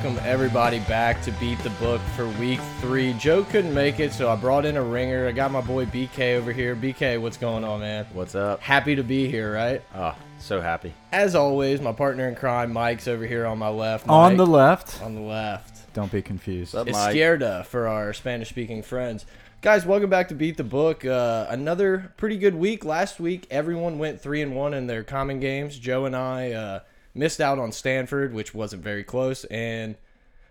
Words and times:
I 0.00 0.02
want 0.02 0.16
to 0.16 0.22
welcome 0.22 0.32
everybody 0.32 0.78
back 0.80 1.20
to 1.22 1.32
Beat 1.32 1.58
the 1.58 1.68
Book 1.70 2.00
for 2.16 2.26
week 2.40 2.60
three. 2.80 3.12
Joe 3.14 3.44
couldn't 3.44 3.74
make 3.74 4.00
it, 4.00 4.14
so 4.14 4.30
I 4.30 4.36
brought 4.36 4.64
in 4.64 4.78
a 4.78 4.82
ringer. 4.82 5.28
I 5.28 5.32
got 5.32 5.50
my 5.50 5.60
boy 5.60 5.84
BK 5.84 6.36
over 6.36 6.52
here. 6.52 6.74
BK, 6.74 7.20
what's 7.20 7.36
going 7.36 7.64
on, 7.64 7.80
man? 7.80 8.06
What's 8.14 8.34
up? 8.34 8.60
Happy 8.60 8.94
to 8.94 9.02
be 9.02 9.28
here, 9.28 9.52
right? 9.52 9.82
Oh, 9.94 10.16
so 10.38 10.62
happy. 10.62 10.94
As 11.12 11.34
always, 11.34 11.82
my 11.82 11.92
partner 11.92 12.28
in 12.28 12.34
crime, 12.34 12.72
Mike's 12.72 13.08
over 13.08 13.26
here 13.26 13.44
on 13.44 13.58
my 13.58 13.68
left. 13.68 14.08
On 14.08 14.38
the 14.38 14.46
left. 14.46 15.02
on 15.02 15.14
the 15.14 15.20
left. 15.20 15.92
Don't 15.92 16.10
be 16.10 16.22
confused. 16.22 16.72
What's 16.72 16.96
up, 16.96 17.12
Izquierda 17.12 17.66
for 17.66 17.86
our 17.86 18.14
Spanish 18.14 18.48
speaking 18.48 18.82
friends. 18.82 19.26
Guys, 19.60 19.84
welcome 19.84 20.08
back 20.08 20.28
to 20.28 20.34
Beat 20.34 20.56
the 20.56 20.64
Book. 20.64 21.04
Uh, 21.04 21.46
another 21.50 22.14
pretty 22.16 22.38
good 22.38 22.54
week. 22.54 22.86
Last 22.86 23.20
week, 23.20 23.46
everyone 23.50 23.98
went 23.98 24.22
three 24.22 24.40
and 24.40 24.56
one 24.56 24.72
in 24.72 24.86
their 24.86 25.04
common 25.04 25.40
games. 25.40 25.78
Joe 25.78 26.06
and 26.06 26.16
I 26.16 26.52
uh, 26.52 26.80
missed 27.14 27.40
out 27.40 27.58
on 27.58 27.72
Stanford, 27.72 28.32
which 28.32 28.54
wasn't 28.54 28.82
very 28.82 29.04
close, 29.04 29.44
and 29.44 29.96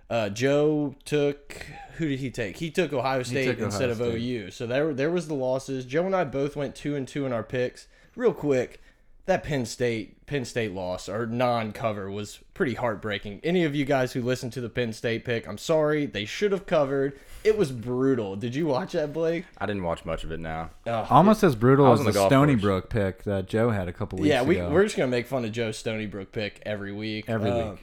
uh, 0.09 0.29
Joe 0.29 0.95
took 1.05 1.65
who 1.99 2.07
did 2.07 2.19
he 2.19 2.31
take? 2.31 2.57
He 2.57 2.71
took 2.71 2.93
Ohio 2.93 3.23
State 3.23 3.45
took 3.45 3.57
Ohio 3.57 3.65
instead 3.65 3.89
of 3.89 3.97
State. 3.97 4.21
OU. 4.21 4.51
So 4.51 4.65
there, 4.65 4.93
there 4.93 5.11
was 5.11 5.27
the 5.27 5.33
losses. 5.33 5.85
Joe 5.85 6.05
and 6.05 6.15
I 6.15 6.23
both 6.23 6.55
went 6.55 6.73
two 6.73 6.95
and 6.95 7.05
two 7.05 7.25
in 7.25 7.33
our 7.33 7.43
picks. 7.43 7.87
Real 8.15 8.33
quick, 8.33 8.81
that 9.29 9.43
Penn 9.43 9.65
State 9.65 10.25
Penn 10.25 10.43
State 10.45 10.73
loss 10.73 11.07
or 11.09 11.25
non-cover 11.25 12.11
was 12.11 12.39
pretty 12.53 12.75
heartbreaking. 12.75 13.39
Any 13.43 13.63
of 13.63 13.73
you 13.73 13.85
guys 13.85 14.13
who 14.13 14.21
listened 14.21 14.53
to 14.53 14.61
the 14.61 14.69
Penn 14.69 14.93
State 14.93 15.25
pick, 15.25 15.47
I'm 15.47 15.57
sorry. 15.57 16.05
They 16.05 16.25
should 16.25 16.51
have 16.51 16.65
covered. 16.65 17.19
It 17.43 17.57
was 17.57 17.71
brutal. 17.71 18.35
Did 18.35 18.53
you 18.53 18.65
watch 18.67 18.91
that, 18.91 19.13
Blake? 19.13 19.45
I 19.57 19.65
didn't 19.65 19.83
watch 19.83 20.03
much 20.05 20.23
of 20.23 20.31
it 20.31 20.39
now. 20.39 20.71
Oh, 20.85 21.07
Almost 21.09 21.43
as 21.43 21.55
brutal 21.55 21.91
as 21.93 22.03
the, 22.03 22.11
the 22.11 22.25
Stony 22.27 22.53
course. 22.53 22.61
Brook 22.61 22.89
pick 22.89 23.23
that 23.23 23.47
Joe 23.47 23.69
had 23.69 23.87
a 23.87 23.93
couple 23.93 24.19
weeks 24.19 24.29
yeah, 24.29 24.43
we, 24.43 24.57
ago. 24.57 24.69
we're 24.69 24.83
just 24.83 24.97
gonna 24.97 25.07
make 25.09 25.25
fun 25.25 25.45
of 25.45 25.51
Joe 25.51 25.71
Stony 25.71 26.05
Brook 26.05 26.31
pick 26.31 26.61
every 26.65 26.91
week. 26.91 27.25
Every 27.27 27.49
Um, 27.49 27.69
week. 27.71 27.79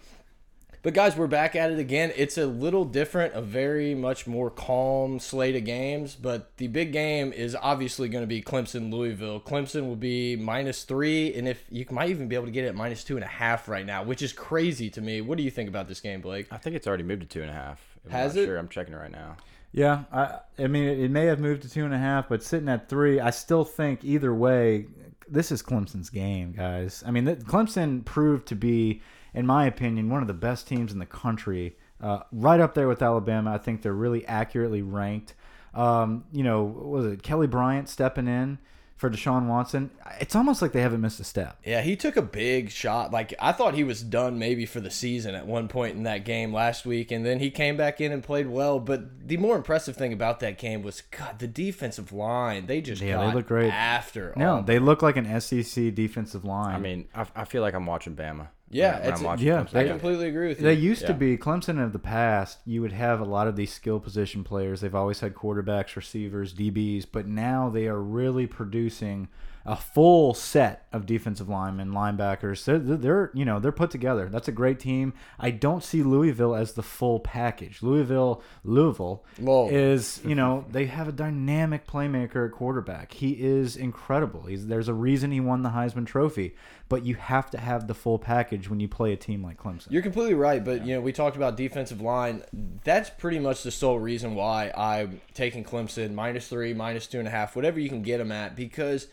But 0.87 0.95
guys, 0.95 1.17
we're 1.17 1.27
back 1.27 1.57
at 1.57 1.73
it 1.73 1.81
again. 1.81 2.13
It's 2.15 2.39
a 2.39 2.47
little 2.47 2.85
different, 2.85 3.35
a 3.35 3.43
very 3.43 3.93
much 3.93 4.29
more 4.29 4.51
calm 4.51 5.19
slate 5.19 5.57
of 5.57 5.65
games. 5.65 6.15
But 6.15 6.57
the 6.59 6.69
big 6.69 6.93
game 6.93 7.33
is 7.33 7.57
obviously 7.57 8.09
going 8.09 8.23
to 8.23 8.29
be 8.29 8.41
Clemson 8.41 8.93
Louisville. 8.93 9.41
Clemson 9.41 9.89
will 9.89 9.97
be 9.97 10.37
minus 10.37 10.85
three, 10.85 11.35
and 11.35 11.49
if 11.49 11.65
you 11.71 11.85
might 11.91 12.11
even 12.11 12.29
be 12.29 12.37
able 12.37 12.45
to 12.45 12.53
get 12.53 12.67
it 12.67 12.69
at 12.69 12.77
minus 12.77 13.03
two 13.03 13.17
and 13.17 13.25
a 13.25 13.27
half 13.27 13.67
right 13.67 13.85
now, 13.85 14.05
which 14.05 14.23
is 14.23 14.33
crazy 14.33 14.89
to 14.91 15.01
me. 15.01 15.21
What 15.21 15.39
do 15.39 15.43
you 15.43 15.51
think 15.51 15.69
about 15.69 15.89
this 15.89 15.99
game, 16.01 16.21
Blake? 16.21 16.47
I 16.53 16.57
think 16.57 16.77
it's 16.77 16.87
already 16.87 17.03
moved 17.03 17.23
to 17.23 17.27
two 17.27 17.43
and 17.43 17.51
a 17.51 17.55
half. 17.55 17.85
I'm 18.05 18.13
Has 18.13 18.37
not 18.37 18.43
it? 18.43 18.47
Sure, 18.47 18.57
I'm 18.57 18.69
checking 18.69 18.95
it 18.95 18.99
right 18.99 19.11
now. 19.11 19.39
Yeah, 19.73 20.05
I, 20.13 20.39
I 20.57 20.69
mean, 20.69 20.85
it, 20.85 21.01
it 21.01 21.11
may 21.11 21.27
have 21.27 21.41
moved 21.41 21.63
to 21.63 21.69
two 21.69 21.85
and 21.85 21.95
a 21.95 21.99
half, 21.99 22.29
but 22.29 22.45
sitting 22.45 22.69
at 22.69 22.89
three, 22.89 23.19
I 23.19 23.31
still 23.31 23.65
think 23.65 24.05
either 24.05 24.33
way, 24.33 24.87
this 25.29 25.51
is 25.51 25.65
Clemson's 25.65 26.11
game, 26.11 26.53
guys. 26.53 27.03
I 27.05 27.11
mean, 27.11 27.27
Clemson 27.27 28.05
proved 28.05 28.47
to 28.47 28.55
be, 28.55 29.03
in 29.37 29.47
my 29.47 29.67
opinion, 29.67 30.11
one 30.11 30.23
of 30.23 30.27
the 30.29 30.35
best 30.35 30.67
teams 30.67 30.93
in 30.93 30.99
the 30.99 31.07
country, 31.07 31.77
uh, 32.01 32.21
right 32.33 32.59
up 32.59 32.75
there 32.75 32.89
with 32.89 33.03
Alabama. 33.03 33.53
I 33.55 33.59
think 33.59 33.83
they're 33.83 33.93
really 33.93 34.27
accurately 34.27 34.83
ranked. 34.83 35.35
Um, 35.75 36.25
you 36.33 36.43
know, 36.43 36.65
was 36.65 37.07
it 37.07 37.23
Kelly 37.23 37.47
Bryant 37.47 37.89
stepping 37.89 38.27
in 38.29 38.59
for 38.97 39.11
Deshaun 39.11 39.47
Watson? 39.47 39.91
It's 40.21 40.35
almost 40.35 40.63
like 40.63 40.73
they 40.73 40.81
haven't 40.81 41.03
missed 41.03 41.21
a 41.21 41.25
step. 41.25 41.59
Yeah, 41.67 41.83
he 41.83 41.97
took 41.97 42.17
a 42.17 42.23
big 42.23 42.71
shot. 42.71 43.13
Like 43.13 43.35
I 43.39 43.53
thought 43.53 43.75
he 43.75 43.85
was 43.85 44.03
done 44.03 44.39
maybe 44.39 44.65
for 44.65 44.81
the 44.81 44.91
season 44.91 45.35
at 45.35 45.47
one 45.47 45.69
point 45.69 45.97
in 45.97 46.05
that 46.05 46.25
game 46.25 46.51
last 46.55 46.87
week, 46.87 47.11
and 47.13 47.27
then 47.27 47.41
he 47.41 47.51
came 47.51 47.77
back 47.77 48.01
in 48.01 48.11
and 48.11 48.23
played 48.23 48.49
well. 48.49 48.81
But 48.81 49.29
the 49.29 49.37
more 49.37 49.55
impressive 49.55 49.97
thing 49.97 50.15
about 50.15 50.41
that 50.41 50.57
game 50.57 50.81
was 50.81 51.03
God, 51.11 51.39
the 51.41 51.47
defensive 51.47 52.11
line. 52.11 52.67
They 52.67 52.81
just 52.81 53.03
Yeah, 53.03 53.19
they 53.27 53.35
look 53.35 53.47
great. 53.47 53.71
after. 53.71 54.33
No, 54.35 54.55
Auburn. 54.55 54.65
they 54.65 54.79
look 54.79 55.03
like 55.03 55.19
an 55.19 55.41
SEC 55.43 55.95
defensive 55.95 56.47
line. 56.47 56.75
I 56.75 56.79
mean, 56.79 57.09
I, 57.15 57.27
I 57.37 57.45
feel 57.45 57.61
like 57.61 57.75
I'm 57.75 57.85
watching 57.85 58.17
Bama. 58.17 58.49
Yeah, 58.71 58.93
when, 58.93 58.99
when 59.01 59.03
it's- 59.07 59.19
I'm 59.21 59.25
watching 59.25 59.47
yeah, 59.47 59.65
Clemson. 59.65 59.77
I 59.77 59.89
completely 59.89 60.29
agree 60.29 60.49
with 60.49 60.59
you. 60.59 60.65
They 60.65 60.75
used 60.75 61.07
to 61.07 61.15
be 61.15 61.37
Clemson 61.37 61.83
of 61.83 61.93
the 61.93 61.99
past. 61.99 62.59
You 62.65 62.83
would 62.83 62.93
have 62.93 63.21
a 63.21 63.25
lot 63.25 63.47
of 63.47 63.57
these 63.57 63.73
skill 63.73 64.01
position 64.01 64.43
players. 64.45 64.81
They've 64.81 64.95
always 64.95 65.21
had 65.21 65.35
quarterbacks, 65.35 65.95
receivers, 65.97 66.53
DBs, 66.53 67.07
but 67.11 67.27
now 67.27 67.69
they 67.69 67.87
are 67.87 68.01
really 68.01 68.47
producing 68.47 69.29
a 69.67 69.77
full 69.77 70.33
set 70.33 70.87
of 70.93 71.07
defensive 71.07 71.49
linemen, 71.49 71.91
linebackers. 71.91 72.65
They're, 72.65 72.79
they're, 72.79 72.97
they're 72.97 73.31
you 73.35 73.45
know 73.45 73.59
they're 73.59 73.73
put 73.73 73.91
together. 73.91 74.29
That's 74.29 74.49
a 74.49 74.53
great 74.53 74.79
team. 74.79 75.13
I 75.39 75.51
don't 75.51 75.83
see 75.83 76.03
Louisville 76.03 76.55
as 76.55 76.73
the 76.73 76.83
full 76.83 77.19
package. 77.19 77.83
Louisville, 77.83 78.43
Louisville 78.65 79.25
Whoa. 79.39 79.69
is 79.69 80.21
you 80.25 80.35
know 80.35 80.65
they 80.71 80.87
have 80.87 81.09
a 81.09 81.13
dynamic 81.13 81.87
playmaker 81.87 82.47
at 82.47 82.53
quarterback. 82.53 83.13
He 83.13 83.33
is 83.33 83.77
incredible. 83.77 84.43
He's 84.43 84.69
there's 84.69 84.89
a 84.89 84.95
reason 84.95 85.33
he 85.33 85.41
won 85.41 85.63
the 85.63 85.71
Heisman 85.71 86.07
Trophy. 86.07 86.55
But 86.89 87.05
you 87.05 87.17
have 87.17 87.51
to 87.51 87.59
have 87.59 87.89
the 87.89 87.95
full 87.95 88.17
package 88.17 88.71
when 88.71 88.79
you 88.79 88.87
play 88.87 89.13
a 89.13 89.17
team 89.17 89.43
like 89.43 89.61
Clemson. 89.61 89.91
You're 89.91 90.03
completely 90.03 90.35
right, 90.35 90.65
but 90.65 90.87
you 90.87 90.95
know 90.95 91.01
we 91.01 91.13
talked 91.13 91.35
about 91.35 91.57
defensive 91.57 92.01
line. 92.01 92.45
That's 92.85 93.11
pretty 93.11 93.41
much 93.41 93.65
the 93.65 93.73
sole 93.73 93.99
reason 93.99 94.37
why 94.37 94.71
I'm 94.77 95.21
taking 95.35 95.65
Clemson 95.65 96.15
minus 96.15 96.47
three, 96.47 96.75
minus 96.75 97.09
two 97.09 97.19
and 97.19 97.27
a 97.27 97.31
half, 97.33 97.57
whatever 97.57 97.81
you 97.81 97.89
can 97.89 98.03
get 98.03 98.19
them 98.19 98.31
at, 98.31 98.55
because 98.55 99.09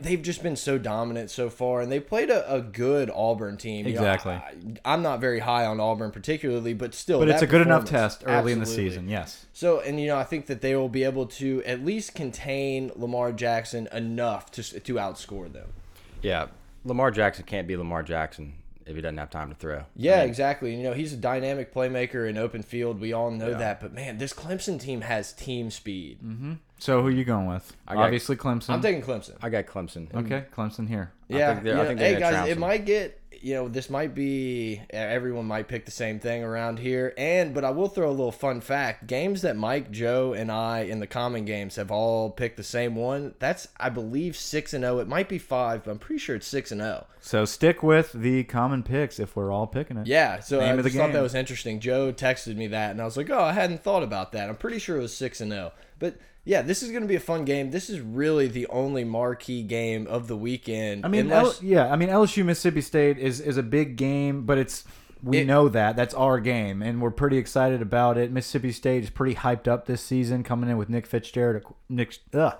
they've 0.00 0.22
just 0.22 0.42
been 0.42 0.56
so 0.56 0.78
dominant 0.78 1.30
so 1.30 1.50
far, 1.50 1.80
and 1.80 1.90
they 1.90 2.00
played 2.00 2.30
a, 2.30 2.52
a 2.52 2.60
good 2.60 3.10
Auburn 3.14 3.56
team. 3.56 3.86
You 3.86 3.94
know, 3.94 4.00
Exactly. 4.00 4.32
I, 4.84 4.94
am 4.94 5.02
not 5.02 5.20
very 5.20 5.40
high 5.40 5.66
on 5.66 5.80
Auburn 5.80 6.10
particularly, 6.10 6.74
but 6.74 6.94
still, 6.94 7.18
But 7.18 7.28
it's 7.28 7.42
a 7.42 7.46
good 7.46 7.62
enough 7.62 7.84
test 7.84 8.22
early 8.26 8.52
in 8.52 8.60
the 8.60 8.66
season. 8.66 9.08
Yes. 9.08 9.46
So, 9.52 9.80
and 9.80 10.00
you 10.00 10.06
know, 10.06 10.16
I 10.16 10.24
think 10.24 10.46
that 10.46 10.60
they 10.60 10.76
will 10.76 10.88
be 10.88 11.04
able 11.04 11.26
to 11.26 11.62
at 11.64 11.84
least 11.84 12.14
contain 12.14 12.92
Lamar 12.96 13.32
Jackson 13.32 13.88
enough 13.92 14.50
to 14.52 14.62
to 14.80 14.94
outscore 14.94 15.52
them. 15.52 15.68
Yeah, 16.22 16.46
Lamar 16.84 17.10
Jackson 17.10 17.44
can't 17.44 17.66
be 17.68 17.76
Lamar 17.76 18.02
Jackson 18.02 18.54
if 18.86 18.94
he 18.94 19.00
doesn't 19.02 19.16
have 19.18 19.30
time 19.30 19.48
to 19.48 19.54
throw. 19.54 19.84
Yeah, 19.96 20.22
exactly. 20.22 20.74
You 20.76 20.82
know, 20.82 20.92
he's 20.92 21.12
a 21.12 21.16
dynamic 21.16 21.72
playmaker 21.72 22.28
in 22.28 22.36
open 22.36 22.62
field. 22.62 23.00
We 23.00 23.12
all 23.12 23.30
know 23.30 23.50
Yeah. 23.50 23.58
that. 23.58 23.80
But 23.80 23.94
man, 23.94 24.18
this 24.18 24.32
Clemson 24.32 24.78
team 24.80 25.00
has 25.00 25.32
team 25.32 25.70
speed. 25.70 26.18
Mm-hmm. 26.22 26.52
So 26.78 27.02
who 27.02 27.08
you 27.08 27.24
going 27.24 27.46
with? 27.46 27.74
I 27.86 27.94
got- 27.94 28.04
Obviously 28.04 28.36
Clemson. 28.36 28.70
I'm 28.70 28.82
taking 28.82 29.02
Clemson. 29.02 29.36
I 29.42 29.48
got 29.48 29.66
Clemson. 29.66 30.12
okay, 30.14 30.44
Clemson 30.54 30.88
here. 30.88 31.12
Yeah, 31.28 31.54
think 31.54 31.64
they're- 31.64 31.74
I 31.74 31.76
you 31.76 31.82
know, 31.82 31.88
think 31.88 31.98
they're 32.00 32.08
hey 32.08 32.12
gonna 32.14 32.24
guys, 32.24 32.32
trounce 32.32 32.48
it 32.48 32.54
them. 32.54 32.60
might 32.60 32.84
get 32.84 33.20
you 33.44 33.54
know 33.54 33.68
this 33.68 33.90
might 33.90 34.14
be 34.14 34.80
everyone 34.88 35.44
might 35.44 35.68
pick 35.68 35.84
the 35.84 35.90
same 35.90 36.18
thing 36.18 36.42
around 36.42 36.78
here, 36.78 37.12
and 37.18 37.52
but 37.52 37.62
I 37.62 37.70
will 37.70 37.88
throw 37.88 38.08
a 38.08 38.10
little 38.10 38.32
fun 38.32 38.62
fact: 38.62 39.06
games 39.06 39.42
that 39.42 39.54
Mike, 39.54 39.90
Joe, 39.90 40.32
and 40.32 40.50
I 40.50 40.80
in 40.80 41.00
the 41.00 41.06
common 41.06 41.44
games 41.44 41.76
have 41.76 41.90
all 41.90 42.30
picked 42.30 42.56
the 42.56 42.62
same 42.62 42.94
one. 42.94 43.34
That's 43.38 43.68
I 43.78 43.90
believe 43.90 44.34
six 44.36 44.72
and 44.72 44.82
zero. 44.82 44.98
It 44.98 45.08
might 45.08 45.28
be 45.28 45.38
five, 45.38 45.84
but 45.84 45.90
I'm 45.90 45.98
pretty 45.98 46.18
sure 46.20 46.36
it's 46.36 46.46
six 46.46 46.72
and 46.72 46.80
oh. 46.80 46.84
zero. 46.84 47.06
So 47.20 47.44
stick 47.44 47.82
with 47.82 48.12
the 48.12 48.44
common 48.44 48.82
picks 48.82 49.18
if 49.18 49.36
we're 49.36 49.52
all 49.52 49.66
picking 49.66 49.98
it. 49.98 50.06
Yeah, 50.06 50.40
so 50.40 50.60
Name 50.60 50.68
I 50.68 50.72
of 50.72 50.76
the 50.78 50.90
just 50.90 50.96
thought 50.96 51.12
that 51.12 51.22
was 51.22 51.34
interesting. 51.34 51.80
Joe 51.80 52.12
texted 52.12 52.56
me 52.56 52.68
that, 52.68 52.92
and 52.92 53.00
I 53.00 53.04
was 53.04 53.16
like, 53.18 53.28
"Oh, 53.30 53.42
I 53.42 53.52
hadn't 53.52 53.82
thought 53.82 54.02
about 54.02 54.32
that." 54.32 54.48
I'm 54.48 54.56
pretty 54.56 54.78
sure 54.78 54.96
it 54.96 55.02
was 55.02 55.14
six 55.14 55.42
and 55.42 55.52
zero, 55.52 55.72
but 55.98 56.16
yeah, 56.44 56.62
this 56.62 56.82
is 56.82 56.90
going 56.90 57.02
to 57.02 57.08
be 57.08 57.14
a 57.14 57.20
fun 57.20 57.44
game. 57.44 57.70
This 57.70 57.88
is 57.88 58.00
really 58.00 58.48
the 58.48 58.66
only 58.68 59.04
marquee 59.04 59.62
game 59.62 60.06
of 60.06 60.28
the 60.28 60.36
weekend. 60.36 61.04
I 61.04 61.08
mean, 61.08 61.32
unless, 61.32 61.62
L 61.62 61.64
yeah, 61.68 61.92
I 61.92 61.96
mean 61.96 62.08
LSU 62.08 62.44
Mississippi 62.44 62.80
State 62.82 63.18
is 63.18 63.40
is 63.40 63.56
a 63.56 63.62
big 63.62 63.96
game, 63.96 64.44
but 64.44 64.58
it's 64.58 64.84
we 65.22 65.38
It- 65.38 65.46
know 65.46 65.68
that 65.70 65.96
that's 65.96 66.12
our 66.14 66.38
game, 66.40 66.82
and 66.82 67.00
we're 67.00 67.10
pretty 67.10 67.38
excited 67.38 67.80
about 67.80 68.18
it. 68.18 68.30
Mississippi 68.30 68.72
State 68.72 69.04
is 69.04 69.10
pretty 69.10 69.36
hyped 69.36 69.66
up 69.66 69.86
this 69.86 70.02
season, 70.02 70.42
coming 70.42 70.68
in 70.68 70.76
with 70.76 70.90
Nick 70.90 71.06
Fitzgerald, 71.06 71.64
at, 71.64 71.72
Nick 71.88 72.18
ugh, 72.34 72.54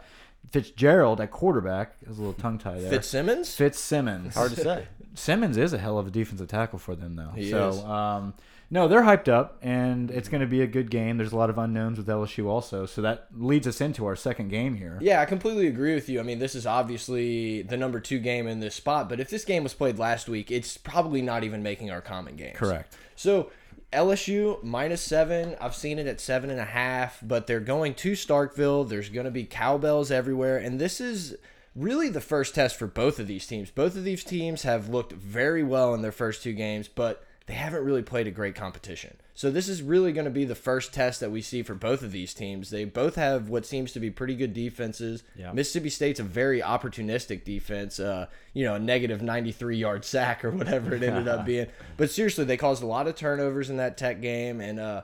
Fitzgerald 0.51 1.21
at 1.21 1.31
quarterback. 1.31 2.01
There's 2.01 2.17
a 2.19 2.21
little 2.21 2.35
tongue 2.35 2.59
tie 2.59 2.81
there. 2.81 2.91
Fitzsimmons. 2.91 3.55
Fitzsimmons. 3.55 4.35
Hard 4.35 4.53
to 4.53 4.61
say. 4.61 4.87
Simmons 5.15 5.57
is 5.57 5.73
a 5.73 5.79
hell 5.79 5.99
of 5.99 6.07
a 6.07 6.11
defensive 6.11 6.49
tackle 6.49 6.79
for 6.79 6.97
them, 6.97 7.17
though. 7.17 7.31
He 7.35 7.51
so, 7.51 7.69
is. 7.69 7.79
Um, 7.81 8.35
no, 8.71 8.89
they're 8.89 9.03
hyped 9.03 9.29
up, 9.29 9.59
and 9.63 10.11
it's 10.11 10.29
going 10.29 10.41
to 10.41 10.47
be 10.47 10.63
a 10.63 10.67
good 10.67 10.91
game. 10.91 11.17
There's 11.17 11.33
a 11.33 11.37
lot 11.37 11.51
of 11.51 11.59
unknowns 11.59 11.99
with 11.99 12.07
LSU 12.07 12.47
also, 12.47 12.87
so 12.87 13.03
that 13.03 13.29
leads 13.37 13.67
us 13.67 13.81
into 13.81 14.07
our 14.07 14.17
second 14.17 14.49
game 14.49 14.77
here. 14.77 14.99
Yeah, 15.01 15.21
I 15.21 15.27
completely 15.27 15.67
agree 15.67 15.95
with 15.95 16.09
you. 16.09 16.21
I 16.21 16.23
mean, 16.23 16.39
this 16.39 16.55
is 16.55 16.67
obviously 16.67 17.63
the 17.63 17.77
number 17.77 18.01
two 18.01 18.19
game 18.19 18.47
in 18.47 18.61
this 18.61 18.75
spot, 18.75 19.09
but 19.09 19.21
if 19.21 19.31
this 19.31 19.45
game 19.45 19.63
was 19.63 19.75
played 19.75 19.99
last 19.99 20.29
week, 20.29 20.51
it's 20.51 20.77
probably 20.77 21.23
not 21.23 21.45
even 21.45 21.63
making 21.63 21.91
our 21.91 22.01
common 22.01 22.37
games. 22.37 22.57
Correct. 22.57 22.97
So 23.17 23.51
LSU 23.93 24.63
minus 24.63 25.01
seven. 25.01 25.57
I've 25.61 25.75
seen 25.75 25.99
it 25.99 26.07
at 26.07 26.21
seven 26.21 26.51
and 26.51 26.61
a 26.61 26.65
half, 26.65 27.19
but 27.23 27.47
they're 27.47 27.61
going 27.61 27.95
to 27.95 28.13
Starkville. 28.13 28.89
There's 28.89 29.09
going 29.09 29.27
to 29.27 29.31
be 29.31 29.45
cowbells 29.45 30.11
everywhere, 30.11 30.59
and 30.59 30.81
this 30.81 31.01
is 31.01 31.37
really 31.77 32.09
the 32.09 32.21
first 32.21 32.55
test 32.55 32.77
for 32.77 32.87
both 32.87 33.19
of 33.19 33.27
these 33.27 33.47
teams. 33.47 33.71
Both 33.71 33.97
of 33.97 34.05
these 34.05 34.25
teams 34.25 34.63
have 34.63 34.89
looked 34.89 35.13
very 35.13 35.63
well 35.63 35.95
in 35.95 36.03
their 36.03 36.13
first 36.13 36.43
two 36.43 36.53
games, 36.53 36.89
but 36.89 37.25
they 37.47 37.55
haven't 37.55 37.85
really 37.85 38.03
played 38.03 38.27
a 38.27 38.31
great 38.31 38.55
competition. 38.55 39.17
So 39.35 39.51
this 39.51 39.69
is 39.69 39.83
really 39.83 40.13
going 40.13 40.25
to 40.25 40.31
be 40.31 40.47
the 40.47 40.55
first 40.55 40.95
test 40.95 41.21
that 41.21 41.31
we 41.31 41.43
see 41.43 41.63
for 41.63 41.75
both 41.75 42.03
of 42.03 42.11
these 42.11 42.33
teams. 42.33 42.71
They 42.71 42.85
both 42.87 43.17
have 43.17 43.51
what 43.51 43.67
seems 43.67 43.93
to 43.93 44.01
be 44.01 44.11
pretty 44.11 44.35
good 44.35 44.55
defenses. 44.55 45.25
Yeah. 45.37 45.53
Mississippi 45.53 45.91
State's 45.91 46.21
a 46.21 46.23
very 46.23 46.63
opportunistic 46.63 47.45
defense. 47.45 48.01
Uh, 48.01 48.27
you 48.55 48.65
know, 48.65 48.77
a 48.77 48.79
negative 48.79 49.21
93 49.21 49.77
yard 49.77 50.05
sack 50.07 50.45
or 50.45 50.51
whatever 50.51 50.95
it 50.95 51.03
ended 51.03 51.29
up 51.29 51.45
being. 51.47 51.67
But 51.99 52.11
seriously, 52.11 52.45
they 52.45 52.57
caused 52.57 52.83
a 52.83 52.87
lot 52.87 53.07
of 53.07 53.15
turnovers 53.15 53.69
in 53.69 53.77
that 53.77 53.99
Tech 53.99 54.23
game, 54.23 54.63
and 54.63 54.81
uh, 54.81 55.03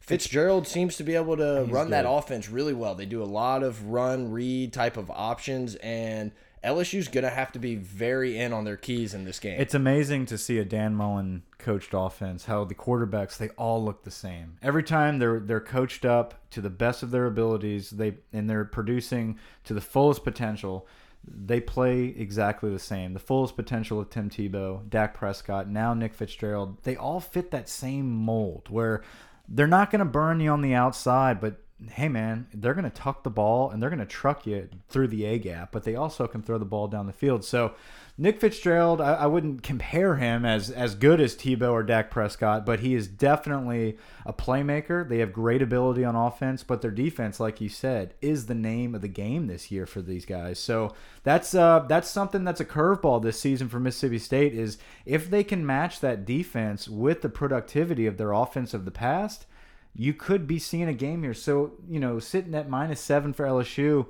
Fitzgerald 0.00 0.66
seems 0.66 0.96
to 0.96 1.04
be 1.04 1.14
able 1.14 1.36
to 1.36 1.66
run 1.68 1.90
that 1.90 2.06
offense 2.08 2.48
really 2.48 2.74
well. 2.74 2.94
They 2.94 3.06
do 3.06 3.22
a 3.22 3.24
lot 3.24 3.62
of 3.62 3.84
run 3.86 4.30
read 4.30 4.72
type 4.72 4.96
of 4.96 5.10
options, 5.10 5.74
and 5.76 6.32
LSU's 6.64 7.08
gonna 7.08 7.30
have 7.30 7.52
to 7.52 7.58
be 7.58 7.74
very 7.74 8.38
in 8.38 8.52
on 8.52 8.64
their 8.64 8.76
keys 8.76 9.14
in 9.14 9.24
this 9.24 9.38
game. 9.38 9.60
It's 9.60 9.74
amazing 9.74 10.26
to 10.26 10.38
see 10.38 10.58
a 10.58 10.64
Dan 10.64 10.94
Mullen 10.94 11.42
coached 11.58 11.90
offense. 11.92 12.46
How 12.46 12.64
the 12.64 12.74
quarterbacks 12.74 13.36
they 13.36 13.50
all 13.50 13.84
look 13.84 14.04
the 14.04 14.10
same 14.10 14.58
every 14.62 14.82
time. 14.82 15.18
They're 15.18 15.40
they're 15.40 15.60
coached 15.60 16.04
up 16.04 16.34
to 16.50 16.60
the 16.60 16.70
best 16.70 17.02
of 17.02 17.10
their 17.10 17.26
abilities. 17.26 17.90
They 17.90 18.14
and 18.32 18.48
they're 18.48 18.64
producing 18.64 19.38
to 19.64 19.74
the 19.74 19.80
fullest 19.80 20.24
potential. 20.24 20.86
They 21.26 21.60
play 21.60 22.06
exactly 22.06 22.70
the 22.70 22.78
same. 22.78 23.14
The 23.14 23.18
fullest 23.18 23.56
potential 23.56 23.98
of 23.98 24.10
Tim 24.10 24.28
Tebow, 24.28 24.88
Dak 24.88 25.14
Prescott, 25.14 25.68
now 25.68 25.94
Nick 25.94 26.14
Fitzgerald. 26.14 26.82
They 26.82 26.96
all 26.96 27.20
fit 27.20 27.50
that 27.50 27.68
same 27.68 28.10
mold 28.10 28.68
where 28.68 29.02
they're 29.48 29.66
not 29.66 29.90
going 29.90 30.00
to 30.00 30.04
burn 30.04 30.40
you 30.40 30.50
on 30.50 30.62
the 30.62 30.74
outside, 30.74 31.40
but 31.40 31.63
hey 31.90 32.08
man, 32.08 32.46
they're 32.54 32.74
going 32.74 32.84
to 32.84 32.90
tuck 32.90 33.24
the 33.24 33.30
ball 33.30 33.70
and 33.70 33.82
they're 33.82 33.90
going 33.90 33.98
to 33.98 34.06
truck 34.06 34.46
you 34.46 34.68
through 34.88 35.08
the 35.08 35.24
A 35.24 35.38
gap, 35.38 35.72
but 35.72 35.84
they 35.84 35.96
also 35.96 36.26
can 36.26 36.42
throw 36.42 36.56
the 36.56 36.64
ball 36.64 36.86
down 36.86 37.06
the 37.06 37.12
field. 37.12 37.44
So 37.44 37.74
Nick 38.16 38.40
Fitzgerald, 38.40 39.00
I, 39.00 39.14
I, 39.14 39.26
wouldn't 39.26 39.64
compare 39.64 40.14
him 40.14 40.44
as 40.44 40.70
as 40.70 40.94
good 40.94 41.20
as 41.20 41.34
Tebow 41.34 41.72
or 41.72 41.82
Dak 41.82 42.12
Prescott, 42.12 42.64
but 42.64 42.78
he 42.78 42.94
is 42.94 43.08
definitely 43.08 43.98
a 44.24 44.32
playmaker. 44.32 45.06
They 45.06 45.18
have 45.18 45.32
great 45.32 45.62
ability 45.62 46.04
on 46.04 46.14
offense, 46.14 46.62
but 46.62 46.80
their 46.80 46.92
defense, 46.92 47.40
like 47.40 47.60
you 47.60 47.68
said, 47.68 48.14
is 48.22 48.46
the 48.46 48.54
name 48.54 48.94
of 48.94 49.00
the 49.00 49.08
game 49.08 49.48
this 49.48 49.72
year 49.72 49.84
for 49.84 50.00
these 50.00 50.24
guys. 50.24 50.60
So 50.60 50.94
that's 51.24 51.56
uh 51.56 51.80
that's 51.88 52.08
something 52.08 52.44
that's 52.44 52.60
a 52.60 52.64
curveball 52.64 53.20
this 53.20 53.40
season 53.40 53.68
for 53.68 53.80
Mississippi 53.80 54.20
State 54.20 54.54
is 54.54 54.78
if 55.04 55.28
they 55.28 55.42
can 55.42 55.66
match 55.66 55.98
that 55.98 56.24
defense 56.24 56.88
with 56.88 57.20
the 57.20 57.28
productivity 57.28 58.06
of 58.06 58.16
their 58.16 58.30
offense 58.30 58.74
of 58.74 58.84
the 58.84 58.92
past 58.92 59.46
you 59.94 60.12
could 60.12 60.46
be 60.46 60.58
seeing 60.58 60.88
a 60.88 60.94
game 60.94 61.22
here. 61.22 61.34
So, 61.34 61.72
you 61.88 62.00
know, 62.00 62.18
sitting 62.18 62.54
at 62.54 62.68
minus 62.68 63.00
seven 63.00 63.32
for 63.32 63.44
LSU, 63.46 64.06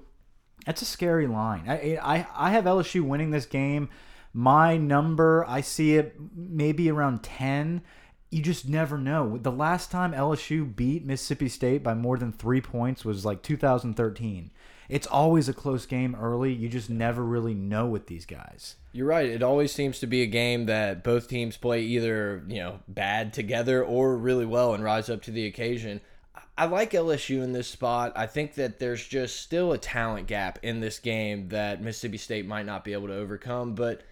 that's 0.67 0.83
a 0.83 0.87
scary 0.87 1.27
line. 1.27 1.65
I, 1.69 1.99
I, 2.03 2.27
I 2.35 2.51
have 2.51 2.65
LSU 2.65 3.03
winning 3.03 3.31
this 3.31 3.47
game. 3.47 3.89
My 4.33 4.77
number, 4.77 5.45
I 5.47 5.61
see 5.61 5.97
it 5.97 6.17
maybe 6.35 6.91
around 6.91 7.23
10. 7.23 7.83
You 8.31 8.43
just 8.43 8.69
never 8.69 8.99
know. 8.99 9.39
The 9.39 9.53
last 9.53 9.91
time 9.91 10.13
LSU 10.13 10.75
beat 10.75 11.05
Mississippi 11.05 11.49
State 11.49 11.85
by 11.85 11.95
more 11.95 12.19
than 12.19 12.33
three 12.33 12.61
points 12.61 13.05
was 13.05 13.25
like 13.25 13.43
2013 13.43 14.51
it's 14.89 15.07
always 15.07 15.49
a 15.49 15.55
close 15.55 15.87
game 15.87 16.15
early. 16.15 16.53
You 16.53 16.69
just 16.69 16.91
never 16.91 17.25
really 17.25 17.55
know 17.55 17.87
with 17.87 18.07
these 18.07 18.27
guys. 18.27 18.77
You're 18.95 19.09
right. 19.09 19.29
It 19.29 19.43
always 19.43 19.73
seems 19.73 19.99
to 19.99 20.07
be 20.07 20.23
a 20.23 20.27
game 20.27 20.67
that 20.67 21.03
both 21.03 21.27
teams 21.27 21.57
play 21.57 21.83
either, 21.83 22.45
you 22.47 22.61
know, 22.61 22.79
bad 22.87 23.33
together 23.33 23.83
or 23.85 24.17
really 24.17 24.47
well 24.47 24.73
and 24.73 24.85
rise 24.85 25.11
up 25.11 25.23
to 25.23 25.33
the 25.33 25.47
occasion. 25.47 26.01
I 26.57 26.67
like 26.67 26.93
LSU 26.93 27.43
in 27.43 27.51
this 27.51 27.67
spot. 27.67 28.13
I 28.15 28.29
think 28.29 28.55
that 28.55 28.79
there's 28.79 29.05
just 29.05 29.41
still 29.41 29.73
a 29.73 29.79
talent 29.79 30.29
gap 30.29 30.61
in 30.63 30.79
this 30.79 31.01
game 31.01 31.49
that 31.49 31.83
Mississippi 31.83 32.19
State 32.19 32.47
might 32.47 32.67
not 32.67 32.85
be 32.85 32.93
able 32.93 33.09
to 33.09 33.17
overcome, 33.17 33.75
but 33.75 34.03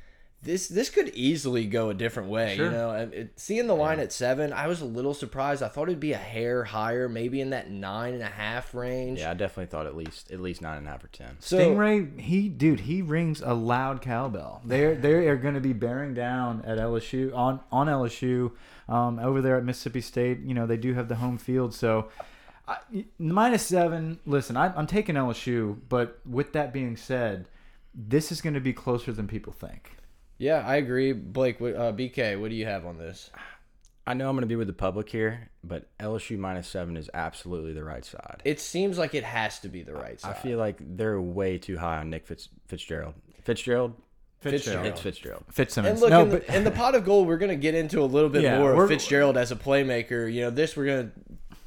this 0.42 0.66
this 0.66 0.90
could 0.90 1.10
easily 1.10 1.66
go 1.66 1.90
a 1.90 1.94
different 1.94 2.28
way. 2.28 2.56
Sure. 2.56 2.66
You 2.66 2.72
know, 2.72 2.90
it, 2.90 3.32
seeing 3.36 3.68
the 3.68 3.76
line 3.76 3.98
yeah. 3.98 4.04
at 4.04 4.12
seven, 4.12 4.52
I 4.52 4.66
was 4.66 4.80
a 4.80 4.84
little 4.84 5.14
surprised. 5.14 5.62
I 5.62 5.68
thought 5.68 5.84
it'd 5.84 6.00
be 6.00 6.14
a 6.14 6.18
hair 6.18 6.64
higher, 6.64 7.08
maybe 7.08 7.40
in 7.40 7.50
that 7.50 7.70
nine 7.70 8.14
and 8.14 8.22
a 8.22 8.26
half 8.26 8.74
range. 8.74 9.20
Yeah, 9.20 9.30
I 9.30 9.34
definitely 9.34 9.66
thought 9.66 9.86
at 9.86 9.96
least 9.96 10.32
at 10.32 10.40
least 10.40 10.60
nine 10.60 10.78
and 10.78 10.88
a 10.88 10.90
half 10.90 11.04
or 11.04 11.08
ten. 11.08 11.36
So, 11.38 11.58
Stingray, 11.58 12.18
he 12.20 12.48
dude, 12.48 12.80
he 12.80 13.02
rings 13.02 13.40
a 13.40 13.54
loud 13.54 14.02
cowbell. 14.02 14.62
They're 14.64 14.94
they 14.96 15.28
are 15.28 15.36
going 15.36 15.54
to 15.54 15.60
be 15.60 15.72
bearing 15.72 16.12
down 16.12 16.64
at 16.66 16.76
LSU 16.76 17.34
on 17.36 17.60
on 17.70 17.86
LSU 17.86 18.50
um, 18.88 19.20
over 19.20 19.40
there 19.40 19.56
at 19.56 19.64
Mississippi 19.64 20.00
State. 20.00 20.40
You 20.40 20.54
know, 20.54 20.66
they 20.66 20.76
do 20.76 20.94
have 20.94 21.08
the 21.08 21.16
home 21.16 21.38
field, 21.38 21.74
so. 21.74 22.08
I, 22.68 22.76
minus 23.18 23.66
seven. 23.66 24.20
Listen, 24.24 24.56
I, 24.56 24.72
I'm 24.76 24.86
taking 24.86 25.16
LSU, 25.16 25.80
but 25.88 26.20
with 26.24 26.52
that 26.52 26.72
being 26.72 26.96
said, 26.96 27.48
this 27.92 28.30
is 28.30 28.40
going 28.40 28.54
to 28.54 28.60
be 28.60 28.72
closer 28.72 29.12
than 29.12 29.26
people 29.26 29.52
think. 29.52 29.96
Yeah, 30.42 30.66
I 30.66 30.76
agree. 30.76 31.12
Blake, 31.12 31.60
uh, 31.60 31.92
BK, 31.92 32.40
what 32.40 32.50
do 32.50 32.56
you 32.56 32.66
have 32.66 32.84
on 32.84 32.98
this? 32.98 33.30
I 34.04 34.14
know 34.14 34.28
I'm 34.28 34.34
going 34.34 34.40
to 34.40 34.48
be 34.48 34.56
with 34.56 34.66
the 34.66 34.72
public 34.72 35.08
here, 35.08 35.50
but 35.62 35.86
LSU 36.00 36.36
minus 36.36 36.66
seven 36.66 36.96
is 36.96 37.08
absolutely 37.14 37.72
the 37.72 37.84
right 37.84 38.04
side. 38.04 38.42
It 38.44 38.58
seems 38.58 38.98
like 38.98 39.14
it 39.14 39.22
has 39.22 39.60
to 39.60 39.68
be 39.68 39.84
the 39.84 39.94
right 39.94 40.20
side. 40.20 40.34
I 40.34 40.34
feel 40.34 40.58
like 40.58 40.78
they're 40.80 41.20
way 41.20 41.58
too 41.58 41.78
high 41.78 41.98
on 41.98 42.10
Nick 42.10 42.26
Fitz, 42.26 42.48
Fitzgerald. 42.66 43.14
Fitzgerald. 43.44 43.94
Fitzgerald. 44.40 44.86
It's 44.86 45.00
Fitzgerald. 45.00 45.44
Fitzsimmons. 45.52 45.92
And 45.92 46.00
look, 46.00 46.10
no, 46.10 46.22
in, 46.22 46.30
but... 46.30 46.48
in, 46.48 46.64
the 46.64 46.72
pot 46.72 46.96
of 46.96 47.04
gold, 47.04 47.28
we're 47.28 47.38
going 47.38 47.50
to 47.50 47.54
get 47.54 47.76
into 47.76 48.00
a 48.00 48.04
little 48.04 48.28
bit 48.28 48.42
yeah, 48.42 48.58
more 48.58 48.82
of 48.82 48.88
Fitzgerald 48.88 49.36
as 49.36 49.52
a 49.52 49.56
playmaker. 49.56 50.32
You 50.32 50.40
know, 50.40 50.50
this 50.50 50.76
we're 50.76 50.86
going 50.86 51.12
to 51.12 51.12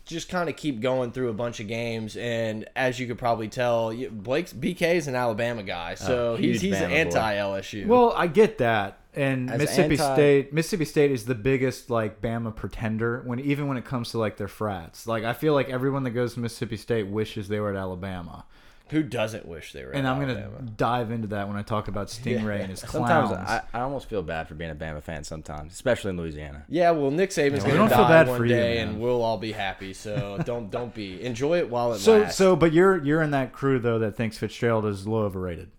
just 0.05 0.29
kind 0.29 0.49
of 0.49 0.55
keep 0.55 0.81
going 0.81 1.11
through 1.11 1.29
a 1.29 1.33
bunch 1.33 1.59
of 1.59 1.67
games, 1.67 2.15
and 2.15 2.67
as 2.75 2.99
you 2.99 3.07
could 3.07 3.17
probably 3.17 3.47
tell, 3.47 3.93
Blake's 4.11 4.53
BK 4.53 4.95
is 4.95 5.07
an 5.07 5.15
Alabama 5.15 5.63
guy, 5.63 5.93
oh, 5.99 6.05
so 6.05 6.33
oh, 6.33 6.35
he's 6.35 6.61
he's 6.61 6.75
anti 6.75 7.35
LSU. 7.35 7.87
Well, 7.87 8.13
I 8.15 8.27
get 8.27 8.59
that, 8.59 8.99
and 9.15 9.49
As 9.49 9.59
Mississippi 9.59 9.97
anti 9.97 10.13
State 10.13 10.53
Mississippi 10.53 10.85
State 10.85 11.11
is 11.11 11.25
the 11.25 11.35
biggest 11.35 11.89
like 11.89 12.21
Bama 12.21 12.55
pretender 12.55 13.23
when 13.25 13.39
even 13.39 13.67
when 13.67 13.77
it 13.77 13.85
comes 13.85 14.11
to 14.11 14.19
like 14.19 14.37
their 14.37 14.47
frats. 14.47 15.07
Like 15.07 15.23
I 15.23 15.33
feel 15.33 15.53
like 15.53 15.69
everyone 15.69 16.03
that 16.03 16.11
goes 16.11 16.35
to 16.35 16.39
Mississippi 16.39 16.77
State 16.77 17.07
wishes 17.07 17.47
they 17.47 17.59
were 17.59 17.71
at 17.71 17.75
Alabama. 17.75 18.45
Who 18.89 19.01
doesn't 19.01 19.47
wish 19.47 19.73
they 19.73 19.83
were? 19.83 19.91
And 19.91 20.07
I'm 20.07 20.21
going 20.21 20.35
to 20.35 20.61
dive 20.77 21.09
into 21.09 21.27
that 21.29 21.47
when 21.47 21.57
I 21.57 21.63
talk 21.63 21.87
about 21.87 22.07
Stingray 22.07 22.57
yeah. 22.57 22.61
and 22.61 22.69
his 22.69 22.83
clowns. 22.83 23.29
Sometimes 23.29 23.49
I, 23.49 23.79
I, 23.79 23.81
almost 23.81 24.07
feel 24.07 24.21
bad 24.21 24.47
for 24.47 24.53
being 24.53 24.69
a 24.69 24.75
Bama 24.75 25.01
fan. 25.01 25.23
Sometimes, 25.23 25.73
especially 25.73 26.11
in 26.11 26.17
Louisiana. 26.17 26.65
Yeah, 26.69 26.91
well, 26.91 27.09
Nick 27.09 27.31
Saban's 27.31 27.65
yeah, 27.65 27.75
going 27.75 27.89
to 27.89 27.95
die 27.95 28.23
one 28.25 28.47
day, 28.47 28.75
you, 28.75 28.81
and 28.81 29.01
we'll 29.01 29.23
all 29.23 29.37
be 29.39 29.53
happy. 29.53 29.93
So 29.93 30.39
don't 30.45 30.69
don't 30.69 30.93
be 30.93 31.23
enjoy 31.23 31.57
it 31.57 31.69
while 31.69 31.93
it 31.93 31.99
so, 31.99 32.19
lasts. 32.19 32.37
So, 32.37 32.55
but 32.55 32.73
you're 32.73 33.03
you're 33.03 33.23
in 33.23 33.31
that 33.31 33.53
crew 33.53 33.79
though 33.79 33.99
that 33.99 34.15
thinks 34.15 34.37
Fitzgerald 34.37 34.85
is 34.85 35.07
low 35.07 35.23
overrated. 35.23 35.71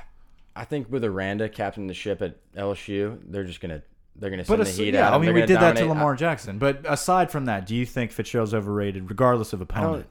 I 0.56 0.64
think 0.64 0.90
with 0.90 1.04
Aranda 1.04 1.50
captaining 1.50 1.88
the 1.88 1.94
ship 1.94 2.22
at 2.22 2.36
LSU, 2.54 3.18
they're 3.26 3.44
just 3.44 3.60
gonna 3.60 3.82
they're 4.16 4.30
gonna 4.30 4.44
send 4.44 4.58
but 4.58 4.66
the 4.66 4.72
heat 4.72 4.94
yeah, 4.94 5.08
out. 5.08 5.14
I 5.14 5.18
mean, 5.18 5.34
we 5.34 5.40
did 5.42 5.54
dominate. 5.54 5.76
that 5.76 5.80
to 5.82 5.88
Lamar 5.88 6.14
Jackson. 6.16 6.58
But 6.58 6.80
aside 6.88 7.30
from 7.30 7.44
that, 7.46 7.66
do 7.66 7.74
you 7.74 7.84
think 7.84 8.10
Fitzgerald's 8.10 8.54
overrated, 8.54 9.10
regardless 9.10 9.52
of 9.52 9.60
opponent? 9.60 10.06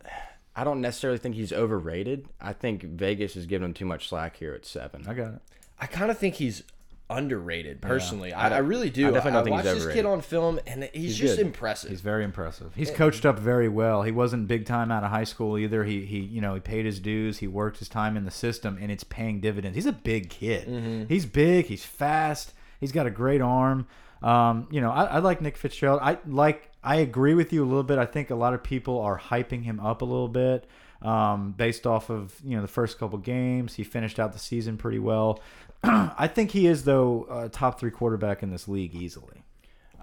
I 0.56 0.64
don't, 0.64 0.82
necessarily 0.82 1.18
think 1.18 1.36
he's 1.36 1.52
overrated. 1.52 2.28
I 2.40 2.54
think 2.54 2.84
Vegas 2.84 3.36
is 3.36 3.46
giving 3.46 3.66
him 3.66 3.74
too 3.74 3.86
much 3.86 4.10
slack 4.10 4.38
here 4.38 4.54
at 4.54 4.66
seven. 4.66 5.06
I 5.08 5.14
got 5.14 5.34
it. 5.34 5.42
I 5.80 5.88
kind 5.88 6.12
of 6.12 6.18
think 6.18 6.36
he's 6.36 6.64
underrated 7.10 7.82
personally. 7.82 8.30
Yeah. 8.30 8.40
I, 8.40 8.50
I, 8.50 8.58
really 8.60 8.90
do. 8.90 9.08
I 9.08 9.12
definitely 9.12 9.32
don't 9.32 9.42
I, 9.42 9.44
think 9.44 9.74
watched 9.76 9.86
this 9.86 9.94
kid 9.94 10.06
on 10.06 10.22
film, 10.22 10.60
and 10.66 10.84
he's, 10.94 11.04
he's 11.04 11.18
just 11.18 11.38
good. 11.38 11.48
impressive. 11.48 11.90
He's 11.90 12.02
very 12.02 12.24
impressive. 12.24 12.74
He's 12.76 12.92
coached 12.92 13.26
up 13.26 13.40
very 13.40 13.70
well. 13.70 14.04
He 14.04 14.12
wasn't 14.12 14.48
big 14.48 14.66
time 14.66 14.92
out 14.92 15.04
of 15.04 15.10
high 15.10 15.24
school 15.24 15.58
either. 15.58 15.84
He 15.84 16.06
he 16.06 16.20
you 16.20 16.42
know 16.42 16.54
he 16.54 16.60
paid 16.60 16.86
his 16.86 17.00
dues. 17.00 17.40
He 17.40 17.48
worked 17.48 17.80
his 17.80 17.90
time 17.90 18.18
in 18.18 18.26
the 18.26 18.32
system, 18.32 18.78
and 18.82 18.92
it's 18.92 19.04
paying 19.04 19.40
dividends. 19.40 19.76
He's 19.76 19.86
a 19.86 19.92
big 19.92 20.30
kid. 20.30 20.68
Mm 20.68 20.84
-hmm. 20.84 21.10
He's 21.10 21.26
big. 21.26 21.66
He's 21.66 21.86
fast. 21.86 22.54
He's 22.80 22.92
got 22.92 23.06
a 23.06 23.12
great 23.12 23.42
arm. 23.42 23.88
Um, 24.22 24.68
you 24.72 24.82
know, 24.82 24.92
I, 24.92 25.18
I 25.18 25.20
like 25.20 25.42
Nick 25.42 25.58
Fitzgerald. 25.58 26.00
I 26.02 26.18
like. 26.26 26.70
I 26.84 26.98
agree 26.98 27.34
with 27.34 27.54
you 27.54 27.64
a 27.64 27.68
little 27.68 27.84
bit. 27.84 27.98
I 27.98 28.06
think 28.06 28.30
a 28.30 28.36
lot 28.36 28.54
of 28.54 28.64
people 28.64 29.00
are 29.00 29.18
hyping 29.20 29.64
him 29.64 29.80
up 29.80 30.02
a 30.02 30.06
little 30.06 30.28
bit 30.28 30.68
um, 31.02 31.52
based 31.52 31.86
off 31.86 32.10
of 32.10 32.34
you 32.44 32.56
know 32.56 32.62
the 32.62 32.68
first 32.68 32.98
couple 32.98 33.20
games. 33.20 33.76
He 33.76 33.84
finished 33.84 34.20
out 34.20 34.34
the 34.34 34.40
season 34.40 34.78
pretty 34.78 35.00
well. 35.00 35.40
I 35.84 36.28
think 36.28 36.52
he 36.52 36.68
is 36.68 36.84
though 36.84 37.28
a 37.30 37.50
top 37.50 37.80
three 37.80 37.92
quarterback 37.92 38.44
in 38.44 38.52
this 38.52 38.68
league 38.68 38.96
easily. 38.96 39.44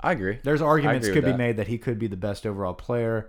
I 0.03 0.13
agree. 0.13 0.39
There's 0.43 0.63
arguments 0.63 1.07
agree 1.07 1.21
could 1.21 1.25
be 1.27 1.33
that. 1.33 1.39
made 1.39 1.57
that 1.59 1.69
he 1.69 1.79
could 1.79 1.99
be 1.99 2.07
the 2.07 2.17
best 2.17 2.47
overall 2.47 2.75
player. 2.75 3.29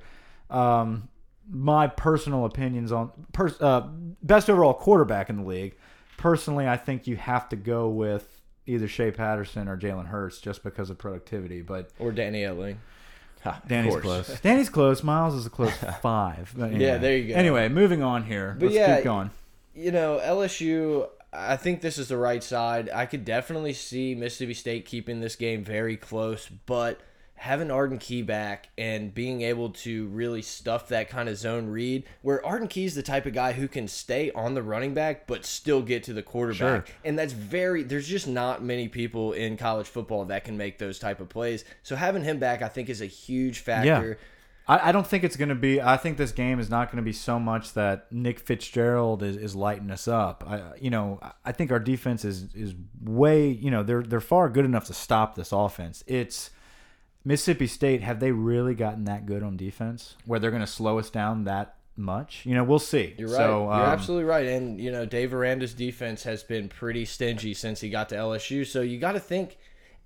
Um, 0.50 1.10
my 1.50 1.88
personal 1.88 2.46
opinions 2.46 2.92
on 2.92 3.12
pers 3.34 3.60
uh, 3.62 3.88
best 4.22 4.50
overall 4.50 4.74
quarterback 4.74 5.30
in 5.30 5.38
the 5.38 5.48
league. 5.48 5.76
Personally, 6.18 6.68
I 6.68 6.78
think 6.78 7.08
you 7.08 7.18
have 7.18 7.50
to 7.50 7.56
go 7.56 7.90
with 7.90 8.42
either 8.68 8.88
Shea 8.88 9.12
Patterson 9.12 9.68
or 9.68 9.78
Jalen 9.78 10.08
Hurts 10.08 10.40
just 10.40 10.64
because 10.64 10.90
of 10.90 10.98
productivity. 10.98 11.62
But 11.62 11.90
or 12.00 12.12
Danny 12.12 12.44
Etling. 12.44 12.78
Ha, 13.44 13.62
Danny's 13.68 13.96
close. 13.98 14.40
Danny's 14.42 14.70
close. 14.70 15.04
Miles 15.04 15.34
is 15.34 15.46
a 15.46 15.50
close 15.50 15.76
five. 16.02 16.54
Anyway. 16.60 16.80
Yeah, 16.80 16.98
there 16.98 17.18
you 17.18 17.30
go. 17.30 17.36
Anyway, 17.36 17.70
moving 17.70 18.04
on 18.04 18.24
here. 18.24 18.56
But 18.60 18.66
Let's 18.66 18.76
yeah, 18.76 18.96
keep 18.96 19.04
going. 19.04 19.32
You 19.74 19.92
know, 19.92 20.20
LSU. 20.24 21.08
I 21.34 21.56
think 21.56 21.82
this 21.82 21.98
is 21.98 22.10
the 22.10 22.18
right 22.18 22.44
side. 22.44 22.90
I 22.94 23.06
could 23.06 23.24
definitely 23.24 23.74
see 23.74 24.16
Mississippi 24.16 24.54
State 24.54 24.86
keeping 24.86 25.22
this 25.22 25.38
game 25.38 25.64
very 25.64 25.96
close, 25.96 26.50
but 26.66 27.00
having 27.42 27.72
Arden 27.72 27.98
Key 27.98 28.22
back 28.22 28.70
and 28.78 29.12
being 29.12 29.42
able 29.42 29.72
to 29.72 30.06
really 30.10 30.44
stuff 30.44 30.90
that 30.90 31.10
kind 31.10 31.28
of 31.28 31.36
zone 31.36 31.70
read, 31.70 32.04
where 32.22 32.46
Arden 32.46 32.68
Key 32.68 32.86
is 32.86 32.94
the 32.94 33.02
type 33.02 33.26
of 33.26 33.34
guy 33.34 33.54
who 33.54 33.68
can 33.68 33.88
stay 33.88 34.30
on 34.34 34.54
the 34.54 34.62
running 34.62 34.94
back 34.94 35.26
but 35.26 35.44
still 35.44 35.82
get 35.82 36.04
to 36.04 36.14
the 36.14 36.22
quarterback, 36.22 36.86
sure. 36.86 36.96
and 37.04 37.18
that's 37.18 37.34
very. 37.34 37.82
There's 37.82 38.08
just 38.08 38.28
not 38.28 38.64
many 38.64 38.88
people 38.88 39.34
in 39.34 39.58
college 39.58 39.88
football 39.88 40.24
that 40.26 40.44
can 40.44 40.56
make 40.56 40.78
those 40.78 41.00
type 41.00 41.20
of 41.20 41.30
plays. 41.30 41.66
So 41.82 41.96
having 41.96 42.24
him 42.24 42.38
back, 42.38 42.62
I 42.62 42.68
think, 42.68 42.90
is 42.90 43.02
a 43.02 43.08
huge 43.08 43.58
factor. 43.58 44.20
Yeah. 44.20 44.26
I, 44.68 44.90
I 44.90 44.92
don't 44.92 45.08
think 45.08 45.24
it's 45.24 45.36
going 45.36 45.50
to 45.50 45.56
be. 45.56 45.82
I 45.82 45.98
think 45.98 46.18
this 46.18 46.32
game 46.32 46.60
is 46.60 46.70
not 46.70 46.92
going 46.92 46.98
to 46.98 47.06
be 47.06 47.12
so 47.12 47.40
much 47.40 47.74
that 47.74 48.12
Nick 48.12 48.40
Fitzgerald 48.40 49.24
is, 49.24 49.36
is 49.36 49.56
lighting 49.56 49.90
us 49.90 50.08
up. 50.08 50.44
I, 50.48 50.78
you 50.80 50.92
know, 50.92 51.20
I 51.44 51.54
think 51.54 51.72
our 51.72 51.80
defense 51.80 52.24
is 52.24 52.54
is 52.54 52.76
way. 53.04 53.48
You 53.48 53.72
know, 53.72 53.82
they're 53.82 54.04
they're 54.04 54.22
far 54.22 54.48
good 54.48 54.66
enough 54.66 54.86
to 54.86 54.94
stop 54.94 55.34
this 55.34 55.52
offense. 55.52 56.04
It's 56.06 56.52
Mississippi 57.24 57.68
State, 57.68 58.02
have 58.02 58.20
they 58.20 58.32
really 58.32 58.76
gotten 58.76 59.06
that 59.06 59.26
good 59.26 59.44
on 59.44 59.58
defense 59.58 60.16
where 60.26 60.40
they're 60.40 60.52
going 60.52 60.62
to 60.62 60.68
slow 60.68 61.00
us 61.00 61.10
down 61.10 61.44
that 61.46 61.76
much. 61.98 62.46
You 62.46 62.56
know, 62.56 62.64
we'll 62.64 62.80
see. 62.80 63.14
You're 63.18 63.30
right. 63.30 63.38
So, 63.38 63.64
You're 63.64 63.74
um, 63.74 63.82
absolutely 63.82 64.26
right. 64.26 64.46
And 64.46 64.80
you 64.80 64.92
know, 64.92 65.06
Dave 65.06 65.34
Aranda's 65.34 65.74
defense 65.74 66.24
has 66.24 66.44
been 66.44 66.70
pretty 66.70 67.06
stingy 67.06 67.54
since 67.54 67.82
he 67.82 67.90
got 67.90 68.10
to 68.10 68.16
LSU. 68.16 68.66
So 68.66 68.82
you 68.82 68.98
got 68.98 69.14
to 69.14 69.20
think 69.20 69.58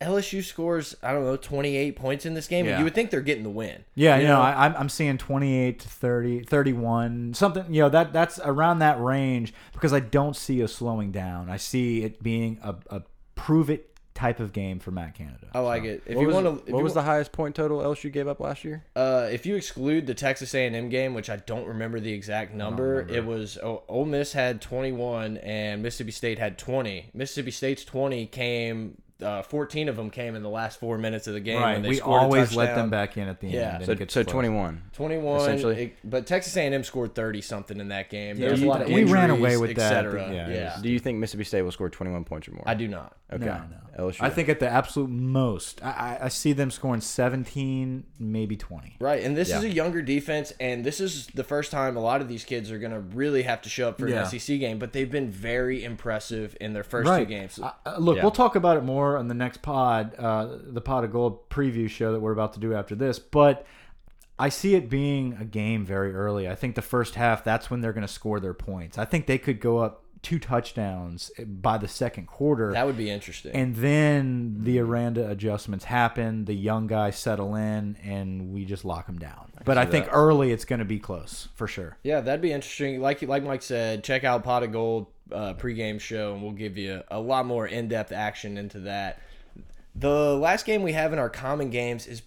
LSU 0.01 0.43
scores 0.43 0.93
I 1.01 1.13
don't 1.13 1.23
know 1.23 1.37
28 1.37 1.95
points 1.95 2.25
in 2.25 2.33
this 2.33 2.47
game. 2.47 2.65
Yeah. 2.65 2.79
You 2.79 2.83
would 2.83 2.93
think 2.93 3.11
they're 3.11 3.21
getting 3.21 3.43
the 3.43 3.49
win. 3.49 3.85
Yeah, 3.95 4.17
you 4.17 4.27
know, 4.27 4.41
I, 4.41 4.65
I'm 4.65 4.75
I'm 4.75 4.89
seeing 4.89 5.17
28 5.17 5.79
to 5.79 5.87
30, 5.87 6.43
31, 6.43 7.33
something. 7.33 7.73
You 7.73 7.83
know 7.83 7.89
that 7.89 8.11
that's 8.11 8.39
around 8.43 8.79
that 8.79 8.99
range 8.99 9.53
because 9.71 9.93
I 9.93 10.01
don't 10.01 10.35
see 10.35 10.61
a 10.61 10.67
slowing 10.67 11.11
down. 11.11 11.49
I 11.49 11.57
see 11.57 12.03
it 12.03 12.21
being 12.21 12.59
a, 12.61 12.75
a 12.89 13.01
prove 13.35 13.69
it 13.69 13.94
type 14.15 14.39
of 14.39 14.53
game 14.53 14.79
for 14.79 14.91
Matt 14.91 15.13
Canada. 15.13 15.47
I 15.53 15.59
like 15.59 15.83
it. 15.83 16.01
If 16.05 16.15
what 16.15 16.21
you 16.21 16.27
was, 16.27 16.35
want 16.35 16.65
to, 16.65 16.73
what 16.73 16.83
was 16.83 16.93
the 16.93 17.03
highest 17.03 17.33
point 17.33 17.53
total 17.53 17.79
LSU 17.79 18.11
gave 18.11 18.27
up 18.27 18.39
last 18.39 18.63
year? 18.63 18.83
Uh, 18.95 19.27
if 19.29 19.45
you 19.45 19.55
exclude 19.55 20.07
the 20.07 20.13
Texas 20.13 20.55
A&M 20.55 20.89
game, 20.89 21.13
which 21.13 21.29
I 21.29 21.35
don't 21.35 21.67
remember 21.67 21.99
the 21.99 22.13
exact 22.13 22.53
number, 22.53 23.05
it 23.09 23.25
was 23.25 23.57
oh, 23.61 23.83
Ole 23.89 24.05
Miss 24.05 24.31
had 24.31 24.61
21 24.61 25.37
and 25.37 25.83
Mississippi 25.83 26.11
State 26.11 26.39
had 26.39 26.57
20. 26.57 27.11
Mississippi 27.13 27.51
State's 27.51 27.83
20 27.83 28.25
came, 28.27 29.01
uh, 29.21 29.41
14 29.43 29.87
of 29.89 29.95
them 29.95 30.09
came 30.09 30.35
in 30.35 30.43
the 30.43 30.49
last 30.49 30.79
four 30.79 30.97
minutes 30.97 31.27
of 31.27 31.33
the 31.33 31.39
game. 31.39 31.61
right, 31.61 31.73
when 31.73 31.83
they 31.83 31.89
we 31.89 31.95
scored 31.95 32.21
a 32.21 32.23
always 32.25 32.55
let 32.55 32.75
them 32.75 32.89
back 32.89 33.17
in 33.17 33.27
at 33.27 33.39
the 33.39 33.47
Yeah. 33.47 33.59
end. 33.59 33.75
and 33.75 33.85
So, 33.85 33.91
it 34.03 34.11
so 34.11 34.23
21. 34.23 34.81
21 34.93 35.39
Essentially. 35.41 35.83
it- 35.83 35.97
but 36.03 36.27
Texas 36.27 36.55
A&M 36.57 36.83
scored 36.83 37.15
30 37.15 37.41
something 37.41 37.79
in 37.79 37.87
that 37.89 38.09
game. 38.09 38.37
Yeah, 38.37 38.47
There's 38.49 38.59
a 38.59 38.63
you- 38.63 38.69
lot 38.69 38.81
of 38.81 38.89
we 38.89 39.03
ran 39.05 39.29
injuries, 39.31 39.39
away 39.55 39.57
with 39.57 39.77
that 39.77 40.05
at 40.05 40.11
the- 40.11 40.17
yeah, 40.17 40.49
Yeah, 40.49 40.77
Do 40.81 40.89
you 40.89 40.99
think 40.99 41.19
Mississippi 41.19 41.45
State 41.45 41.61
will 41.61 41.71
score 41.71 41.89
21 41.89 42.25
points 42.25 42.47
or 42.47 42.51
more? 42.51 42.63
I 42.65 42.73
do 42.73 42.87
not. 42.87 43.15
Okay. 43.31 43.45
No, 43.45 43.53
no. 43.97 44.07
LSU. 44.09 44.17
I 44.21 44.29
think 44.29 44.49
at 44.49 44.59
the 44.59 44.67
absolute 44.69 45.09
most, 45.09 45.83
I, 45.83 45.89
I, 46.21 46.25
I 46.25 46.27
see 46.27 46.51
them 46.51 46.69
scoring 46.69 46.99
17, 47.01 48.03
maybe 48.19 48.55
20. 48.57 48.97
Right, 48.99 49.23
and 49.23 49.35
this 49.37 49.49
is 49.49 49.63
a 49.63 49.69
younger 49.69 50.01
defense, 50.01 50.51
and 50.59 50.83
this 50.85 50.99
is 50.99 51.27
the 51.27 51.43
first 51.43 51.71
time 51.71 51.95
a 51.95 52.01
lot 52.01 52.19
of 52.21 52.27
these 52.27 52.43
kids 52.43 52.71
are 52.71 52.77
going 52.77 52.91
to 52.91 52.99
really 52.99 53.43
have 53.43 53.61
to 53.63 53.69
show 53.69 53.87
up 53.89 53.97
for 53.99 54.07
Yeah. 54.07 54.19
an 54.19 54.25
SEC 54.25 54.57
game. 54.59 54.79
But 54.79 54.91
they've 54.93 55.09
been 55.09 55.29
very 55.31 55.83
impressive 55.83 56.55
in 56.59 56.73
their 56.73 56.83
first 56.83 57.09
two 57.09 57.25
games. 57.25 57.57
Uh, 57.57 57.71
uh, 57.85 57.95
look, 57.97 58.17
Yeah. 58.17 58.23
we'll 58.23 58.31
talk 58.31 58.55
about 58.55 58.77
it 58.77 58.83
more 58.83 59.04
on 59.17 59.27
the 59.27 59.33
next 59.33 59.61
pod, 59.61 60.15
uh, 60.17 60.57
the 60.63 60.81
Pot 60.81 61.03
of 61.03 61.11
Gold 61.11 61.49
preview 61.49 61.89
show 61.89 62.11
that 62.11 62.19
we're 62.19 62.31
about 62.31 62.53
to 62.53 62.59
do 62.59 62.73
after 62.73 62.95
this. 62.95 63.19
But 63.19 63.65
I 64.39 64.49
see 64.49 64.75
it 64.75 64.89
being 64.89 65.37
a 65.39 65.45
game 65.45 65.85
very 65.85 66.13
early. 66.13 66.49
I 66.49 66.55
think 66.55 66.75
the 66.75 66.81
first 66.81 67.15
half, 67.15 67.43
that's 67.43 67.69
when 67.69 67.81
they're 67.81 67.93
going 67.93 68.07
to 68.07 68.11
score 68.11 68.39
their 68.39 68.53
points. 68.53 68.97
I 68.97 69.05
think 69.05 69.27
they 69.27 69.37
could 69.37 69.59
go 69.59 69.77
up 69.77 70.04
two 70.25 70.39
touchdowns 70.39 71.29
by 71.45 71.77
the 71.77 71.87
second 71.87 72.25
quarter. 72.25 72.73
That 72.73 72.87
would 72.87 72.97
be 72.97 73.11
interesting. 73.11 73.51
and 73.53 73.75
then 73.75 74.63
the 74.63 74.79
Aranda 74.79 75.29
adjustments 75.29 75.85
happen. 75.85 76.45
The 76.45 76.55
young 76.55 76.87
guys 76.87 77.15
settle 77.15 77.53
in, 77.53 77.95
and 78.03 78.51
we 78.51 78.65
just 78.65 78.83
lock 78.83 79.05
them 79.05 79.19
down. 79.19 79.51
But 79.63 79.77
I 79.77 79.85
think 79.85 80.05
that. 80.05 80.11
early 80.13 80.51
it's 80.51 80.65
going 80.65 80.79
to 80.79 80.85
be 80.85 80.97
close 80.97 81.47
for 81.53 81.67
sure. 81.67 81.97
yeah, 82.03 82.21
that'd 82.21 82.41
be 82.41 82.51
interesting. 82.51 82.99
Like 82.99 83.21
like 83.21 83.43
Mike 83.43 83.61
said, 83.61 84.03
check 84.03 84.23
out 84.23 84.43
Pot 84.43 84.63
of 84.63 84.71
Gold 84.71 85.05
uh, 85.31 85.53
pregame 85.53 86.01
show, 86.01 86.33
and 86.33 86.41
we'll 86.41 86.53
give 86.53 86.75
you 86.75 87.03
a, 87.09 87.19
lot 87.19 87.45
more 87.45 87.67
in 87.67 87.87
depth 87.87 88.11
action 88.11 88.57
into 88.57 88.79
that. 88.81 89.21
The 89.93 90.35
last 90.35 90.65
game 90.65 90.81
we 90.81 90.93
have 90.93 91.13
in 91.13 91.19
our 91.19 91.29
common 91.29 91.69
games 91.69 92.07
is 92.07 92.23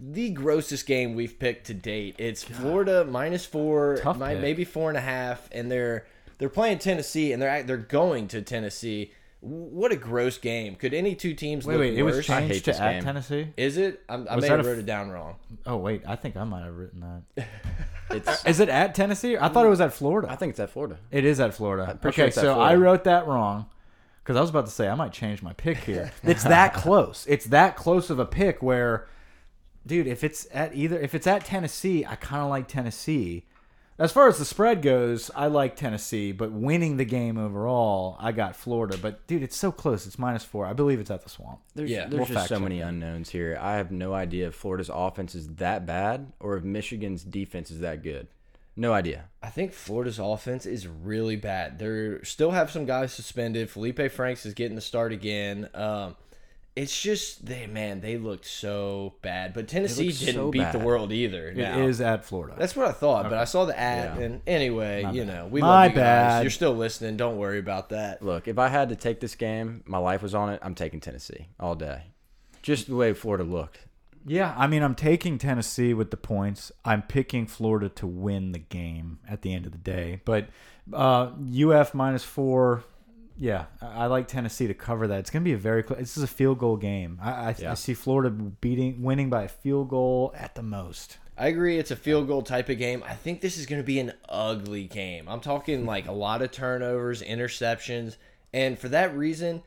the 0.00 0.30
grossest 0.30 0.86
game 0.86 1.14
we've 1.14 1.38
picked 1.38 1.66
to 1.66 1.74
date. 1.74 2.16
It's 2.18 2.42
Florida 2.42 3.04
minus 3.04 3.44
four, 3.44 3.98
Tough 4.00 4.18
pick. 4.18 4.40
maybe 4.40 4.64
four 4.64 4.88
and 4.88 4.96
a 4.96 5.02
half, 5.02 5.48
and 5.52 5.70
they're 5.70 6.06
they're 6.42 6.48
playing 6.48 6.80
Tennessee, 6.80 7.32
and 7.32 7.40
they're 7.40 7.62
they're 7.62 7.76
going 7.76 8.26
to 8.26 8.42
Tennessee. 8.42 9.12
What 9.38 9.92
a 9.92 9.96
gross 9.96 10.38
game! 10.38 10.74
Could 10.74 10.92
any 10.92 11.14
two 11.14 11.34
teams 11.34 11.64
Wait, 11.64 11.74
look 11.74 11.80
wait, 11.82 11.96
it 11.96 12.02
was 12.02 12.16
worse? 12.16 12.30
I 12.30 12.40
hate 12.40 12.48
changed 12.48 12.64
to 12.64 12.82
at 12.82 12.92
game. 12.94 13.04
Tennessee. 13.04 13.48
Is 13.56 13.76
it? 13.76 14.02
I'm, 14.08 14.26
I 14.28 14.34
Was 14.34 14.42
may 14.42 14.48
have 14.48 14.66
wrote 14.66 14.78
it 14.78 14.84
down 14.84 15.10
wrong. 15.10 15.36
Oh 15.66 15.76
wait, 15.76 16.02
I 16.04 16.16
think 16.16 16.36
I 16.36 16.42
might 16.42 16.64
have 16.64 16.76
written 16.76 17.22
that. 17.36 17.46
it's. 18.10 18.44
Is 18.44 18.58
it 18.58 18.68
at 18.68 18.96
Tennessee? 18.96 19.36
I 19.36 19.50
thought 19.50 19.64
it 19.64 19.68
was 19.68 19.80
at 19.80 19.92
Florida. 19.92 20.32
I 20.32 20.34
think 20.34 20.50
it's 20.50 20.58
at 20.58 20.70
Florida. 20.70 20.98
It 21.12 21.24
is 21.24 21.38
at 21.38 21.54
Florida. 21.54 21.96
pretty 22.02 22.20
Okay, 22.20 22.22
sure 22.22 22.26
at 22.26 22.34
so 22.34 22.54
Florida. 22.54 22.62
I 22.62 22.74
wrote 22.74 23.04
that 23.04 23.28
wrong 23.28 23.66
because 24.24 24.36
I 24.36 24.40
was 24.40 24.50
about 24.50 24.66
to 24.66 24.72
say 24.72 24.88
I 24.88 24.96
might 24.96 25.12
change 25.12 25.44
my 25.44 25.52
pick 25.52 25.78
here. 25.78 26.10
it's 26.24 26.42
that 26.42 26.74
close. 26.74 27.24
It's 27.28 27.44
that 27.46 27.76
close 27.76 28.10
of 28.10 28.18
a 28.18 28.26
pick 28.26 28.64
where, 28.64 29.06
dude, 29.86 30.08
if 30.08 30.24
it's 30.24 30.48
at 30.52 30.74
either 30.74 30.98
if 30.98 31.14
it's 31.14 31.28
at 31.28 31.44
Tennessee, 31.44 32.04
I 32.04 32.16
kind 32.16 32.42
of 32.42 32.50
like 32.50 32.66
Tennessee. 32.66 33.44
As 33.98 34.10
far 34.10 34.26
as 34.26 34.38
the 34.38 34.44
spread 34.44 34.82
goes, 34.82 35.30
I 35.34 35.46
like 35.46 35.76
Tennessee, 35.76 36.32
but 36.32 36.50
winning 36.50 36.96
the 36.96 37.04
game 37.04 37.36
overall, 37.38 38.16
I 38.18 38.32
got 38.32 38.56
Florida. 38.56 38.96
But 38.96 39.26
dude, 39.26 39.42
it's 39.42 39.56
so 39.56 39.70
close. 39.70 40.06
It's 40.06 40.18
minus 40.18 40.44
four. 40.44 40.66
I 40.66 40.72
believe 40.72 40.98
it's 40.98 41.10
at 41.10 41.22
the 41.22 41.28
Swamp. 41.28 41.60
There's, 41.74 41.90
Yeah. 41.90 42.06
there's 42.06 42.14
We'll 42.14 42.26
just 42.26 42.48
so 42.48 42.54
check 42.56 42.62
many 42.62 42.80
unknowns 42.80 43.30
here. 43.30 43.58
I 43.60 43.76
have 43.76 43.90
no 43.92 44.14
idea 44.14 44.48
if 44.48 44.54
Florida's 44.54 44.90
offense 44.92 45.34
is 45.34 45.48
that 45.56 45.86
bad 45.86 46.32
or 46.40 46.56
if 46.56 46.64
Michigan's 46.64 47.22
defense 47.22 47.70
is 47.70 47.80
that 47.80 48.02
good. 48.02 48.28
No 48.74 48.94
idea. 48.94 49.26
I 49.42 49.50
think 49.50 49.74
Florida's 49.74 50.18
offense 50.18 50.64
is 50.64 50.86
really 50.88 51.36
bad. 51.36 51.78
They 51.78 52.16
still 52.22 52.52
have 52.52 52.70
some 52.70 52.86
guys 52.86 53.12
suspended. 53.12 53.68
Feleipe 53.68 54.10
Franks 54.10 54.46
is 54.46 54.54
getting 54.54 54.74
the 54.74 54.80
start 54.80 55.12
again. 55.12 55.68
Um, 55.74 56.16
it's 56.74 57.00
just 57.02 57.44
they 57.44 57.66
man, 57.66 58.00
they 58.00 58.16
looked 58.16 58.46
so 58.46 59.14
bad. 59.22 59.52
But 59.54 59.68
Tennessee 59.68 60.10
didn't 60.12 60.34
so 60.34 60.50
beat 60.50 60.72
the 60.72 60.78
world 60.78 61.12
either. 61.12 61.48
It 61.48 61.56
now. 61.58 61.78
is 61.80 62.00
at 62.00 62.24
Florida. 62.24 62.56
That's 62.58 62.74
what 62.74 62.86
I 62.88 62.92
thought, 62.92 63.24
but 63.24 63.34
I 63.38 63.44
saw 63.44 63.64
the 63.66 63.78
ad, 63.78 64.18
Yeah. 64.18 64.24
and 64.24 64.40
anyway, 64.46 65.06
you 65.12 65.24
know, 65.24 65.46
we 65.50 65.60
My 65.60 65.66
love 65.68 65.84
you 65.90 65.96
guys. 65.96 66.02
bad. 66.02 66.42
You're 66.44 66.50
still 66.50 66.74
listening. 66.74 67.16
Don't 67.16 67.36
worry 67.36 67.58
about 67.58 67.90
that. 67.90 68.22
Look, 68.22 68.48
if 68.48 68.58
I 68.58 68.68
had 68.68 68.88
to 68.88 68.96
take 68.96 69.20
this 69.20 69.34
game, 69.34 69.82
my 69.86 69.98
life 69.98 70.22
was 70.22 70.34
on 70.34 70.50
it, 70.50 70.60
I'm 70.62 70.74
taking 70.74 71.00
Tennessee 71.00 71.48
all 71.60 71.74
day. 71.74 72.04
Just 72.62 72.86
the 72.86 72.96
way 72.96 73.12
Florida 73.12 73.44
looked. 73.44 73.80
Yeah, 74.24 74.54
I 74.56 74.68
mean, 74.68 74.84
I'm 74.84 74.94
taking 74.94 75.36
Tennessee 75.36 75.92
with 75.94 76.12
the 76.12 76.16
points. 76.16 76.70
I'm 76.84 77.02
picking 77.02 77.46
Florida 77.48 77.88
to 77.88 78.06
win 78.06 78.52
the 78.52 78.60
game 78.60 79.18
at 79.28 79.42
the 79.42 79.52
end 79.52 79.66
of 79.66 79.72
the 79.72 79.78
day. 79.78 80.20
But 80.24 80.46
uh, 80.92 81.32
UF 81.52 81.92
minus 81.92 82.22
four, 82.22 82.84
yeah, 83.42 83.64
I 83.80 84.04
I 84.04 84.06
like 84.06 84.28
Tennessee 84.28 84.68
to 84.68 84.74
cover 84.74 85.08
that. 85.08 85.18
It's 85.18 85.30
going 85.30 85.42
to 85.42 85.44
be 85.44 85.52
a 85.52 85.58
very 85.58 85.82
close. 85.82 85.98
This 85.98 86.16
is 86.16 86.22
a 86.22 86.28
field 86.28 86.60
goal 86.60 86.76
game. 86.76 87.18
I, 87.20 87.30
I, 87.30 87.54
Yeah. 87.58 87.72
I 87.72 87.74
see 87.74 87.92
Florida 87.92 88.30
beating, 88.30 89.02
winning 89.02 89.30
by 89.30 89.42
a 89.42 89.48
field 89.48 89.88
goal 89.88 90.32
at 90.38 90.54
the 90.54 90.62
most. 90.62 91.18
I 91.36 91.48
agree. 91.48 91.76
It's 91.76 91.90
a 91.90 91.96
field 91.96 92.28
goal 92.28 92.42
type 92.42 92.68
of 92.68 92.78
game. 92.78 93.02
I 93.04 93.14
think 93.14 93.40
this 93.40 93.58
is 93.58 93.66
going 93.66 93.82
to 93.82 93.86
be 93.86 93.98
an 93.98 94.12
ugly 94.28 94.84
game. 94.84 95.28
I'm 95.28 95.40
talking 95.40 95.84
like 95.94 96.06
a 96.06 96.12
lot 96.12 96.40
of 96.40 96.52
turnovers, 96.52 97.20
interceptions, 97.20 98.16
and 98.52 98.78
for 98.78 98.88
that 98.90 99.16
reason, 99.16 99.64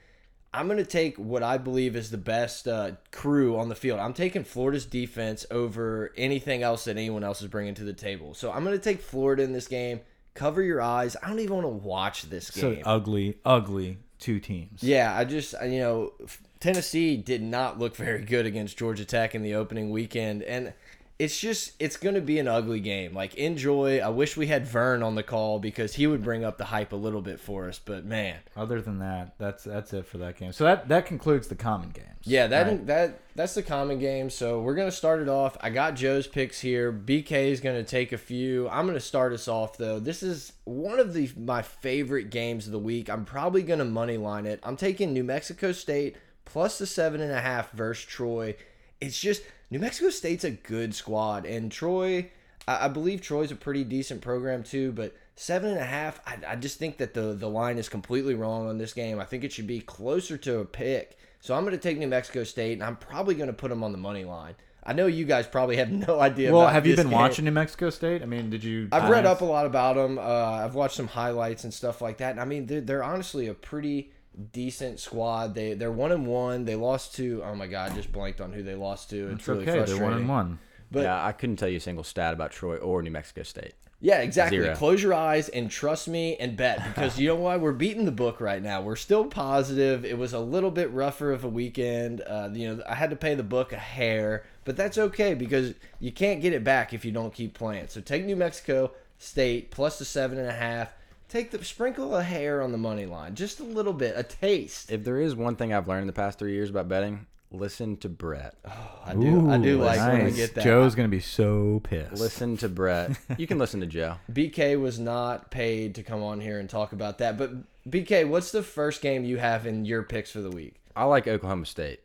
I'm 0.53 0.67
going 0.67 0.77
to 0.77 0.85
take 0.85 1.17
what 1.17 1.43
I 1.43 1.57
believe 1.57 1.97
is 1.97 2.11
the 2.11 2.17
best 2.17 2.69
uh, 2.69 2.91
crew 3.11 3.57
on 3.57 3.67
the 3.67 3.75
field. 3.75 3.99
I'm 3.99 4.13
taking 4.13 4.45
Florida's 4.45 4.85
defense 4.85 5.45
over 5.51 6.13
anything 6.15 6.63
else 6.63 6.85
that 6.85 6.95
anyone 6.95 7.25
else 7.25 7.41
is 7.41 7.49
bringing 7.49 7.73
to 7.73 7.83
the 7.83 7.91
table. 7.91 8.33
So 8.35 8.53
I'm 8.53 8.63
going 8.63 8.77
to 8.77 8.81
take 8.81 9.01
Florida 9.01 9.43
in 9.43 9.51
this 9.51 9.67
game. 9.67 9.99
Cover 10.35 10.61
your 10.61 10.81
eyes. 10.81 11.15
I 11.23 11.29
don't 11.29 11.39
even 11.39 11.55
want 11.55 11.65
to 11.65 11.87
watch 11.87 12.23
this 12.23 12.51
game. 12.51 12.75
So 12.75 12.81
ugly, 12.85 13.37
ugly 13.43 13.97
two 14.19 14.39
teams. 14.39 14.83
Yeah, 14.83 15.15
I 15.17 15.25
just 15.25 15.55
you 15.63 15.79
know 15.79 16.13
Tennessee 16.59 17.17
did 17.17 17.41
not 17.41 17.79
look 17.79 17.95
very 17.95 18.23
good 18.23 18.45
against 18.45 18.77
Georgia 18.77 19.05
Tech 19.05 19.33
in 19.33 19.43
the 19.43 19.55
opening 19.55 19.91
weekend, 19.91 20.43
and 20.43 20.73
it's 21.17 21.39
just 21.39 21.71
it's 21.79 21.95
going 21.95 22.15
to 22.15 22.21
be 22.21 22.39
an 22.39 22.47
ugly 22.47 22.81
game. 22.81 23.13
Like 23.13 23.35
enjoy. 23.35 23.99
I 23.99 24.09
wish 24.09 24.35
we 24.35 24.47
had 24.47 24.67
Vern 24.67 25.01
on 25.01 25.15
the 25.15 25.23
call 25.23 25.59
because 25.59 25.95
he 25.95 26.07
would 26.07 26.21
bring 26.23 26.43
up 26.43 26.57
the 26.57 26.65
hype 26.65 26.91
a 26.91 26.95
little 26.97 27.21
bit 27.21 27.39
for 27.39 27.69
us. 27.69 27.79
But 27.79 28.03
man, 28.03 28.35
Other 28.55 28.81
than 28.81 28.99
that, 28.99 29.35
that's 29.37 29.63
that's 29.63 29.93
it 29.93 30.05
for 30.05 30.17
that 30.17 30.37
game. 30.37 30.51
So 30.51 30.65
that 30.65 30.89
that 30.89 31.05
concludes 31.05 31.47
the 31.47 31.55
common 31.55 31.91
games. 31.91 32.07
yeah, 32.23 32.47
that 32.47 32.67
Right. 32.67 32.85
that 32.87 33.19
that's 33.33 33.53
the 33.53 33.63
common 33.63 33.97
game. 33.99 34.29
So 34.29 34.59
we're 34.61 34.75
gonna 34.75 34.91
start 34.91 35.21
it 35.21 35.29
off. 35.29 35.55
I 35.61 35.69
got 35.69 35.95
Joe's 35.95 36.27
picks 36.27 36.59
here. 36.59 36.91
BK 36.91 37.49
is 37.49 37.61
gonna 37.61 37.83
take 37.83 38.11
a 38.11 38.17
few. 38.17 38.67
I'm 38.67 38.85
gonna 38.85 38.99
start 38.99 39.31
us 39.31 39.47
off 39.47 39.77
though. 39.77 39.99
This 39.99 40.21
is 40.21 40.51
one 40.65 40.99
of 40.99 41.13
the 41.13 41.31
my 41.37 41.61
favorite 41.61 42.29
games 42.29 42.65
of 42.65 42.73
the 42.73 42.79
week. 42.79 43.09
I'm 43.09 43.23
probably 43.23 43.63
gonna 43.63 43.85
money 43.85 44.17
line 44.17 44.45
it. 44.45 44.59
I'm 44.63 44.75
taking 44.75 45.13
New 45.13 45.23
Mexico 45.23 45.71
State 45.71 46.17
plus 46.43 46.77
the 46.77 46.85
seven 46.85 47.21
and 47.21 47.31
a 47.31 47.39
half 47.41 47.71
versus 47.71 48.03
Troy. 48.05 48.55
It's 49.01 49.19
just 49.19 49.43
New 49.69 49.79
Mexico 49.79 50.09
State's 50.09 50.43
a 50.43 50.51
good 50.51 50.95
squad, 50.95 51.45
and 51.45 51.71
Troy. 51.71 52.31
I, 52.67 52.85
I 52.85 52.87
believe 52.87 53.21
Troy's 53.21 53.51
a 53.51 53.55
pretty 53.55 53.83
decent 53.83 54.21
program 54.21 54.63
too, 54.63 54.91
but 54.91 55.15
seven 55.35 55.71
and 55.71 55.79
a 55.79 55.85
half. 55.85 56.19
I, 56.25 56.37
I 56.49 56.55
just 56.55 56.79
think 56.79 56.97
that 56.97 57.13
the 57.13 57.33
the 57.33 57.49
line 57.49 57.77
is 57.77 57.89
completely 57.89 58.35
wrong 58.35 58.67
on 58.67 58.77
this 58.77 58.93
game. 58.93 59.19
I 59.19 59.25
think 59.25 59.43
it 59.43 59.51
should 59.51 59.67
be 59.67 59.81
closer 59.81 60.37
to 60.37 60.59
a 60.59 60.65
pick. 60.65 61.17
So 61.41 61.53
I'm 61.53 61.63
going 61.63 61.75
to 61.75 61.81
take 61.81 61.99
New 61.99 62.07
Mexico 62.07 62.43
State, 62.43 62.73
and 62.73 62.83
I'm 62.83 62.95
probably 62.95 63.35
going 63.35 63.47
to 63.47 63.53
put 63.53 63.69
them 63.69 63.83
on 63.83 63.91
the 63.91 63.99
money 63.99 64.25
line. 64.25 64.55
I 64.83 64.93
know 64.93 65.07
you 65.07 65.25
guys 65.25 65.45
probably 65.47 65.77
have 65.77 65.91
no 66.07 66.19
idea. 66.19 66.51
Well, 66.51 66.67
have 66.67 66.85
you 66.85 66.95
been 66.95 67.07
game. 67.07 67.13
watching 67.13 67.45
New 67.45 67.51
Mexico 67.51 67.89
State? 67.89 68.21
I 68.21 68.25
mean, 68.25 68.49
did 68.49 68.63
you? 68.63 68.87
I've 68.91 69.09
read 69.09 69.25
up 69.25 69.41
a 69.41 69.45
lot 69.45 69.65
about 69.65 69.95
them. 69.95 70.17
Uh, 70.17 70.21
I've 70.21 70.75
watched 70.75 70.95
some 70.95 71.07
highlights 71.07 71.63
and 71.63 71.73
stuff 71.73 72.01
like 72.01 72.17
that. 72.17 72.31
And 72.31 72.39
I 72.39 72.45
mean, 72.45 72.65
they're, 72.65 72.81
they're 72.81 73.03
honestly 73.03 73.47
a 73.47 73.53
pretty 73.53 74.11
decent 74.51 74.99
squad. 74.99 75.55
They 75.55 75.73
they're 75.73 75.91
one 75.91 76.11
and 76.11 76.27
one. 76.27 76.65
They 76.65 76.75
lost 76.75 77.15
to 77.15 77.41
oh 77.45 77.55
my 77.55 77.67
god, 77.67 77.95
just 77.95 78.11
blanked 78.11 78.41
on 78.41 78.53
who 78.53 78.63
they 78.63 78.75
lost 78.75 79.09
to. 79.11 79.27
It's, 79.27 79.39
It's 79.39 79.47
really 79.47 79.67
okay. 79.67 79.91
They're 79.91 80.03
one 80.03 80.13
and 80.13 80.29
one. 80.29 80.59
But 80.91 81.03
yeah, 81.03 81.25
I 81.25 81.31
couldn't 81.31 81.57
tell 81.57 81.69
you 81.69 81.77
a 81.77 81.81
single 81.81 82.03
stat 82.03 82.33
about 82.33 82.51
Troy 82.51 82.77
or 82.77 83.01
New 83.01 83.11
Mexico 83.11 83.43
State. 83.43 83.73
Yeah, 84.01 84.19
exactly. 84.19 84.59
Zero. 84.59 84.75
Close 84.75 85.01
your 85.01 85.13
eyes 85.13 85.49
and 85.49 85.71
trust 85.71 86.07
me 86.07 86.35
and 86.35 86.55
bet 86.55 86.83
because 86.83 87.17
you 87.17 87.27
know 87.27 87.35
why? 87.35 87.57
We're 87.57 87.71
beating 87.71 88.05
the 88.05 88.11
book 88.11 88.39
right 88.39 88.61
now. 88.61 88.81
We're 88.81 88.97
still 88.97 89.25
positive. 89.25 90.05
It 90.05 90.17
was 90.17 90.33
a 90.33 90.39
little 90.39 90.69
bit 90.69 90.91
rougher 90.91 91.31
of 91.31 91.43
a 91.43 91.49
weekend. 91.49 92.21
Uh, 92.21 92.49
you 92.53 92.75
know, 92.75 92.83
I 92.87 92.95
had 92.95 93.09
to 93.09 93.15
pay 93.15 93.35
the 93.35 93.43
book 93.43 93.73
a 93.73 93.77
hair, 93.77 94.45
but 94.63 94.77
that's 94.77 94.97
okay 94.97 95.33
because 95.33 95.73
you 95.99 96.11
can't 96.11 96.41
get 96.41 96.53
it 96.53 96.63
back 96.63 96.93
if 96.93 97.03
you 97.03 97.11
don't 97.11 97.33
keep 97.33 97.53
playing. 97.53 97.87
So 97.87 98.01
take 98.01 98.25
New 98.25 98.35
Mexico 98.35 98.91
State 99.17 99.71
plus 99.71 99.97
the 99.97 100.05
seven 100.05 100.37
and 100.37 100.49
a 100.49 100.53
half. 100.53 100.89
Take 101.35 101.51
the 101.51 101.61
sprinkle 101.65 102.15
a 102.15 102.23
hair 102.23 102.61
on 102.61 102.71
the 102.71 102.77
money 102.77 103.05
line, 103.05 103.35
just 103.35 103.59
a 103.59 103.63
little 103.63 103.91
bit, 103.91 104.13
a 104.15 104.23
taste. 104.23 104.89
If 104.89 105.03
there 105.03 105.19
is 105.19 105.35
one 105.35 105.57
thing 105.57 105.73
I've 105.73 105.85
learned 105.85 106.03
in 106.03 106.07
the 106.07 106.13
past 106.13 106.39
three 106.39 106.53
years 106.53 106.69
about 106.69 106.87
betting, 106.87 107.25
listen 107.51 107.97
to 107.97 108.07
Brett. 108.07 108.55
I 109.05 109.13
do, 109.15 109.49
I 109.51 109.57
do 109.57 109.81
Ooh, 109.81 109.83
like 109.83 109.97
when 109.97 110.11
I 110.11 110.23
nice. 110.23 110.37
get 110.37 110.55
that. 110.55 110.63
Joe's 110.63 110.95
gonna 110.95 111.09
be 111.09 111.19
so 111.19 111.81
pissed. 111.83 112.13
Listen 112.21 112.55
to 112.55 112.69
Brett. 112.69 113.19
You 113.37 113.47
can 113.47 113.57
listen 113.57 113.81
to 113.81 113.85
Joe. 113.85 114.15
BK 114.31 114.79
was 114.79 114.97
not 114.97 115.51
paid 115.51 115.95
to 115.95 116.03
come 116.03 116.23
on 116.23 116.39
here 116.39 116.57
and 116.57 116.69
talk 116.69 116.93
about 116.93 117.17
that. 117.17 117.37
But 117.37 117.51
BK, 117.85 118.29
what's 118.29 118.53
the 118.53 118.63
first 118.63 119.01
game 119.01 119.25
you 119.25 119.37
have 119.37 119.67
in 119.67 119.83
your 119.83 120.03
picks 120.03 120.31
for 120.31 120.39
the 120.39 120.51
week? 120.51 120.75
I 120.95 121.03
like 121.03 121.27
Oklahoma 121.27 121.65
State. 121.65 121.99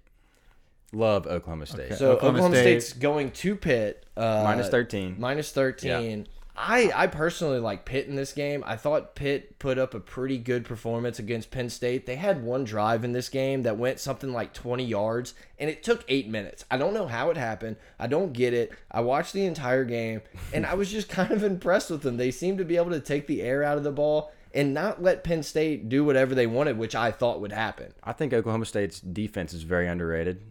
Love 0.93 1.29
Oklahoma 1.29 1.67
State. 1.67 1.95
So 1.95 2.11
Oklahoma 2.11 2.39
Oklahoma, 2.39 2.57
State- 2.57 2.83
State's 2.83 2.99
going 2.99 3.31
to 3.31 3.55
Pitt. 3.55 4.07
Uh, 4.17 4.43
Minus 4.43 4.71
13. 4.71 5.15
Minus 5.21 5.53
13. 5.53 6.27
I, 6.62 6.93
I 6.95 7.07
personally 7.07 7.59
like 7.59 7.87
Pitt 7.87 8.07
in 8.07 8.17
this 8.17 8.33
game. 8.35 8.62
I 8.67 8.76
thought 8.76 9.14
Pitt 9.14 9.59
put 9.59 9.79
up 9.79 9.95
a 9.95 10.00
pretty 10.00 10.37
good 10.37 10.67
performance 10.67 11.19
against 11.19 11.50
Penn 11.50 11.71
State. 11.71 12.05
They 12.05 12.17
had 12.17 12.45
one 12.45 12.64
drive 12.64 13.02
in 13.02 13.12
this 13.12 13.31
game 13.31 13.62
that 13.62 13.79
went 13.79 13.99
something 13.99 14.31
like 14.31 14.52
20 14.52 14.85
yards, 14.85 15.33
and 15.59 15.71
it 15.71 15.83
took 15.83 16.05
eight 16.07 16.29
minutes. 16.29 16.67
I 16.71 16.76
don't 16.76 16.93
know 16.93 17.07
how 17.07 17.31
it 17.31 17.38
happened. 17.38 17.76
I 17.99 18.09
don't 18.09 18.35
get 18.35 18.52
it. 18.52 18.73
I 18.90 19.00
watched 19.00 19.33
the 19.33 19.47
entire 19.47 19.87
game, 19.87 20.21
and 20.52 20.67
I 20.67 20.75
was 20.75 20.90
just 20.90 21.09
kind 21.11 21.31
of 21.31 21.43
impressed 21.43 21.90
with 21.90 22.02
them. 22.02 22.19
They 22.19 22.31
seemed 22.31 22.59
to 22.59 22.64
be 22.64 22.76
able 22.76 22.90
to 22.90 23.00
take 23.00 23.26
the 23.26 23.40
air 23.40 23.64
out 23.64 23.79
of 23.79 23.85
the 23.85 23.90
ball 23.90 24.31
and 24.52 24.75
not 24.75 25.02
let 25.02 25.25
Penn 25.25 25.43
State 25.43 25.88
do 25.88 26.05
whatever 26.05 26.35
they 26.35 26.47
wanted, 26.47 26.76
which 26.76 26.95
I 26.95 27.11
thought 27.11 27.40
would 27.40 27.52
happen. 27.52 27.95
I 28.05 28.12
think 28.12 28.35
Oklahoma 28.35 28.67
State's 28.67 29.00
defense 29.00 29.55
is 29.55 29.62
very 29.62 29.88
underrated. 29.88 30.43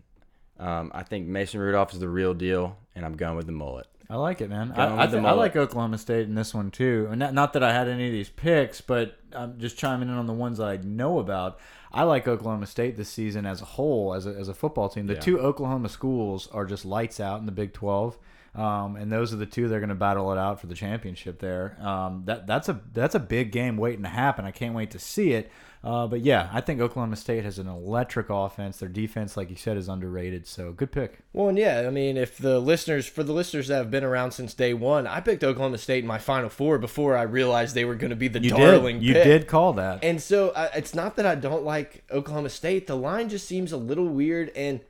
Um, 0.57 0.91
I 0.93 1.03
think 1.03 1.27
Mason 1.27 1.59
Rudolph 1.59 1.93
is 1.93 1.99
the 1.99 2.09
real 2.09 2.33
deal, 2.33 2.77
and 2.95 3.05
I'm 3.05 3.15
going 3.15 3.35
with 3.35 3.45
the 3.45 3.51
mullet. 3.51 3.87
I 4.11 4.15
like 4.15 4.41
it, 4.41 4.49
man. 4.49 4.69
Going 4.69 4.79
I, 4.79 5.03
I, 5.03 5.07
th- 5.07 5.23
I 5.23 5.31
like 5.33 5.55
Oklahoma 5.55 5.97
State 5.99 6.27
in 6.27 6.33
this 6.33 6.53
one 6.53 6.71
too. 6.71 7.07
And 7.11 7.19
not, 7.19 7.33
not 7.33 7.53
that 7.53 7.61
I 7.63 7.71
had 7.71 7.87
any 7.87 8.07
of 8.07 8.11
these 8.11 8.29
picks, 8.29 8.81
but 8.81 9.17
I'm 9.33 9.59
just 9.59 9.77
chiming 9.77 10.09
in 10.09 10.15
on 10.15 10.25
the 10.25 10.33
ones 10.33 10.59
I 10.59 10.77
know 10.77 11.19
about. 11.19 11.59
I 11.91 12.03
like 12.03 12.27
Oklahoma 12.27 12.65
State 12.65 12.97
this 12.97 13.09
season 13.09 13.45
as 13.45 13.61
a 13.61 13.65
whole, 13.65 14.15
as 14.15 14.25
a, 14.25 14.31
as 14.31 14.47
a 14.47 14.53
football 14.55 14.89
team. 14.89 15.05
The 15.05 15.13
Yeah. 15.13 15.19
two 15.19 15.39
Oklahoma 15.39 15.89
schools 15.89 16.47
are 16.51 16.65
just 16.65 16.85
lights 16.85 17.19
out 17.19 17.39
in 17.39 17.45
the 17.45 17.51
Big 17.51 17.71
12. 17.73 18.17
Um, 18.55 18.95
and 18.95 19.11
those 19.11 19.31
are 19.33 19.37
the 19.37 19.45
two 19.45 19.67
they're 19.67 19.79
going 19.79 19.89
to 19.89 19.95
battle 19.95 20.31
it 20.31 20.37
out 20.37 20.59
for 20.59 20.67
the 20.67 20.75
championship 20.75 21.39
there. 21.39 21.77
Um, 21.81 22.23
that 22.25 22.47
that's 22.47 22.67
a 22.69 22.81
that's 22.93 23.15
a 23.15 23.19
big 23.19 23.51
game 23.51 23.77
waiting 23.77 24.03
to 24.03 24.09
happen. 24.09 24.45
I 24.45 24.51
can't 24.51 24.73
wait 24.75 24.91
to 24.91 24.99
see 24.99 25.33
it. 25.33 25.51
Uh, 25.81 26.05
but 26.07 26.19
yeah, 26.19 26.49
I 26.51 26.59
think 26.59 26.81
Oklahoma 26.81 27.15
State 27.15 27.45
has 27.45 27.57
an 27.57 27.67
electric 27.67 28.25
offense. 28.29 28.79
Their 28.79 28.89
defense, 28.89 29.37
like 29.37 29.49
you 29.49 29.55
said, 29.55 29.77
is 29.77 29.87
underrated. 29.87 30.45
So 30.45 30.73
good 30.73 30.91
pick. 30.91 31.19
Well, 31.31 31.47
and 31.47 31.57
yeah, 31.57 31.85
I 31.87 31.89
mean, 31.89 32.17
if 32.17 32.37
the 32.37 32.59
listeners, 32.59 33.07
for 33.07 33.23
the 33.23 33.31
listeners 33.31 33.69
that 33.69 33.77
have 33.77 33.89
been 33.89 34.03
around 34.03 34.31
since 34.31 34.53
day 34.53 34.73
one, 34.73 35.07
I 35.07 35.21
picked 35.21 35.41
Oklahoma 35.41 35.77
State 35.77 36.03
in 36.03 36.07
my 36.07 36.17
Final 36.17 36.49
Four 36.49 36.79
before 36.79 37.15
I 37.15 37.21
realized 37.21 37.75
they 37.75 37.85
were 37.85 37.95
going 37.95 38.09
to 38.09 38.17
be 38.17 38.27
the 38.27 38.41
You 38.41 38.49
darling 38.49 38.99
did 38.99 39.05
you 39.07 39.13
pick. 39.13 39.23
did 39.23 39.47
call 39.47 39.71
that. 39.73 40.03
And 40.03 40.21
so 40.21 40.49
uh, 40.49 40.67
it's 40.75 40.93
not 40.93 41.15
that 41.15 41.25
I 41.25 41.35
don't 41.35 41.63
like 41.63 42.03
Oklahoma 42.11 42.49
State. 42.49 42.87
The 42.87 42.97
line 42.97 43.29
just 43.29 43.47
seems 43.47 43.71
a 43.71 43.77
little 43.77 44.07
weird, 44.09 44.49
and 44.57 44.81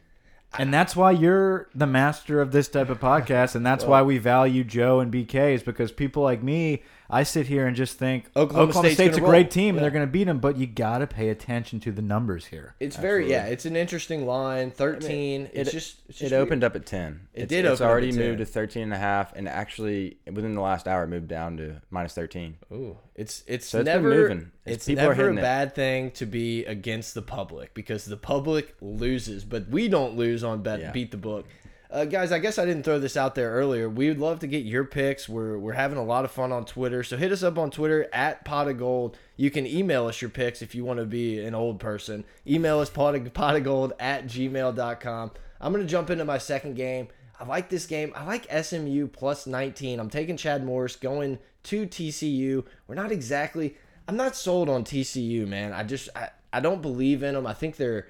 And 0.58 0.74
that's 0.74 0.96
why 0.96 1.12
you're 1.12 1.70
the 1.76 1.86
master 1.86 2.42
of 2.42 2.52
this 2.52 2.68
type 2.68 2.90
of 2.90 3.00
podcast, 3.00 3.56
and 3.56 3.66
that's 3.66 3.86
why 3.86 4.02
we 4.02 4.18
value 4.18 4.64
Joe 4.64 5.00
and 5.00 5.14
BK 5.14 5.54
is 5.54 5.64
because 5.64 5.92
people 5.92 6.24
like 6.24 6.42
me, 6.42 6.82
I 7.12 7.24
sit 7.24 7.48
here 7.48 7.66
and 7.66 7.76
just 7.76 7.98
think 7.98 8.28
Oklahoma 8.36 8.70
Oklahoma, 8.70 8.90
State's 8.90 8.94
State's, 8.96 9.18
a 9.18 9.20
gonna 9.22 9.32
great 9.32 9.44
roll. 9.46 9.50
team 9.52 9.76
and 9.76 9.84
they're 9.84 9.90
going 9.92 10.06
to 10.06 10.12
beat 10.12 10.26
them, 10.26 10.40
but 10.40 10.58
you 10.58 10.68
got 10.68 11.00
to 11.00 11.08
pay 11.08 11.30
attention 11.30 11.80
to 11.80 11.92
the 11.92 12.02
numbers 12.04 12.46
here. 12.46 12.76
it's 12.80 12.96
very 12.98 13.30
yeah, 13.30 13.46
it's 13.46 13.66
an 13.66 13.76
interesting 13.76 14.28
line. 14.28 14.70
Thirteen. 14.72 15.50
it's 15.52 15.70
it, 15.70 15.74
just 15.74 15.98
it's 16.08 16.20
it 16.22 16.26
just 16.26 16.34
opened 16.34 16.64
up 16.64 16.76
at 16.76 16.86
10. 16.86 17.20
It 17.34 17.42
it's, 17.44 17.50
did 17.50 17.66
It's 17.66 17.74
open 17.82 17.86
up 17.86 17.90
already 17.92 18.10
at 18.10 18.16
moved 18.16 18.38
to 18.40 18.46
13 18.46 18.84
and 18.84 18.94
a 18.94 18.98
half, 18.98 19.36
and 19.36 19.48
actually 19.50 20.18
within 20.32 20.54
the 20.54 20.62
last 20.62 20.88
hour, 20.88 21.04
it 21.04 21.08
moved 21.08 21.28
down 21.28 21.58
to 21.58 21.82
minus 21.90 22.14
13. 22.14 22.58
Ooh, 22.72 22.98
it's 23.16 23.44
it's 23.48 23.66
So 23.68 23.80
it's 23.80 23.86
been 23.86 24.04
never 24.04 24.10
moving. 24.10 24.38
It's- 24.38 24.52
it's 24.66 24.86
people 24.86 25.06
are 25.06 25.10
never 25.10 25.22
a 25.22 25.26
hitting 25.26 25.38
it. 25.40 25.42
bad 25.42 25.74
thing 25.74 26.12
to 26.12 26.28
be 26.28 26.64
against 26.66 27.16
the 27.16 27.24
public 27.24 27.74
because 27.74 28.06
the 28.06 28.18
public 28.18 28.76
loses, 28.82 29.44
but 29.46 29.68
we 29.70 29.88
don't 29.88 30.16
lose 30.16 30.44
on 30.44 30.62
bet 30.62 30.80
Yeah. 30.80 30.92
beat 30.92 31.10
the 31.10 31.18
book. 31.18 31.48
Uh, 31.92 32.06
guys, 32.06 32.32
I 32.32 32.38
guess 32.38 32.60
I 32.60 32.66
didn't 32.66 32.84
throw 32.84 33.00
this 33.00 33.18
out 33.18 33.34
there 33.34 33.52
earlier. 33.52 33.90
We 33.90 34.10
would 34.10 34.20
love 34.20 34.40
to 34.40 34.48
get 34.48 34.64
your 34.64 34.84
picks. 34.84 35.28
We're 35.28 35.58
we're 35.58 35.74
having 35.74 35.98
a 35.98 36.04
lot 36.04 36.24
of 36.24 36.30
fun 36.30 36.52
on 36.52 36.66
Twitter, 36.66 37.02
so 37.04 37.18
hit 37.18 37.32
us 37.32 37.42
up 37.42 37.58
on 37.58 37.72
Twitter 37.72 38.08
at 38.14 38.46
pot 38.46 38.68
of 38.68 38.78
gold. 38.78 39.18
You 39.38 39.50
can 39.50 39.66
email 39.66 40.06
us 40.06 40.22
your 40.22 40.30
picks 40.30 40.62
if 40.62 40.76
you 40.76 40.86
want 40.86 41.00
to 41.00 41.06
be 41.06 41.44
an 41.44 41.56
old 41.56 41.80
person. 41.80 42.26
Email 42.46 42.80
us 42.80 42.92
pot 42.92 43.16
of, 43.16 43.34
pot 43.34 43.56
of 43.56 43.64
gold 43.64 43.94
at 44.00 44.28
gmail.com. 44.28 45.32
I'm 45.60 45.74
gonna 45.74 45.86
jump 45.86 46.12
into 46.12 46.26
my 46.26 46.38
second 46.38 46.76
game. 46.76 47.08
I 47.40 47.46
like 47.46 47.70
this 47.70 47.88
game. 47.88 48.14
I 48.16 48.24
like 48.24 48.46
SMU 48.64 49.08
plus 49.08 49.48
19. 49.48 50.00
I'm 50.00 50.10
taking 50.12 50.38
Chad 50.38 50.64
Morris 50.64 50.96
going 50.96 51.40
to 51.64 51.88
TCU. 51.88 52.66
We're 52.88 52.96
not 52.96 53.12
exactly. 53.12 53.76
I'm 54.08 54.18
not 54.18 54.36
sold 54.36 54.70
on 54.70 54.84
TCU, 54.84 55.48
man. 55.48 55.74
I 55.74 55.84
just 55.84 56.10
I, 56.16 56.30
I 56.54 56.60
don't 56.60 56.84
believe 56.84 57.24
in 57.24 57.34
them. 57.34 57.48
I 57.48 57.54
think 57.56 57.78
they're 57.78 58.08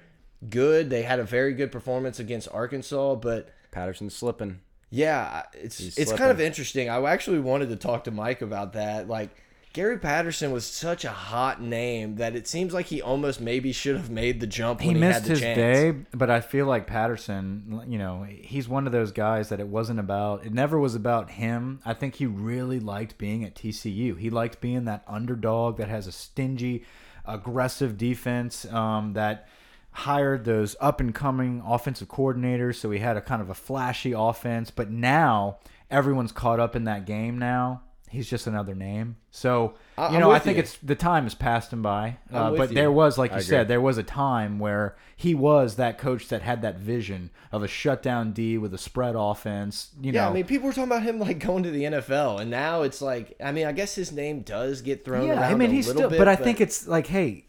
good. 0.50 0.90
They 0.90 1.02
had 1.02 1.18
a 1.18 1.24
very 1.24 1.54
good 1.54 1.72
performance 1.72 2.18
against 2.18 2.48
Arkansas, 2.52 3.14
but 3.14 3.48
Patterson's 3.70 4.14
slipping. 4.14 4.60
yeah, 4.90 5.44
it's 5.54 5.78
He's 5.78 5.98
it's 5.98 6.12
kind 6.12 6.30
of 6.30 6.40
interesting. 6.40 6.88
I 6.88 7.00
actually 7.10 7.40
wanted 7.40 7.68
to 7.70 7.76
talk 7.76 8.04
to 8.04 8.10
Mike 8.10 8.42
about 8.42 8.72
that. 8.74 9.08
Like 9.08 9.30
Gary 9.72 9.98
Patterson 9.98 10.50
was 10.50 10.66
such 10.66 11.04
a 11.04 11.10
hot 11.10 11.62
name 11.62 12.16
that 12.16 12.34
it 12.34 12.48
seems 12.48 12.74
like 12.74 12.86
he 12.86 13.00
almost 13.00 13.40
maybe 13.40 13.70
should 13.70 13.96
have 13.96 14.10
made 14.10 14.40
the 14.40 14.46
jump 14.46 14.80
He 14.80 14.88
when 14.88 14.96
he, 14.96 15.00
missed 15.00 15.20
had 15.20 15.24
the 15.24 15.30
his 15.30 15.40
chance. 15.40 15.56
day, 15.56 15.90
but 16.12 16.28
I 16.28 16.40
feel 16.40 16.66
like 16.66 16.88
Patterson, 16.88 17.84
you 17.86 17.96
know, 17.96 18.24
he's 18.28 18.68
one 18.68 18.86
of 18.86 18.92
those 18.92 19.12
guys 19.12 19.48
that 19.50 19.60
it 19.60 19.68
wasn't 19.68 20.00
about, 20.00 20.44
it 20.44 20.52
never 20.52 20.76
was 20.76 20.96
about 20.96 21.30
him. 21.30 21.80
I 21.84 21.94
think 21.94 22.16
he 22.16 22.26
really 22.26 22.80
liked 22.80 23.16
being 23.16 23.44
at 23.44 23.54
TCU. 23.54 24.18
He 24.18 24.28
liked 24.28 24.60
being 24.60 24.86
that 24.86 25.04
underdog 25.06 25.76
that 25.76 25.88
has 25.88 26.08
a 26.08 26.12
stingy, 26.12 26.84
aggressive 27.24 27.96
defense 27.96 28.64
um, 28.72 29.12
that 29.12 29.46
hired 29.92 30.44
those 30.44 30.76
up 30.80 31.00
and 31.00 31.14
coming 31.14 31.62
offensive 31.66 32.08
coordinators. 32.08 32.76
So 32.76 32.90
he 32.90 32.98
had 33.00 33.16
a 33.16 33.20
kind 33.20 33.42
of 33.42 33.50
a 33.50 33.54
flashy 33.54 34.12
offense, 34.12 34.70
but 34.70 34.90
now 34.90 35.58
everyone's 35.90 36.32
caught 36.32 36.60
up 36.60 36.76
in 36.76 36.84
that 36.84 37.06
game 37.06 37.38
now. 37.38 37.82
He's 38.08 38.28
just 38.28 38.48
another 38.48 38.74
name. 38.74 39.18
So, 39.30 39.74
you 39.96 40.02
I'm 40.02 40.18
know, 40.18 40.32
I 40.32 40.40
think 40.40 40.56
you. 40.56 40.64
it's 40.64 40.76
the 40.78 40.96
time 40.96 41.24
has 41.24 41.36
passed 41.36 41.72
him 41.72 41.80
by. 41.80 42.16
Uh, 42.32 42.50
but 42.50 42.70
you. 42.70 42.74
there 42.74 42.90
was, 42.90 43.16
like 43.16 43.30
you 43.30 43.36
I 43.36 43.38
agree. 43.38 43.46
said, 43.48 43.68
there 43.68 43.80
was 43.80 43.98
a 43.98 44.02
time 44.02 44.58
where 44.58 44.96
he 45.14 45.32
was 45.32 45.76
that 45.76 45.96
coach 45.96 46.26
that 46.28 46.42
had 46.42 46.60
that 46.62 46.76
vision 46.76 47.30
of 47.52 47.62
a 47.62 47.68
shutdown 47.68 48.32
D 48.32 48.58
with 48.58 48.74
a 48.74 48.78
spread 48.78 49.14
offense. 49.16 49.90
You 50.00 50.10
Yeah, 50.10 50.24
know, 50.24 50.30
I 50.30 50.32
mean, 50.32 50.44
people 50.44 50.66
were 50.66 50.72
talking 50.72 50.90
about 50.90 51.04
him 51.04 51.20
like 51.20 51.38
going 51.38 51.62
to 51.62 51.70
the 51.70 51.84
NFL, 51.84 52.40
and 52.40 52.50
now 52.50 52.82
it's 52.82 53.00
like, 53.00 53.36
I 53.40 53.52
mean, 53.52 53.66
I 53.68 53.70
guess 53.70 53.94
his 53.94 54.10
name 54.10 54.40
does 54.40 54.82
get 54.82 55.04
thrown 55.04 55.28
yeah, 55.28 55.34
around. 55.34 55.52
I 55.52 55.54
mean, 55.54 55.70
a 55.70 55.74
he's 55.74 55.88
still, 55.88 56.10
bit, 56.10 56.18
but 56.18 56.26
I 56.26 56.34
think 56.34 56.60
it's 56.60 56.88
like, 56.88 57.06
hey, 57.06 57.46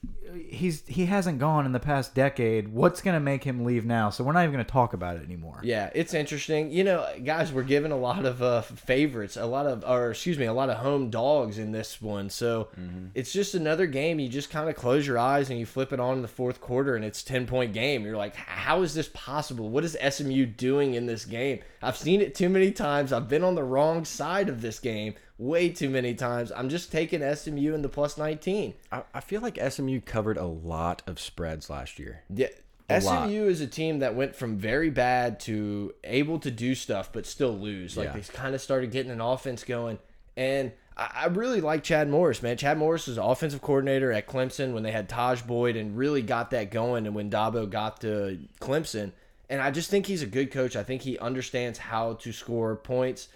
he's 0.48 0.86
he 0.88 1.06
hasn't 1.06 1.40
gone 1.40 1.66
in 1.66 1.72
the 1.72 1.80
past 1.80 2.14
decade. 2.14 2.70
What's 2.70 3.02
going 3.02 3.14
to 3.14 3.20
make 3.20 3.44
him 3.44 3.66
leave 3.66 3.86
now? 3.86 4.10
So 4.10 4.24
we're 4.24 4.34
not 4.34 4.42
even 4.42 4.54
going 4.54 4.66
to 4.66 4.72
talk 4.72 4.94
about 4.94 5.18
it 5.18 5.24
anymore. 5.24 5.60
Yeah, 5.64 5.90
it's 5.94 6.14
interesting. 6.14 6.72
You 6.72 6.84
know, 6.84 7.08
guys, 7.24 7.52
we're 7.52 7.64
given 7.64 7.92
a 7.92 7.98
lot 7.98 8.26
of 8.26 8.42
uh, 8.42 8.62
favorites, 8.62 9.38
a 9.38 9.46
lot 9.46 9.66
of, 9.66 9.84
or 9.86 10.12
excuse 10.12 10.38
me, 10.38 10.46
a 10.46 10.54
lot 10.54 10.70
of 10.70 10.78
home 10.78 11.10
dogs 11.10 11.58
in 11.58 11.72
this 11.72 12.02
one. 12.02 12.30
So 12.30 12.70
it's 13.14 13.34
just 13.34 13.56
another 13.56 13.88
game. 13.88 14.20
You 14.20 14.30
just 14.30 14.50
kind 14.50 14.70
of 14.70 14.76
close 14.76 15.06
your 15.06 15.18
eyes 15.18 15.50
and 15.50 15.60
you 15.60 15.66
flip 15.66 15.94
it 15.94 16.00
on 16.00 16.18
in 16.18 16.22
the 16.22 16.28
fourth 16.28 16.62
quarter, 16.62 16.96
and 16.96 17.06
it's 17.06 17.24
ten 17.24 17.46
point 17.46 17.74
game. 17.74 18.06
You're 18.06 18.18
like, 18.18 18.36
how 18.36 18.82
is 18.82 18.94
this 18.94 19.10
possible? 19.14 19.70
What 19.70 19.84
is 19.84 19.98
SMU 20.10 20.46
doing 20.46 20.96
in 20.96 21.06
this 21.06 21.26
game? 21.26 21.60
I've 21.82 21.98
seen 21.98 22.22
it 22.22 22.36
too 22.36 22.50
many 22.50 22.72
times. 22.72 23.12
I've 23.12 23.28
been 23.28 23.44
on 23.44 23.56
the 23.56 23.64
wrong 23.64 24.06
side 24.06 24.50
of 24.50 24.62
this 24.62 24.80
game 24.80 25.16
way 25.42 25.70
too 25.70 25.90
many 25.90 26.14
times. 26.14 26.52
I'm 26.56 26.70
just 26.70 26.92
taking 26.92 27.22
SMU 27.36 27.74
in 27.74 27.82
the 27.82 27.90
plus 27.90 28.18
nineteen. 28.18 28.76
I, 28.92 29.04
I 29.14 29.20
feel 29.22 29.42
like 29.42 29.58
SMU 29.72 30.00
covered 30.02 30.38
a 30.38 30.46
lot 30.46 31.02
of 31.08 31.20
spreads 31.20 31.70
last 31.70 31.98
year. 32.00 32.22
Yeah. 32.34 32.48
A 32.90 33.00
SMU 33.02 33.10
lot. 33.10 33.30
is 33.30 33.62
a 33.62 33.68
team 33.68 34.00
that 34.00 34.16
went 34.16 34.36
from 34.36 34.58
very 34.58 34.90
bad 34.90 35.40
to 35.42 35.94
able 36.04 36.40
to 36.40 36.52
do 36.52 36.76
stuff 36.76 37.12
but 37.14 37.26
still 37.26 37.58
lose. 37.58 37.96
Like 37.98 38.08
Yeah. 38.08 38.14
they 38.14 38.22
kind 38.22 38.54
of 38.54 38.62
started 38.62 38.92
getting 38.92 39.12
an 39.12 39.22
offense 39.22 39.64
going. 39.64 39.98
And 40.36 40.74
I, 40.98 41.12
I 41.16 41.26
really 41.28 41.62
like 41.62 41.84
Chad 41.84 42.10
Morris, 42.10 42.44
man. 42.44 42.58
Chad 42.58 42.78
Morris 42.78 43.08
was 43.08 43.18
offensive 43.18 43.62
coordinator 43.62 44.12
at 44.12 44.28
Clemson 44.28 44.74
when 44.74 44.84
they 44.84 44.92
had 44.92 45.08
Tajh 45.10 45.48
Boyd 45.48 45.78
and 45.78 45.96
really 45.98 46.22
got 46.22 46.52
that 46.52 46.70
going. 46.70 47.06
And 47.08 47.16
when 47.16 47.30
Dabo 47.32 47.70
got 47.70 48.02
to 48.02 48.38
Clemson, 48.60 49.14
and 49.50 49.62
I 49.62 49.72
just 49.72 49.90
think 49.90 50.06
he's 50.06 50.22
a 50.22 50.28
good 50.28 50.52
coach. 50.52 50.76
I 50.76 50.84
think 50.84 51.02
he 51.02 51.18
understands 51.18 51.80
how 51.80 52.14
to 52.16 52.32
score 52.34 52.76
points. 52.76 53.30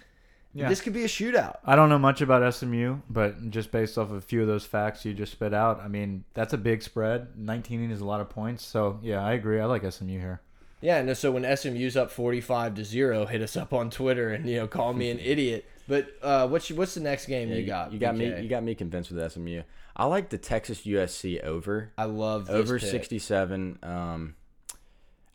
Yeah. 0.56 0.68
This 0.70 0.80
could 0.80 0.94
be 0.94 1.04
a 1.04 1.08
shootout. 1.08 1.58
I 1.66 1.76
don't 1.76 1.90
know 1.90 1.98
much 1.98 2.22
about 2.22 2.54
SMU, 2.54 2.96
but 3.10 3.50
just 3.50 3.70
based 3.70 3.98
off 3.98 4.10
of 4.10 4.16
a 4.16 4.20
few 4.22 4.40
of 4.40 4.46
those 4.46 4.64
facts 4.64 5.04
you 5.04 5.12
just 5.12 5.32
spit 5.32 5.52
out, 5.52 5.80
I 5.80 5.88
mean, 5.88 6.24
that's 6.32 6.54
a 6.54 6.58
big 6.58 6.82
spread. 6.82 7.36
19 7.36 7.90
is 7.90 8.00
a 8.00 8.06
lot 8.06 8.22
of 8.22 8.30
points. 8.30 8.64
So, 8.64 8.98
yeah, 9.02 9.22
I 9.22 9.34
agree. 9.34 9.60
I 9.60 9.66
like 9.66 9.90
SMU 9.90 10.18
here. 10.18 10.40
Yeah, 10.80 10.96
and 10.98 11.16
So 11.16 11.32
when 11.32 11.56
SMU's 11.56 11.96
up 11.96 12.10
forty-five 12.10 12.74
to 12.74 12.84
zero, 12.84 13.26
hit 13.26 13.40
us 13.42 13.56
up 13.56 13.72
on 13.72 13.90
Twitter 13.90 14.30
and 14.30 14.48
you 14.48 14.56
know 14.56 14.66
call 14.66 14.92
me 14.92 15.10
an 15.10 15.18
idiot. 15.24 15.64
But 15.88 16.08
uh, 16.22 16.48
what's 16.48 16.70
what's 16.70 16.94
the 16.94 17.00
next 17.00 17.26
game 17.26 17.50
you 17.50 17.64
got? 17.64 17.92
You 17.92 17.98
got 17.98 18.14
BK? 18.14 18.18
me. 18.18 18.42
You 18.42 18.48
got 18.48 18.62
me 18.62 18.74
convinced 18.74 19.10
with 19.10 19.32
SMU. 19.32 19.62
I 19.96 20.04
like 20.04 20.28
the 20.28 20.38
Texas 20.38 20.82
USC 20.82 21.42
over. 21.42 21.92
I 21.96 22.04
love 22.04 22.46
this 22.46 22.54
over 22.54 22.78
pick. 22.78 22.88
67. 22.88 23.78
Um, 23.82 24.34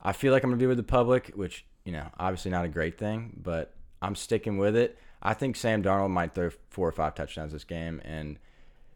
I 0.01 0.13
feel 0.13 0.31
like 0.31 0.43
I'm 0.43 0.51
gonna 0.51 0.59
be 0.59 0.67
with 0.67 0.77
the 0.77 0.83
public, 0.83 1.31
which 1.35 1.65
you 1.85 1.91
know, 1.91 2.05
obviously 2.19 2.51
not 2.51 2.65
a 2.65 2.69
great 2.69 2.99
thing, 2.99 3.39
but 3.41 3.73
I'm 4.01 4.15
sticking 4.15 4.57
with 4.57 4.75
it. 4.75 4.97
I 5.21 5.33
think 5.33 5.55
Sam 5.55 5.83
Darnold 5.83 6.09
might 6.09 6.33
throw 6.33 6.49
four 6.69 6.87
or 6.87 6.91
five 6.91 7.15
touchdowns 7.15 7.51
this 7.51 7.63
game, 7.63 8.01
and 8.03 8.39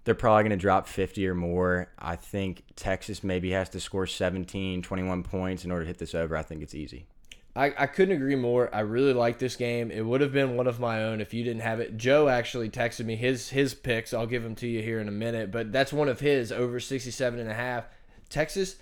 they're 0.03 0.15
probably 0.15 0.43
going 0.43 0.51
to 0.51 0.57
drop 0.57 0.87
50 0.87 1.27
or 1.27 1.35
more. 1.35 1.87
I 1.99 2.15
think 2.15 2.63
Texas 2.75 3.23
maybe 3.23 3.51
has 3.51 3.69
to 3.69 3.79
score 3.79 4.07
17, 4.07 4.81
21 4.81 5.23
points 5.23 5.65
in 5.65 5.71
order 5.71 5.83
to 5.83 5.87
hit 5.87 5.97
this 5.97 6.15
over. 6.15 6.35
I 6.37 6.43
think 6.43 6.61
it's 6.61 6.75
easy. 6.75 7.07
I, 7.55 7.73
I 7.77 7.87
couldn't 7.87 8.15
agree 8.15 8.35
more. 8.35 8.73
I 8.73 8.81
really 8.81 9.13
like 9.13 9.39
this 9.39 9.55
game. 9.55 9.89
It 9.89 10.05
would 10.05 10.19
have 10.19 10.33
been 10.33 10.57
one 10.57 10.67
of 10.67 10.79
my 10.79 11.03
own 11.03 11.21
if 11.21 11.33
you 11.33 11.43
didn't 11.43 11.61
have 11.61 11.79
it. 11.79 11.95
Joe 11.95 12.27
actually 12.27 12.69
texted 12.69 13.05
me 13.05 13.15
his 13.15 13.49
his 13.49 13.73
picks. 13.73 14.13
I'll 14.13 14.27
give 14.27 14.43
them 14.43 14.55
to 14.55 14.67
you 14.67 14.81
here 14.81 14.99
in 14.99 15.07
a 15.07 15.11
minute, 15.11 15.51
but 15.51 15.71
that's 15.71 15.93
one 15.93 16.09
of 16.09 16.19
his 16.19 16.51
over 16.51 16.81
67 16.81 17.39
and 17.39 17.49
a 17.49 17.53
half. 17.53 17.85
Texas 18.29 18.75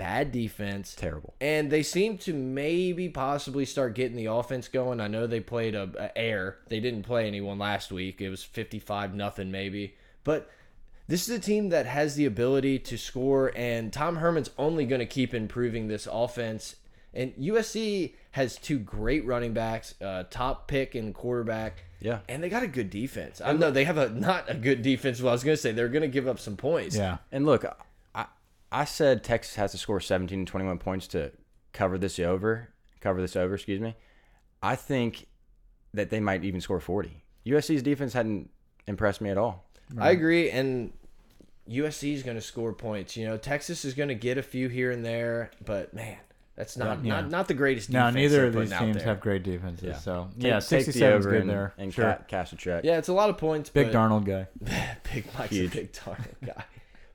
bad 0.00 0.32
defense. 0.32 0.94
Terrible. 0.94 1.34
And 1.40 1.70
they 1.70 1.82
seem 1.82 2.16
to 2.18 2.32
maybe 2.32 3.08
possibly 3.08 3.64
start 3.64 3.94
getting 3.94 4.16
the 4.16 4.26
offense 4.26 4.66
going. 4.66 5.00
I 5.00 5.08
know 5.08 5.26
they 5.26 5.40
played 5.40 5.74
a, 5.74 5.90
a 5.98 6.16
air. 6.16 6.56
They 6.68 6.80
didn't 6.80 7.02
play 7.02 7.26
anyone 7.26 7.58
last 7.58 7.92
week. 7.92 8.20
It 8.20 8.30
was 8.30 8.42
55 8.42 9.14
nothing 9.14 9.50
maybe. 9.50 9.94
But 10.24 10.50
this 11.06 11.28
is 11.28 11.36
a 11.36 11.40
team 11.40 11.68
that 11.68 11.86
has 11.86 12.14
the 12.14 12.24
ability 12.24 12.78
to 12.78 12.96
score 12.96 13.52
and 13.54 13.92
Tom 13.92 14.16
Herman's 14.16 14.50
only 14.56 14.86
going 14.86 15.00
to 15.00 15.06
keep 15.06 15.34
improving 15.34 15.88
this 15.88 16.08
offense. 16.10 16.76
And 17.12 17.34
USC 17.34 18.14
has 18.30 18.56
two 18.56 18.78
great 18.78 19.26
running 19.26 19.52
backs, 19.52 19.94
uh, 20.00 20.24
top 20.30 20.68
pick 20.68 20.94
and 20.94 21.12
quarterback. 21.14 21.84
Yeah. 22.00 22.20
And 22.28 22.42
they 22.42 22.48
got 22.48 22.62
a 22.62 22.68
good 22.68 22.88
defense. 22.88 23.42
I 23.44 23.52
know 23.52 23.70
they 23.70 23.84
have 23.84 23.98
a 23.98 24.08
not 24.08 24.48
a 24.48 24.54
good 24.54 24.82
defense. 24.82 25.20
Well, 25.20 25.30
I 25.30 25.32
was 25.32 25.44
going 25.44 25.56
to 25.56 25.60
say 25.60 25.72
they're 25.72 25.88
going 25.88 26.02
to 26.02 26.08
give 26.08 26.26
up 26.28 26.38
some 26.38 26.56
points. 26.56 26.96
Yeah. 26.96 27.18
And 27.32 27.44
look, 27.44 27.64
I 28.72 28.82
I 28.82 28.84
said 28.84 29.24
Texas 29.24 29.54
has 29.56 29.72
to 29.72 29.78
score 29.78 30.00
17 30.00 30.38
and 30.38 30.46
21 30.48 30.78
points 30.78 31.06
to 31.08 31.32
cover 31.72 31.98
this 31.98 32.18
over, 32.18 32.68
cover 33.00 33.20
this 33.20 33.36
over, 33.36 33.54
excuse 33.54 33.80
me. 33.80 33.94
I 34.62 34.76
think 34.76 35.26
that 35.94 36.10
they 36.10 36.20
might 36.20 36.44
even 36.44 36.60
score 36.60 36.80
40. 36.80 37.22
USC's 37.46 37.82
defense 37.82 38.12
hadn't 38.12 38.50
impressed 38.86 39.20
me 39.20 39.30
at 39.30 39.38
all. 39.38 39.64
I 39.98 40.10
agree, 40.10 40.50
and 40.50 40.92
USC 41.68 42.14
is 42.14 42.22
going 42.22 42.36
to 42.36 42.40
score 42.42 42.72
points. 42.72 43.16
You 43.16 43.26
know, 43.26 43.36
Texas 43.36 43.84
is 43.84 43.94
going 43.94 44.08
to 44.08 44.14
get 44.14 44.38
a 44.38 44.42
few 44.42 44.68
here 44.68 44.90
and 44.92 45.04
there, 45.04 45.50
but 45.64 45.92
man, 45.94 46.16
that's 46.54 46.76
not 46.76 47.04
Yeah. 47.04 47.22
not 47.22 47.30
not 47.30 47.48
the 47.48 47.54
greatest. 47.54 47.90
No, 47.90 48.08
neither 48.10 48.46
of 48.46 48.52
these 48.54 48.70
teams 48.70 49.02
have 49.02 49.20
great 49.20 49.42
defenses. 49.42 49.82
Yeah. 49.88 49.96
So 49.96 50.28
Take- 50.34 50.42
yeah, 50.44 50.60
take 50.60 50.68
the 50.86 50.92
67 50.92 51.18
is 51.20 51.26
over 51.26 51.30
good 51.34 51.40
and, 51.42 51.50
there. 51.50 51.74
and 51.78 51.92
sure. 51.92 52.04
ca- 52.04 52.22
cast 52.28 52.52
a 52.52 52.56
check. 52.56 52.84
Yeah, 52.84 52.98
it's 52.98 53.08
a 53.08 53.12
lot 53.12 53.30
of 53.30 53.38
points. 53.38 53.70
Big 53.70 53.90
but, 53.90 53.94
Darnold 53.96 54.24
guy. 54.26 54.46
Big 55.12 55.26
Mike's 55.38 55.50
Huge. 55.50 55.72
a 55.72 55.76
big 55.78 55.92
Darnold 55.92 56.46
guy. 56.46 56.64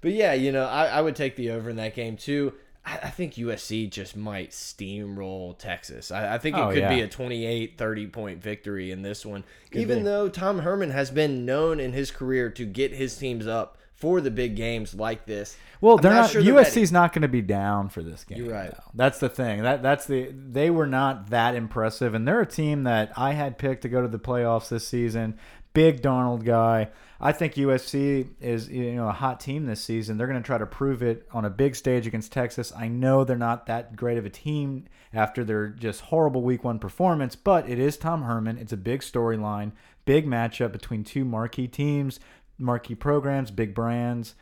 But 0.06 0.14
yeah, 0.14 0.34
you 0.34 0.52
know, 0.52 0.68
I, 0.68 0.86
I 0.86 1.02
would 1.02 1.16
take 1.16 1.36
the 1.36 1.50
over 1.50 1.68
in 1.68 1.78
that 1.78 1.96
game 1.96 2.16
too. 2.16 2.54
I, 2.86 3.00
I 3.06 3.10
think 3.10 3.34
USC 3.34 3.90
just 3.90 4.16
might 4.16 4.52
steamroll 4.52 5.58
Texas. 5.58 6.12
I, 6.12 6.36
I 6.36 6.38
think 6.38 6.56
it 6.56 6.60
Oh, 6.60 6.72
could 6.72 6.88
be 6.90 7.02
a 7.02 7.08
28, 7.08 7.76
30 7.76 8.08
point 8.10 8.40
victory 8.40 8.92
in 8.92 9.02
this 9.02 9.26
one. 9.26 9.44
Even 9.72 9.98
be. 10.00 10.04
though 10.04 10.30
Tom 10.30 10.60
Herman 10.60 10.92
has 10.92 11.10
been 11.10 11.44
known 11.44 11.80
in 11.80 11.92
his 11.94 12.12
career 12.12 12.52
to 12.52 12.66
get 12.68 12.94
his 12.94 13.18
teams 13.18 13.48
up 13.48 13.80
for 13.96 14.22
the 14.22 14.30
big 14.30 14.56
games 14.56 14.94
like 14.94 15.26
this. 15.26 15.58
Well, 15.82 15.96
I'm 15.96 16.04
they're 16.04 16.14
not. 16.14 16.30
sure 16.30 16.44
they're 16.44 16.54
USC's 16.54 16.76
ready. 16.76 16.92
not 16.94 17.12
going 17.14 17.24
to 17.24 17.28
be 17.28 17.42
down 17.42 17.90
for 17.90 18.04
this 18.04 18.24
game. 18.26 18.44
You're 18.44 18.54
right. 18.54 18.70
though. 18.70 18.84
That's 18.94 19.18
the 19.18 19.30
thing. 19.30 19.64
That 19.64 19.82
that's 19.82 20.06
the 20.06 20.32
they 20.32 20.70
were 20.70 20.86
not 20.86 21.32
that 21.32 21.56
impressive, 21.56 22.14
and 22.14 22.28
they're 22.28 22.42
a 22.42 22.46
team 22.46 22.84
that 22.84 23.12
I 23.18 23.34
had 23.34 23.58
picked 23.58 23.82
to 23.82 23.90
go 23.90 24.04
to 24.04 24.08
the 24.08 24.20
playoffs 24.20 24.70
this 24.70 24.88
season. 24.88 25.40
Big 25.76 26.02
Darnold 26.02 26.44
guy. 26.44 26.90
I 27.20 27.32
think 27.32 27.54
USC 27.54 28.30
is 28.40 28.70
you 28.70 28.94
know 28.94 29.08
a 29.08 29.12
hot 29.12 29.40
team 29.40 29.66
this 29.66 29.82
season. 29.82 30.18
They're 30.18 30.28
going 30.28 30.42
to 30.42 30.46
try 30.46 30.58
to 30.58 30.66
prove 30.66 31.04
it 31.04 31.28
on 31.32 31.46
a 31.46 31.50
big 31.50 31.76
stage 31.76 32.08
against 32.08 32.32
Texas. 32.32 32.74
I 32.76 32.88
know 32.88 33.24
they're 33.24 33.38
not 33.38 33.68
that 33.68 33.96
great 33.96 34.18
of 34.18 34.26
a 34.26 34.30
team 34.30 34.86
after 35.14 35.44
their 35.44 35.68
just 35.68 36.02
horrible 36.02 36.42
Week 36.42 36.64
One 36.64 36.80
performance, 36.80 37.36
but 37.36 37.70
it 37.70 37.78
is 37.78 37.98
Tom 37.98 38.24
Herman. 38.24 38.58
It's 38.58 38.74
a 38.74 38.78
big 38.78 39.02
storyline, 39.02 39.74
big 40.06 40.26
matchup 40.26 40.72
between 40.72 41.04
two 41.04 41.26
marquee 41.26 41.68
teams, 41.68 42.20
marquee 42.58 42.96
programs, 42.96 43.52
big 43.52 43.76
brands 43.76 44.36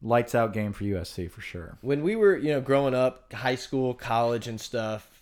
lights 0.00 0.34
out 0.34 0.52
game 0.52 0.72
for 0.72 0.84
USC 0.84 1.28
for 1.30 1.40
sure. 1.40 1.76
when 1.80 2.02
we 2.02 2.14
were 2.14 2.36
you 2.36 2.50
know 2.52 2.60
growing 2.60 2.94
up 2.94 3.32
high 3.32 3.56
school 3.56 3.94
college 3.94 4.46
and 4.46 4.60
stuff 4.60 5.17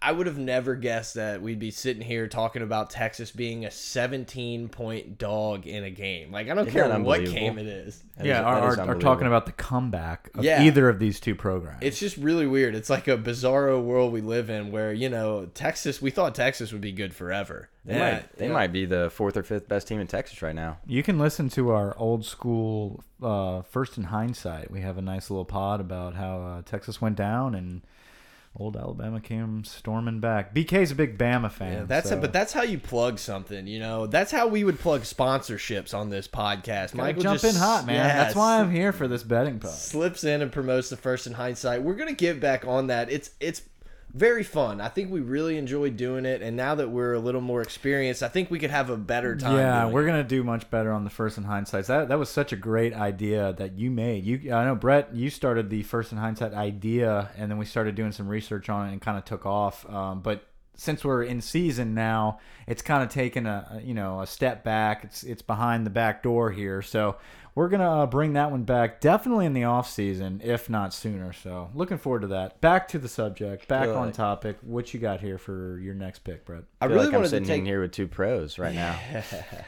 i 0.00 0.12
would 0.12 0.26
have 0.26 0.38
never 0.38 0.74
guessed 0.74 1.14
that 1.14 1.42
we'd 1.42 1.58
be 1.58 1.70
sitting 1.70 2.02
here 2.02 2.26
talking 2.28 2.62
about 2.62 2.90
texas 2.90 3.30
being 3.30 3.64
a 3.64 3.70
17 3.70 4.68
point 4.68 5.18
dog 5.18 5.66
in 5.66 5.84
a 5.84 5.90
game 5.90 6.30
like 6.32 6.48
i 6.48 6.54
don't 6.54 6.68
Isn't 6.68 6.72
care 6.88 6.98
what 7.00 7.24
game 7.24 7.58
it 7.58 7.66
is 7.66 8.02
That 8.16 8.26
yeah, 8.26 8.38
is- 8.40 8.78
are, 8.78 8.80
are, 8.86 8.90
are 8.90 8.98
talking 9.00 9.26
about 9.26 9.46
the 9.46 9.52
comeback 9.52 10.30
of 10.34 10.44
Yeah. 10.44 10.62
either 10.62 10.88
of 10.88 10.98
these 10.98 11.20
two 11.20 11.34
programs. 11.34 11.78
it's 11.82 11.98
just 11.98 12.16
really 12.16 12.46
weird 12.46 12.74
it's 12.74 12.90
like 12.90 13.08
a 13.08 13.16
bizarro 13.18 13.82
world 13.82 14.12
we 14.12 14.20
live 14.20 14.50
in 14.50 14.70
where 14.70 14.92
you 14.92 15.08
know 15.08 15.46
texas 15.54 16.00
we 16.00 16.10
thought 16.10 16.34
texas 16.34 16.72
would 16.72 16.80
be 16.80 16.92
good 16.92 17.14
forever 17.14 17.68
They 17.84 17.94
Yeah, 17.94 18.12
might 18.12 18.36
they 18.36 18.46
yeah. 18.46 18.52
might 18.52 18.72
be 18.72 18.84
the 18.86 19.10
fourth 19.10 19.36
or 19.36 19.42
fifth 19.42 19.68
best 19.68 19.88
team 19.88 19.98
in 20.00 20.06
Texas 20.06 20.42
right 20.42 20.54
now. 20.54 20.78
you 20.86 21.02
can 21.02 21.18
listen 21.18 21.48
to 21.50 21.70
our 21.70 21.96
old 21.98 22.24
school 22.24 23.02
uh, 23.22 23.62
first 23.62 23.96
in 23.98 24.04
hindsight. 24.04 24.70
We 24.70 24.80
have 24.82 24.96
a 24.98 25.02
nice 25.02 25.28
little 25.30 25.44
pod 25.44 25.80
about 25.80 26.14
how 26.14 26.40
uh, 26.40 26.62
Texas 26.62 27.00
went 27.00 27.16
down 27.16 27.54
and 27.54 27.82
old 28.58 28.76
Alabama 28.76 29.20
came 29.20 29.64
storming 29.64 30.20
back. 30.20 30.54
BK's 30.54 30.90
a 30.90 30.94
big 30.94 31.16
Bama 31.16 31.50
fan. 31.50 31.72
Yeah, 31.72 31.84
that's 31.84 32.08
so 32.08 32.16
it, 32.16 32.20
but 32.20 32.32
that's 32.32 32.52
how 32.52 32.62
you 32.62 32.78
plug 32.78 33.18
something, 33.18 33.66
you 33.66 33.78
know. 33.78 34.06
That's 34.06 34.32
how 34.32 34.48
we 34.48 34.64
would 34.64 34.78
plug 34.78 35.02
sponsorships 35.02 35.94
on 35.94 36.10
this 36.10 36.26
podcast. 36.26 36.94
Michael 36.94 37.22
jump 37.22 37.40
just, 37.40 37.54
in 37.54 37.60
hot, 37.60 37.86
man. 37.86 38.08
That's 38.08 38.34
why 38.34 38.60
I'm 38.60 38.70
here 38.70 38.92
for 38.92 39.06
this 39.06 39.22
betting 39.22 39.60
pod. 39.60 39.70
slips 39.70 40.24
in 40.24 40.42
and 40.42 40.50
promotes 40.50 40.90
the 40.90 40.96
first 40.96 41.26
in 41.26 41.34
hindsight. 41.34 41.82
We're 41.82 41.94
gonna 41.94 42.12
give 42.12 42.40
back 42.40 42.66
on 42.66 42.88
that. 42.88 43.10
It's 43.10 43.30
it's 43.40 43.62
very 44.12 44.42
fun. 44.42 44.80
I 44.80 44.88
think 44.88 45.10
we 45.10 45.20
really 45.20 45.58
enjoyed 45.58 45.96
doing 45.96 46.24
it, 46.24 46.40
and 46.40 46.56
now 46.56 46.74
that 46.76 46.88
we're 46.88 47.14
a 47.14 47.18
little 47.18 47.40
more 47.40 47.60
experienced, 47.60 48.22
I 48.22 48.28
think 48.28 48.50
we 48.50 48.58
could 48.58 48.70
have 48.70 48.88
a 48.90 48.96
better 48.96 49.36
time. 49.36 49.56
Yeah, 49.56 49.86
we're 49.86 50.04
it. 50.04 50.06
gonna 50.06 50.24
do 50.24 50.42
much 50.42 50.70
better 50.70 50.92
on 50.92 51.04
the 51.04 51.10
first 51.10 51.36
in 51.36 51.44
hindsight. 51.44 51.86
That 51.86 52.08
that 52.08 52.18
was 52.18 52.30
such 52.30 52.52
a 52.52 52.56
great 52.56 52.94
idea 52.94 53.52
that 53.54 53.78
you 53.78 53.90
made. 53.90 54.24
You, 54.24 54.52
I 54.52 54.64
know 54.64 54.74
Brett, 54.74 55.14
you 55.14 55.30
started 55.30 55.68
the 55.68 55.82
first 55.82 56.12
in 56.12 56.18
hindsight 56.18 56.54
idea, 56.54 57.30
and 57.36 57.50
then 57.50 57.58
we 57.58 57.64
started 57.64 57.94
doing 57.94 58.12
some 58.12 58.28
research 58.28 58.68
on 58.68 58.88
it 58.88 58.92
and 58.92 59.00
kind 59.00 59.18
of 59.18 59.24
took 59.24 59.44
off. 59.44 59.88
Um, 59.88 60.20
but 60.20 60.46
since 60.74 61.04
we're 61.04 61.24
in 61.24 61.40
season 61.40 61.92
now, 61.92 62.38
it's 62.66 62.82
kind 62.82 63.02
of 63.02 63.10
taken 63.10 63.46
a 63.46 63.68
a, 63.72 63.80
you 63.82 63.94
know 63.94 64.20
a 64.22 64.26
step 64.26 64.64
back. 64.64 65.04
It's 65.04 65.22
it's 65.22 65.42
behind 65.42 65.84
the 65.84 65.90
back 65.90 66.22
door 66.22 66.50
here, 66.50 66.80
so 66.80 67.16
we're 67.58 67.68
gonna 67.68 68.02
uh, 68.02 68.06
bring 68.06 68.34
that 68.34 68.52
one 68.52 68.62
back 68.62 69.00
definitely 69.00 69.44
in 69.44 69.52
the 69.52 69.64
off 69.64 69.90
season, 69.90 70.40
if 70.44 70.70
not 70.70 70.94
sooner. 70.94 71.32
So 71.32 71.70
looking 71.74 71.98
forward 71.98 72.20
to 72.20 72.28
that. 72.28 72.60
Back 72.60 72.86
to 72.88 73.00
the 73.00 73.08
subject, 73.08 73.66
back 73.66 73.86
Feel 73.86 73.96
on 73.96 74.12
topic. 74.12 74.58
What 74.62 74.94
you 74.94 75.00
got 75.00 75.20
here 75.20 75.38
for 75.38 75.76
your 75.80 75.94
next 75.94 76.20
pick, 76.20 76.44
Brett? 76.44 76.62
I 76.80 76.86
feel 76.86 76.94
really 76.94 77.06
like 77.06 77.14
I'm 77.14 77.20
wanted 77.20 77.24
to 77.24 77.30
sitting 77.30 77.48
take. 77.48 77.58
in 77.58 77.66
here 77.66 77.80
with 77.80 77.90
two 77.90 78.06
pros 78.06 78.60
right 78.60 78.76
now, 78.76 78.96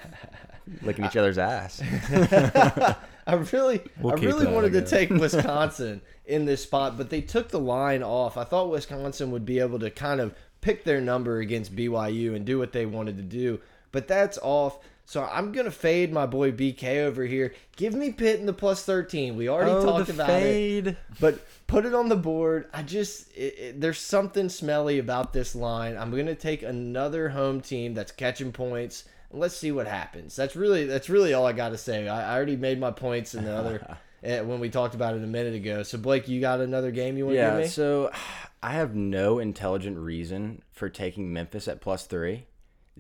licking 0.83 1.05
each 1.05 1.16
other's 1.16 1.37
ass. 1.37 1.83
I 3.26 3.35
really, 3.53 3.81
We'll 4.00 4.12
I 4.12 4.18
really 4.18 4.46
wanted 4.46 4.72
to 4.74 4.87
take 4.87 5.11
Wisconsin 5.11 6.00
in 6.26 6.44
this 6.44 6.62
spot, 6.62 6.96
but 6.96 7.11
they 7.11 7.20
took 7.20 7.48
the 7.48 7.59
line 7.59 8.05
off. 8.05 8.37
I 8.37 8.44
thought 8.44 8.70
Wisconsin 8.70 9.33
would 9.33 9.44
be 9.44 9.59
able 9.59 9.81
to 9.81 9.90
kind 9.90 10.20
of 10.20 10.37
pick 10.61 10.85
their 10.85 11.00
number 11.00 11.38
against 11.38 11.74
BYU 11.74 12.37
and 12.37 12.44
do 12.44 12.57
what 12.57 12.70
they 12.70 12.87
wanted 12.87 13.16
to 13.16 13.24
do, 13.24 13.59
but 13.90 14.07
that's 14.07 14.38
off. 14.42 14.79
So 15.11 15.25
I'm 15.25 15.51
gonna 15.51 15.73
fade 15.73 16.12
my 16.12 16.25
boy 16.25 16.53
BK 16.53 16.99
over 17.01 17.25
here. 17.25 17.53
Give 17.75 17.94
me 17.94 18.12
Pitt 18.12 18.38
in 18.38 18.46
the 18.46 18.53
plus 18.53 18.85
13. 18.85 19.35
We 19.37 19.49
already 19.49 19.73
Oh, 19.73 19.85
talked 19.85 20.09
about 20.09 20.31
it, 20.31 20.96
but 21.18 21.44
put 21.66 21.85
it 21.85 21.96
on 21.96 22.09
the 22.09 22.14
board. 22.14 22.68
I 22.73 22.85
just 22.85 23.29
it, 23.37 23.59
it, 23.59 23.81
there's 23.81 23.99
something 23.99 24.49
smelly 24.49 25.01
about 25.01 25.33
this 25.33 25.57
line. 25.57 25.96
I'm 25.96 26.12
gonna 26.12 26.37
take 26.37 26.62
another 26.62 27.31
home 27.31 27.61
team 27.61 27.92
that's 27.92 28.12
catching 28.12 28.53
points. 28.53 29.03
and 29.33 29.40
Let's 29.40 29.57
see 29.57 29.73
what 29.73 29.88
happens. 29.88 30.37
That's 30.37 30.55
really 30.55 30.85
that's 30.87 31.11
really 31.11 31.35
all 31.35 31.44
I 31.44 31.55
got 31.55 31.70
to 31.70 31.77
say. 31.77 32.07
I, 32.07 32.31
I 32.33 32.37
already 32.37 32.55
made 32.57 32.79
my 32.79 32.92
points 32.92 33.35
in 33.35 33.44
the 33.44 33.53
other 33.53 33.96
eh, 34.23 34.42
when 34.42 34.61
we 34.61 34.70
talked 34.70 34.94
about 34.94 35.16
it 35.16 35.25
a 35.25 35.27
minute 35.27 35.55
ago. 35.57 35.83
So 35.83 35.99
Blake, 35.99 36.29
you 36.29 36.40
got 36.40 36.61
another 36.61 36.92
game 36.92 37.16
you 37.18 37.25
want 37.27 37.35
to 37.35 37.40
Yeah, 37.40 37.51
give 37.57 37.62
me? 37.62 37.66
so 37.66 38.12
I 38.62 38.75
have 38.75 38.94
no 38.94 39.40
intelligent 39.40 39.99
reason 39.99 40.62
for 40.70 40.88
taking 40.88 41.33
Memphis 41.33 41.66
at 41.66 41.81
plus 41.81 42.07
three. 42.07 42.46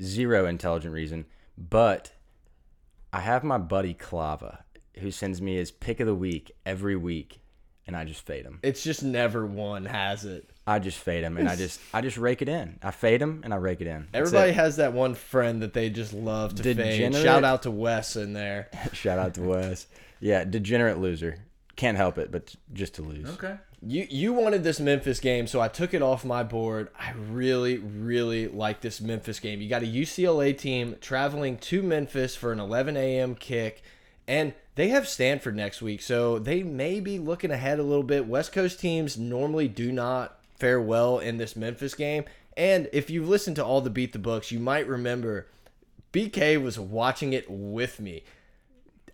Zero 0.02 0.46
intelligent 0.46 0.92
reason. 0.92 1.26
But 1.60 2.12
I 3.12 3.20
have 3.20 3.44
my 3.44 3.58
buddy 3.58 3.92
Clava, 3.94 4.60
who 4.98 5.10
sends 5.10 5.42
me 5.42 5.56
his 5.56 5.70
pick 5.70 6.00
of 6.00 6.06
the 6.06 6.14
week 6.14 6.52
every 6.64 6.96
week, 6.96 7.40
and 7.86 7.94
I 7.94 8.04
just 8.04 8.24
fade 8.24 8.44
him. 8.46 8.60
It's 8.62 8.82
just 8.82 9.02
never 9.02 9.44
one, 9.44 9.84
has 9.84 10.24
it? 10.24 10.48
I 10.66 10.78
just 10.78 10.98
fade 10.98 11.22
him, 11.24 11.36
and 11.36 11.48
I 11.48 11.56
just 11.56 11.80
I 11.92 12.00
just 12.00 12.16
rake 12.16 12.40
it 12.42 12.48
in. 12.48 12.78
I 12.82 12.92
fade 12.92 13.20
him, 13.20 13.40
and 13.44 13.52
I 13.52 13.56
rake 13.56 13.80
it 13.80 13.86
in. 13.88 14.08
That's 14.12 14.28
Everybody 14.28 14.50
it. 14.50 14.54
has 14.54 14.76
that 14.76 14.92
one 14.92 15.14
friend 15.14 15.62
that 15.62 15.74
they 15.74 15.90
just 15.90 16.12
love 16.12 16.54
to 16.56 16.62
fade. 16.62 17.14
Shout 17.14 17.44
out 17.44 17.62
to 17.64 17.70
Wes 17.70 18.16
in 18.16 18.32
there. 18.32 18.68
Shout 18.92 19.18
out 19.18 19.34
to 19.34 19.42
Wes. 19.42 19.86
Yeah, 20.20 20.44
degenerate 20.44 20.98
loser. 20.98 21.38
Can't 21.76 21.96
help 21.96 22.18
it, 22.18 22.30
but 22.30 22.54
just 22.72 22.94
to 22.94 23.02
lose. 23.02 23.28
Okay. 23.30 23.56
You 23.82 24.06
you 24.10 24.34
wanted 24.34 24.62
this 24.62 24.78
Memphis 24.78 25.20
game, 25.20 25.46
so 25.46 25.60
I 25.60 25.68
took 25.68 25.94
it 25.94 26.02
off 26.02 26.22
my 26.22 26.42
board. 26.42 26.88
I 26.98 27.12
really, 27.12 27.78
really 27.78 28.46
like 28.46 28.82
this 28.82 29.00
Memphis 29.00 29.40
game. 29.40 29.62
You 29.62 29.70
got 29.70 29.82
a 29.82 29.86
UCLA 29.86 30.56
team 30.56 30.96
traveling 31.00 31.56
to 31.58 31.82
Memphis 31.82 32.36
for 32.36 32.52
an 32.52 32.60
11 32.60 32.96
a.m. 32.98 33.34
kick, 33.34 33.82
and 34.28 34.52
they 34.74 34.88
have 34.88 35.08
Stanford 35.08 35.56
next 35.56 35.80
week, 35.80 36.02
so 36.02 36.38
they 36.38 36.62
may 36.62 37.00
be 37.00 37.18
looking 37.18 37.50
ahead 37.50 37.78
a 37.78 37.82
little 37.82 38.02
bit. 38.02 38.26
West 38.26 38.52
Coast 38.52 38.80
teams 38.80 39.16
normally 39.16 39.66
do 39.66 39.92
not 39.92 40.38
fare 40.58 40.80
well 40.80 41.18
in 41.18 41.38
this 41.38 41.56
Memphis 41.56 41.94
game, 41.94 42.24
and 42.58 42.86
if 42.92 43.08
you've 43.08 43.30
listened 43.30 43.56
to 43.56 43.64
all 43.64 43.80
the 43.80 43.88
beat 43.88 44.12
the 44.12 44.18
books, 44.18 44.52
you 44.52 44.58
might 44.58 44.86
remember 44.86 45.46
BK 46.12 46.62
was 46.62 46.78
watching 46.78 47.32
it 47.32 47.50
with 47.50 47.98
me. 47.98 48.24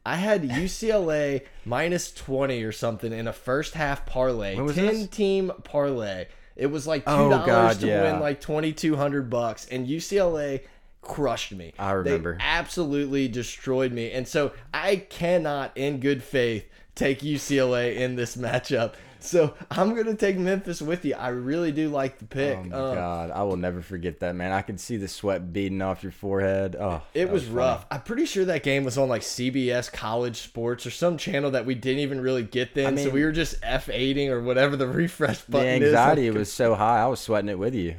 I 0.07 0.15
had 0.15 0.45
UCLA 0.45 1.43
minus 1.65 2.13
20 2.13 2.63
or 2.63 2.71
something 2.71 3.13
in 3.13 3.27
a 3.27 3.33
first 3.33 3.75
half 3.75 4.07
parlay, 4.07 4.55
10 4.55 4.67
this? 4.67 5.07
team 5.09 5.51
parlay. 5.65 6.27
It 6.55 6.67
was 6.67 6.87
like 6.87 7.03
Oh, 7.09 7.29
$2 7.29 7.45
God, 7.45 7.81
to 7.81 7.87
yeah. 7.89 8.13
win 8.13 8.21
like 8.21 8.41
2200 8.41 9.29
bucks 9.29 9.67
and 9.67 9.87
UCLA 9.87 10.61
crushed 11.03 11.53
me. 11.53 11.75
I 11.79 11.91
remember. 11.93 12.35
They 12.39 12.45
absolutely 12.45 13.27
destroyed 13.29 13.93
me. 13.93 14.13
And 14.13 14.29
so 14.29 14.53
I 14.73 14.97
cannot 14.97 15.77
in 15.77 15.99
good 15.99 16.23
faith 16.23 16.65
take 16.95 17.21
UCLA 17.21 17.97
in 17.97 18.15
this 18.17 18.37
matchup. 18.37 18.95
So 19.21 19.55
I'm 19.71 19.95
going 19.95 20.07
to 20.07 20.15
take 20.15 20.37
Memphis 20.39 20.81
with 20.81 21.05
you. 21.05 21.15
I 21.15 21.29
really 21.29 21.73
do 21.73 21.89
like 21.89 22.19
the 22.19 22.25
pick. 22.27 22.57
Oh 22.59 22.63
my 22.65 22.77
Um, 22.77 22.95
god, 22.95 23.31
I 23.31 23.43
will 23.43 23.57
never 23.57 23.83
forget 23.83 24.21
that, 24.21 24.35
man. 24.35 24.53
I 24.53 24.63
could 24.63 24.79
see 24.81 24.97
the 24.97 25.09
sweat 25.09 25.53
beading 25.53 25.83
off 25.83 26.03
your 26.03 26.13
forehead. 26.13 26.77
Oh, 26.79 27.03
It 27.15 27.31
was, 27.31 27.45
funny. 27.45 27.55
rough. 27.57 27.87
I'm 27.91 28.03
pretty 28.03 28.25
sure 28.27 28.45
that 28.47 28.63
game 28.63 28.85
was 28.85 28.97
on 28.99 29.09
like 29.09 29.23
CBS 29.23 29.93
College 29.93 30.37
Sports 30.37 30.87
or 30.87 30.91
some 30.91 31.17
channel 31.19 31.51
that 31.53 31.67
we 31.67 31.75
didn't 31.75 32.01
even 32.01 32.21
really 32.21 32.43
get 32.45 32.75
then. 32.75 32.97
so 32.97 33.05
mean- 33.07 33.15
we 33.15 33.25
were 33.25 33.33
just 33.33 33.61
F8ing 33.63 34.29
or 34.29 34.41
whatever 34.43 34.77
the 34.77 34.87
refresh 34.89 35.41
button. 35.43 35.81
The 35.81 35.87
anxiety 35.89 36.27
is. 36.29 36.35
was 36.35 36.53
so 36.53 36.75
high. 36.75 37.01
I 37.03 37.07
was 37.07 37.21
sweating 37.21 37.49
it 37.51 37.59
with 37.59 37.75
you. 37.75 37.97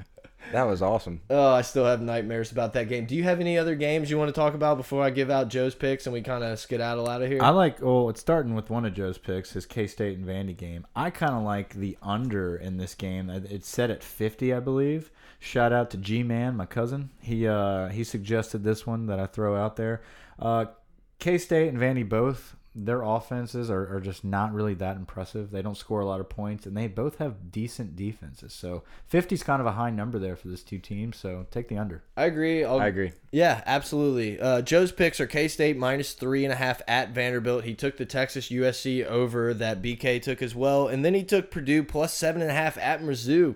That 0.52 0.64
was 0.64 0.82
awesome. 0.82 1.22
Oh, 1.30 1.52
I 1.52 1.62
still 1.62 1.86
have 1.86 2.02
nightmares 2.02 2.52
about 2.52 2.74
that 2.74 2.88
game. 2.88 3.06
Do 3.06 3.16
you 3.16 3.24
have 3.24 3.40
any 3.40 3.58
other 3.58 3.76
games 3.76 4.10
you 4.10 4.18
want 4.18 4.30
to 4.30 4.40
talk 4.40 4.54
about 4.54 4.78
before 4.78 5.04
I 5.04 5.10
give 5.10 5.30
out 5.30 5.50
Joe's 5.50 5.76
picks 5.76 6.06
and 6.06 6.14
we 6.14 6.22
kind 6.22 6.44
of 6.44 6.58
skedaddle 6.58 7.10
out 7.10 7.22
of 7.22 7.30
here? 7.30 7.44
I 7.44 7.50
like. 7.50 7.84
Oh, 7.84 8.10
it's 8.10 8.22
starting 8.22 8.56
with 8.56 8.70
one 8.70 8.86
of 8.86 8.94
Joe's 8.94 9.18
picks, 9.18 9.52
his 9.52 9.66
K 9.66 9.88
State 9.88 10.18
and 10.18 10.26
Vandy 10.26 10.56
game. 10.56 10.88
I 10.96 11.10
kind 11.10 11.34
of 11.34 11.44
like 11.44 11.74
the 11.74 11.98
under 12.02 12.56
in 12.56 12.78
this 12.78 12.96
game. 12.96 13.30
It's 13.30 13.68
set 13.68 13.90
at 13.90 14.04
fifty, 14.04 14.54
I 14.54 14.60
believe. 14.60 15.12
Shout 15.40 15.74
out 15.74 15.92
to 15.92 15.98
G 15.98 16.24
Man, 16.24 16.56
my 16.56 16.66
cousin. 16.66 17.10
He 17.22 17.48
uh 17.48 17.90
he 17.90 18.04
suggested 18.04 18.64
this 18.64 18.88
one 18.88 19.08
that 19.08 19.20
I 19.20 19.26
throw 19.28 19.56
out 19.56 19.76
there. 19.76 20.02
Uh, 20.40 20.66
K 21.20 21.38
State 21.38 21.68
and 21.68 21.78
Vandy 21.78 22.08
both. 22.08 22.56
Their 22.80 23.02
offenses 23.02 23.72
are, 23.72 23.96
are 23.96 24.00
just 24.00 24.24
not 24.24 24.54
really 24.54 24.76
that 24.76 24.98
impressive. 24.98 25.50
They 25.50 25.64
don't 25.64 25.76
score 25.76 26.00
a 26.00 26.06
lot 26.06 26.20
of 26.20 26.30
points, 26.30 26.68
and 26.68 26.78
they 26.78 26.88
both 26.88 27.18
have 27.18 27.52
decent 27.52 27.96
defenses. 27.96 28.54
So 28.54 28.84
50 29.08 29.34
is 29.34 29.44
kind 29.44 29.60
of 29.60 29.66
a 29.66 29.72
high 29.72 29.90
number 29.90 30.20
there 30.20 30.36
for 30.36 30.48
this 30.48 30.62
two 30.62 30.78
teams. 30.78 31.18
So 31.18 31.48
take 31.50 31.70
the 31.70 31.78
under. 31.78 32.04
I 32.16 32.26
agree. 32.26 32.64
I'll, 32.64 32.80
I 32.80 32.88
agree. 32.88 33.14
Yeah, 33.32 33.64
absolutely. 33.66 34.40
Uh, 34.40 34.62
Joe's 34.62 34.92
picks 34.92 35.20
are 35.20 35.26
K 35.28 35.48
State 35.48 35.76
minus 35.76 36.14
three 36.14 36.46
and 36.46 36.54
a 36.54 36.58
half 36.58 36.82
at 36.88 37.10
Vanderbilt. 37.10 37.64
He 37.64 37.74
took 37.74 37.98
the 37.98 38.06
Texas 38.06 38.50
USC 38.50 39.04
over 39.06 39.54
that 39.56 39.82
BK 39.82 40.22
took 40.22 40.42
as 40.44 40.54
well, 40.54 40.88
and 40.88 41.04
then 41.04 41.16
he 41.16 41.24
took 41.24 41.50
Purdue 41.50 41.84
plus 41.84 42.14
seven 42.14 42.42
and 42.42 42.52
a 42.52 42.56
half 42.56 42.78
at 42.78 43.02
Mizzou. 43.02 43.56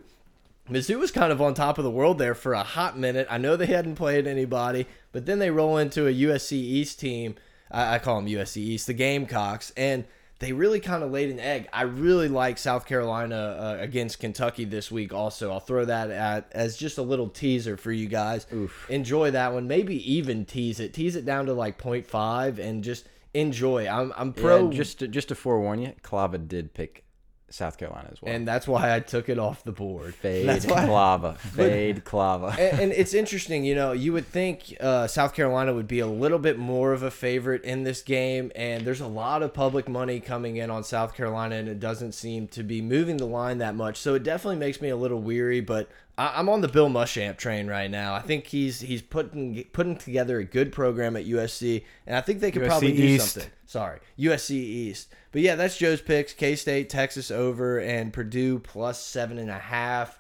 Mizzou 0.70 1.00
was 1.00 1.12
kind 1.12 1.32
of 1.32 1.42
on 1.42 1.54
top 1.54 1.78
of 1.78 1.84
the 1.84 1.92
world 1.92 2.18
there 2.18 2.34
for 2.34 2.54
a 2.54 2.64
hot 2.64 2.98
minute. 2.98 3.28
I 3.30 3.38
know 3.38 3.56
they 3.56 3.66
hadn't 3.66 3.96
played 3.96 4.26
anybody, 4.26 4.88
but 5.12 5.26
then 5.26 5.40
they 5.40 5.52
roll 5.52 5.78
into 5.78 6.08
a 6.08 6.14
USC 6.14 6.54
East 6.54 7.00
team. 7.00 7.36
I, 7.72 7.96
I 7.96 8.00
call 8.00 8.22
them 8.22 8.28
USC 8.28 8.58
East, 8.58 8.88
the 8.88 8.94
Gamecocks, 8.94 9.72
and 9.76 10.06
they 10.40 10.54
really 10.54 10.80
kind 10.80 11.04
of 11.04 11.12
laid 11.12 11.30
an 11.30 11.40
egg. 11.40 11.70
I 11.72 11.84
really 11.84 12.28
like 12.28 12.58
South 12.58 12.88
Carolina 12.88 13.36
uh, 13.36 13.78
against 13.80 14.20
Kentucky 14.20 14.66
this 14.66 14.92
week. 14.92 15.14
Also, 15.14 15.52
I'll 15.52 15.60
throw 15.60 15.86
that 15.86 16.10
at 16.10 16.52
as 16.52 16.76
just 16.78 16.98
a 16.98 17.04
little 17.04 17.30
teaser 17.30 17.78
for 17.78 17.92
you 17.92 18.08
guys. 18.08 18.48
Enjoy 18.90 19.32
that 19.32 19.54
one. 19.54 19.68
Maybe 19.68 20.12
even 20.12 20.46
tease 20.46 20.80
it. 20.80 20.94
Tease 20.96 21.16
it 21.16 21.26
down 21.26 21.46
to 21.46 21.54
like 21.54 21.80
0.5 21.80 22.58
and 22.58 22.84
just 22.84 23.06
enjoy. 23.36 23.88
I'm 23.88 24.12
I'm 24.18 24.34
pro. 24.34 24.68
Pro. 24.68 24.72
just 24.72 25.00
to, 25.00 25.08
just 25.08 25.28
to 25.28 25.36
forewarn 25.36 25.82
you, 25.82 25.94
Clava 26.02 26.48
did 26.48 26.74
pick 26.74 27.06
South 27.52 27.78
Carolina 27.78 28.10
as 28.12 28.22
well. 28.22 28.34
and 28.34 28.48
that's 28.48 28.68
why 28.68 28.96
I 28.96 29.00
took 29.00 29.30
it 29.30 29.38
off 29.38 29.64
the 29.64 29.72
board. 29.72 30.16
Fade 30.16 30.48
That's 30.48 30.66
why. 30.66 30.86
Clava. 30.86 31.38
Fade 31.38 32.04
Clava. 32.06 32.52
and, 32.58 32.80
and 32.80 32.92
it's 32.92 33.14
interesting, 33.14 33.64
you 33.64 33.76
know, 33.76 33.92
you 33.92 34.14
would 34.14 34.26
think 34.28 34.76
uh, 34.80 35.08
South 35.08 35.34
Carolina 35.34 35.74
would 35.74 35.88
be 35.88 36.00
a 36.00 36.08
little 36.08 36.40
bit 36.40 36.58
more 36.58 36.94
of 36.94 37.04
a 37.04 37.12
favorite 37.12 37.64
in 37.64 37.84
this 37.84 38.02
game, 38.02 38.52
and 38.56 38.86
there's 38.86 39.02
a 39.02 39.08
lot 39.08 39.44
of 39.44 39.54
public 39.54 39.88
money 39.88 40.20
coming 40.20 40.58
in 40.58 40.70
on 40.72 40.84
South 40.84 41.16
Carolina, 41.16 41.56
and 41.56 41.68
it 41.68 41.80
doesn't 41.80 42.14
seem 42.14 42.48
to 42.50 42.64
be 42.64 42.82
moving 42.82 43.18
the 43.18 43.26
line 43.28 43.58
that 43.60 43.76
much. 43.76 43.98
So 43.98 44.16
it 44.16 44.24
definitely 44.24 44.58
makes 44.58 44.82
me 44.82 44.90
a 44.90 44.96
little 44.96 45.20
weary, 45.20 45.62
but 45.62 45.90
I, 46.22 46.38
I'm 46.38 46.50
on 46.50 46.62
the 46.62 46.68
Bill 46.68 46.88
Muschamp 46.88 47.38
train 47.38 47.68
right 47.68 47.90
now. 47.90 48.14
I 48.14 48.22
think 48.22 48.46
he's 48.46 48.80
he's 48.80 49.02
putting 49.02 49.64
putting 49.74 49.98
together 49.98 50.38
a 50.38 50.44
good 50.44 50.72
program 50.72 51.16
at 51.16 51.26
USC, 51.26 51.84
and 52.06 52.16
I 52.16 52.22
think 52.22 52.40
they 52.40 52.52
could 52.52 52.62
USC 52.62 52.68
probably 52.68 52.96
do 52.96 53.04
East. 53.04 53.34
something. 53.34 53.52
Sorry, 53.66 54.00
USC 54.20 54.52
East. 54.52 55.12
But 55.32 55.42
yeah, 55.42 55.56
that's 55.56 55.78
Joe's 55.78 56.02
picks: 56.02 56.34
K 56.34 56.56
State, 56.56 56.90
Texas 56.90 57.32
over, 57.32 57.80
and 57.80 58.14
Purdue 58.14 58.60
plus 58.60 59.04
seven 59.04 59.40
and 59.40 59.50
a 59.50 59.58
half. 59.58 60.20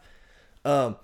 Um, 0.65 0.95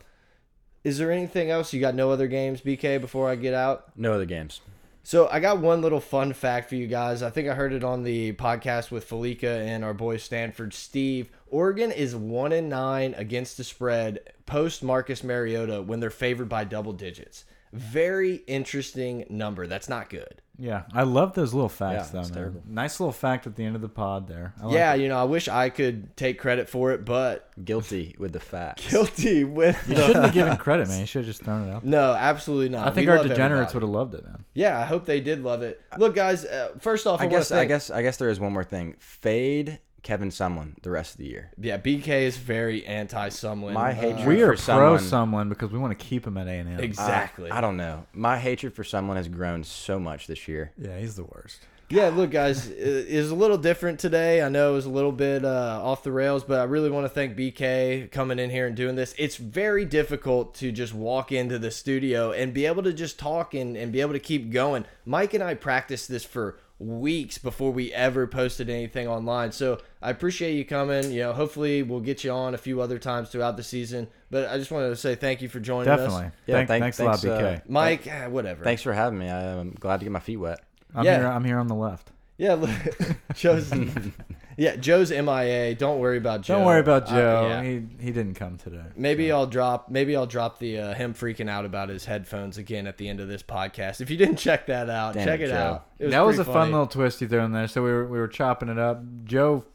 is 0.84 0.98
there 0.98 1.12
anything 1.12 1.52
else? 1.52 1.74
You 1.74 1.80
got 1.80 1.94
no 1.94 2.10
other 2.10 2.28
games, 2.28 2.62
BK, 2.62 3.00
before 3.00 3.30
I 3.30 3.36
get 3.36 3.54
out? 3.54 3.96
No 3.96 4.14
other 4.14 4.26
games. 4.26 4.62
So 5.04 5.30
I 5.30 5.40
got 5.40 5.60
one 5.60 5.82
little 5.82 6.02
fun 6.02 6.34
fact 6.34 6.70
for 6.70 6.76
you 6.76 6.88
guys. 6.88 7.22
I 7.22 7.30
think 7.30 7.48
I 7.48 7.54
heard 7.54 7.72
it 7.72 7.84
on 7.84 8.04
the 8.04 8.34
podcast 8.34 8.92
with 8.92 9.08
Fallica 9.08 9.66
and 9.66 9.86
our 9.86 9.94
boy 9.94 10.18
Stanford 10.18 10.74
Steve. 10.74 11.30
Oregon 11.48 11.92
is 11.92 12.16
one 12.16 12.52
and 12.52 12.68
nine 12.68 13.14
against 13.16 13.56
the 13.56 13.64
spread 13.64 14.20
post 14.48 14.82
Marcus 14.82 15.24
Mariota 15.24 15.82
when 15.84 16.00
they're 16.00 16.10
favored 16.10 16.50
by 16.50 16.64
double 16.64 16.94
digits. 16.94 17.46
Very 17.74 18.36
interesting 18.48 19.26
number. 19.30 19.68
That's 19.68 19.90
not 19.90 20.10
good. 20.10 20.42
Yeah, 20.60 20.84
I 20.92 21.04
love 21.04 21.34
those 21.34 21.54
little 21.54 21.70
facts 21.70 22.08
Yeah, 22.08 22.14
though, 22.14 22.22
man. 22.28 22.34
terrible. 22.34 22.64
Nice 22.66 23.00
little 23.00 23.12
fact 23.14 23.46
at 23.46 23.56
the 23.56 23.64
end 23.64 23.76
of 23.76 23.82
the 23.84 23.90
pod 23.90 24.28
there. 24.28 24.54
I 24.60 24.66
like 24.66 24.74
yeah, 24.74 24.94
it. 24.96 25.02
you 25.02 25.08
know, 25.10 25.18
I 25.18 25.26
wish 25.26 25.48
I 25.48 25.70
could 25.70 26.18
take 26.18 26.40
credit 26.40 26.68
for 26.68 26.94
it, 26.94 27.06
but 27.06 27.52
Guilty 27.64 28.16
with 28.18 28.32
the 28.34 28.40
facts. 28.40 28.90
guilty 28.90 29.44
with 29.44 29.78
You 29.88 29.94
the- 29.96 30.06
shouldn't 30.08 30.26
have 30.26 30.34
given 30.34 30.58
credit, 30.58 30.88
man. 30.88 31.02
You 31.02 31.06
should 31.06 31.20
have 31.20 31.28
just 31.28 31.44
thrown 31.44 31.68
it 31.68 31.72
out. 31.74 31.86
No, 31.86 32.14
absolutely 32.14 32.70
not. 32.70 32.88
I 32.88 32.92
think 32.92 33.08
We 33.08 33.16
our 33.18 33.24
degenerates 33.24 33.74
would 33.76 33.84
have 33.84 33.90
loved 33.92 34.16
it, 34.16 34.24
man. 34.24 34.46
Yeah, 34.56 34.80
I 34.80 34.86
hope 34.86 35.06
they 35.06 35.20
did 35.20 35.44
love 35.44 35.62
it. 35.62 35.80
Look, 35.98 36.16
guys. 36.16 36.44
Uh, 36.46 36.70
first 36.80 37.06
off, 37.06 37.22
I, 37.22 37.26
I 37.26 37.28
guess 37.28 37.52
I 37.52 37.66
guess 37.66 37.92
I 37.92 38.02
guess 38.02 38.18
there 38.18 38.30
is 38.30 38.40
one 38.40 38.54
more 38.54 38.64
thing. 38.64 38.96
Fade 38.98 39.78
Kevin 40.08 40.30
Sumlin 40.30 40.82
the 40.84 40.90
rest 40.90 41.16
of 41.16 41.18
the 41.18 41.26
year. 41.26 41.52
Yeah, 41.60 41.78
BK 41.78 42.08
is 42.08 42.38
very 42.38 42.86
anti 42.86 43.28
Sumlin. 43.28 43.74
My 43.74 43.92
hatred 43.92 44.26
We 44.26 44.42
are 44.42 44.56
for 44.56 44.64
pro 44.64 44.96
Sumlin- 44.96 45.00
Sumlin 45.10 45.50
because 45.50 45.70
we 45.70 45.80
want 45.80 46.00
to 46.00 46.06
keep 46.06 46.26
him 46.26 46.38
at 46.38 46.48
A 46.48 46.52
and 46.52 46.70
M. 46.70 46.80
Exactly. 46.80 47.52
I, 47.52 47.58
I 47.58 47.62
don't 47.62 47.76
know. 47.76 48.06
My 48.14 48.38
hatred 48.38 48.74
for 48.74 48.84
Sumlin 48.84 49.18
has 49.18 49.28
grown 49.28 49.66
so 49.66 50.00
much 50.00 50.28
this 50.28 50.48
year. 50.48 50.72
Yeah, 50.78 50.98
he's 50.98 51.18
the 51.18 51.26
worst. 51.26 51.60
Yeah, 51.90 52.08
look, 52.08 52.32
guys, 52.32 52.68
it 52.70 52.78
is 52.78 53.32
a 53.32 53.36
little 53.36 53.58
different 53.58 54.00
today. 54.00 54.42
I 54.42 54.48
know 54.48 54.72
it 54.72 54.76
was 54.76 54.86
a 54.86 54.90
little 54.90 55.12
bit 55.12 55.44
uh, 55.44 55.82
off 55.84 56.04
the 56.04 56.12
rails, 56.14 56.46
but 56.46 56.62
I 56.62 56.64
really 56.64 56.90
want 56.90 57.04
to 57.04 57.10
thank 57.10 57.36
BK 57.36 58.10
coming 58.10 58.40
in 58.40 58.50
here 58.50 58.66
and 58.66 58.78
doing 58.78 58.96
this. 58.96 59.14
It's 59.18 59.36
very 59.36 59.84
difficult 59.84 60.56
to 60.56 60.72
just 60.72 60.94
walk 60.94 61.34
into 61.34 61.60
the 61.60 61.70
studio 61.70 62.32
and 62.32 62.54
be 62.54 62.66
able 62.66 62.84
to 62.84 62.94
just 62.94 63.20
talk 63.20 63.54
and, 63.54 63.76
and 63.76 63.92
be 63.92 64.00
able 64.00 64.14
to 64.14 64.20
keep 64.20 64.52
going. 64.52 64.86
Mike 65.06 65.34
and 65.34 65.44
I 65.44 65.54
practiced 65.54 66.08
this 66.08 66.24
for 66.24 66.58
weeks 66.80 67.38
before 67.38 67.72
we 67.72 67.92
ever 67.94 68.28
posted 68.28 68.70
anything 68.70 69.08
online. 69.08 69.52
So 69.52 69.80
I 70.02 70.12
appreciate 70.12 70.54
you 70.54 70.64
coming. 70.66 71.12
You 71.12 71.22
know, 71.24 71.34
hopefully 71.34 71.82
we'll 71.84 72.02
get 72.02 72.24
you 72.24 72.32
on 72.32 72.54
a 72.54 72.58
few 72.58 72.82
other 72.82 73.00
times 73.00 73.30
throughout 73.30 73.58
the 73.58 73.64
season. 73.64 74.08
But 74.30 74.50
I 74.50 74.58
just 74.58 74.70
wanted 74.72 74.90
to 74.90 74.96
say 74.96 75.16
thank 75.16 75.42
you 75.42 75.50
for 75.50 75.60
joining 75.60 75.86
Definitely. 75.86 76.26
us. 76.26 76.32
Yeah, 76.46 76.56
Thank- 76.58 76.68
thank- 76.68 76.84
thanks 76.84 77.00
a 77.00 77.06
lot, 77.06 77.20
thanks, 77.20 77.26
uh, 77.26 77.40
BK. 77.40 77.62
Mike, 77.70 78.06
eh, 78.08 78.28
whatever. 78.28 78.64
Thanks 78.64 78.82
for 78.84 78.94
having 78.94 79.18
me. 79.18 79.28
I'm 79.30 79.72
glad 79.80 80.00
to 80.02 80.06
get 80.06 80.12
my 80.12 80.20
feet 80.20 80.38
wet. 80.38 80.60
I'm 80.94 81.04
Yeah. 81.06 81.18
here. 81.20 81.28
I'm 81.28 81.44
here 81.44 81.58
on 81.60 81.68
the 81.68 81.76
left. 81.76 82.12
Yeah, 82.38 82.54
look, 82.54 82.70
Joe's. 83.36 83.72
yeah, 84.58 84.76
Joe's 84.76 85.10
MIA. 85.12 85.74
Don't 85.76 86.00
worry 86.00 86.18
about 86.18 86.42
Joe. 86.42 86.56
Don't 86.58 86.66
worry 86.66 86.80
about 86.80 87.04
Uh, 87.04 87.10
Joe. 87.12 87.48
yeah. 87.50 87.64
He 87.64 87.84
he 88.00 88.12
didn't 88.12 88.36
come 88.36 88.58
today. 88.58 88.84
Maybe 88.96 89.32
I'll 89.32 89.48
drop. 89.48 89.90
Maybe 89.90 90.16
I'll 90.16 90.28
drop 90.28 90.60
the 90.60 90.78
uh, 90.80 90.94
him 90.94 91.14
freaking 91.16 91.50
out 91.50 91.66
about 91.66 91.90
his 91.90 92.06
headphones 92.06 92.58
again 92.60 92.86
at 92.86 92.98
the 92.98 93.10
end 93.10 93.20
of 93.20 93.28
this 93.28 93.42
podcast. 93.42 94.02
If 94.02 94.10
you 94.12 94.18
didn't 94.18 94.36
check 94.38 94.68
that 94.68 94.90
out, 94.90 95.16
Damn 95.16 95.26
check 95.26 95.40
it, 95.40 95.48
Joe. 95.48 95.56
out. 95.56 95.88
It 96.00 96.12
that 96.12 96.22
was 96.22 96.38
a 96.38 96.44
pretty 96.44 96.54
fun 96.60 96.72
little 96.72 96.88
twist 96.88 97.22
you 97.22 97.28
threw 97.28 97.40
in 97.40 97.52
there. 97.54 97.68
So 97.68 97.84
we 97.84 97.90
were 97.92 98.06
we 98.08 98.20
were 98.20 98.28
chopping 98.28 98.70
it 98.70 98.78
up. 98.78 99.02
Joe, 99.24 99.66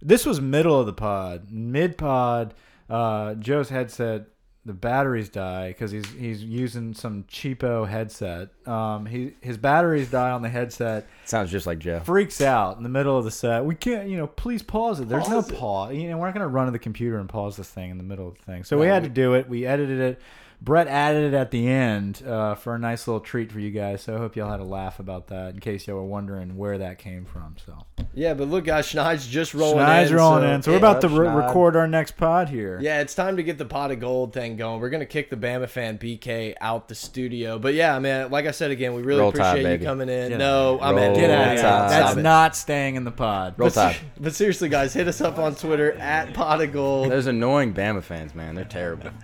this 0.00 0.24
was 0.24 0.40
middle 0.40 0.80
of 0.80 0.86
the 0.86 0.92
pod, 0.94 1.50
mid 1.50 1.98
pod. 1.98 2.54
Uh, 2.88 3.34
Joe's 3.34 3.68
headset, 3.70 4.26
the 4.66 4.72
batteries 4.72 5.28
die 5.28 5.68
because 5.68 5.90
he's 5.90 6.08
he's 6.12 6.42
using 6.42 6.94
some 6.94 7.24
cheapo 7.24 7.86
headset. 7.86 8.48
Um, 8.66 9.04
he 9.04 9.34
his 9.40 9.58
batteries 9.58 10.10
die 10.10 10.30
on 10.30 10.42
the 10.42 10.48
headset. 10.48 11.06
Sounds 11.24 11.50
just 11.50 11.66
like 11.66 11.78
Jeff. 11.78 12.06
Freaks 12.06 12.40
out 12.40 12.78
in 12.78 12.82
the 12.82 12.88
middle 12.88 13.18
of 13.18 13.24
the 13.24 13.30
set. 13.30 13.64
We 13.64 13.74
can't, 13.74 14.08
you 14.08 14.16
know, 14.16 14.26
please 14.26 14.62
pause 14.62 15.00
it. 15.00 15.08
There's 15.08 15.28
Pause 15.28 15.50
no 15.50 15.56
pause. 15.56 15.94
You 15.94 16.08
know, 16.08 16.18
we're 16.18 16.26
not 16.26 16.34
gonna 16.34 16.48
run 16.48 16.66
to 16.66 16.72
the 16.72 16.78
computer 16.78 17.18
and 17.18 17.28
pause 17.28 17.56
this 17.56 17.68
thing 17.68 17.90
in 17.90 17.98
the 17.98 18.04
middle 18.04 18.28
of 18.28 18.38
the 18.38 18.42
thing. 18.44 18.64
So 18.64 18.78
we 18.78 18.86
had 18.86 19.02
to 19.02 19.10
do 19.10 19.34
it. 19.34 19.48
We 19.48 19.66
edited 19.66 20.00
it. 20.00 20.20
Brett 20.62 20.88
added 20.88 21.34
it 21.34 21.36
at 21.36 21.50
the 21.50 21.68
end 21.68 22.22
uh, 22.26 22.54
for 22.54 22.74
a 22.74 22.78
nice 22.78 23.06
little 23.06 23.20
treat 23.20 23.52
for 23.52 23.60
you 23.60 23.70
guys. 23.70 24.00
So 24.00 24.14
I 24.14 24.18
hope 24.18 24.34
y'all 24.34 24.50
had 24.50 24.60
a 24.60 24.64
laugh 24.64 24.98
about 24.98 25.26
that 25.26 25.52
in 25.52 25.60
case 25.60 25.86
y'all 25.86 25.96
were 25.96 26.04
wondering 26.04 26.56
where 26.56 26.78
that 26.78 26.98
came 26.98 27.26
from. 27.26 27.56
So 27.66 28.03
Yeah, 28.16 28.34
but 28.34 28.48
look, 28.48 28.64
guys, 28.64 28.86
Schneid's 28.86 29.26
just 29.26 29.54
rolling 29.54 29.78
Schneid's 29.84 30.10
in. 30.10 30.16
rolling 30.16 30.42
so- 30.42 30.48
in. 30.54 30.62
So 30.62 30.70
we're 30.72 30.78
about 30.78 31.00
to 31.00 31.08
re- 31.08 31.26
Schneid. 31.26 31.46
record 31.46 31.76
our 31.76 31.86
next 31.88 32.16
pod 32.16 32.48
here. 32.48 32.78
Yeah, 32.80 33.00
it's 33.00 33.14
time 33.14 33.36
to 33.38 33.42
get 33.42 33.58
the 33.58 33.64
pot 33.64 33.90
of 33.90 33.98
gold 34.00 34.32
thing 34.32 34.56
going. 34.56 34.80
We're 34.80 34.90
gonna 34.90 35.04
kick 35.04 35.30
the 35.30 35.36
Bama 35.36 35.68
fan 35.68 35.98
BK 35.98 36.54
out 36.60 36.88
the 36.88 36.94
studio. 36.94 37.58
But 37.58 37.74
yeah, 37.74 37.98
man, 37.98 38.30
like 38.30 38.46
I 38.46 38.52
said 38.52 38.70
again, 38.70 38.94
we 38.94 39.02
really 39.02 39.20
Roll 39.20 39.32
Tide, 39.32 39.58
appreciate 39.58 39.80
you 39.80 39.86
coming 39.86 40.08
in. 40.08 40.28
Get 40.30 40.38
no, 40.38 40.78
I'm 40.80 40.94
Roll 40.94 41.04
in. 41.04 41.14
Get 41.14 41.30
out 41.30 41.42
of 41.48 41.52
here. 41.54 41.62
That's 41.62 42.16
it. 42.16 42.22
not 42.22 42.54
staying 42.56 42.94
in 42.94 43.04
the 43.04 43.10
pod. 43.10 43.54
Roll 43.56 43.66
But, 43.66 43.72
ser- 43.74 43.80
Tide. 43.80 43.96
but 44.20 44.34
seriously, 44.34 44.68
guys, 44.68 44.94
hit 44.94 45.08
us 45.08 45.20
up 45.20 45.38
on 45.38 45.54
Twitter 45.56 45.92
at 45.94 46.32
pot 46.34 46.60
of 46.60 46.72
gold. 46.72 47.10
Those 47.10 47.26
annoying 47.26 47.74
Bama 47.74 48.02
fans, 48.02 48.34
man, 48.34 48.54
they're 48.54 48.64
terrible. 48.64 49.10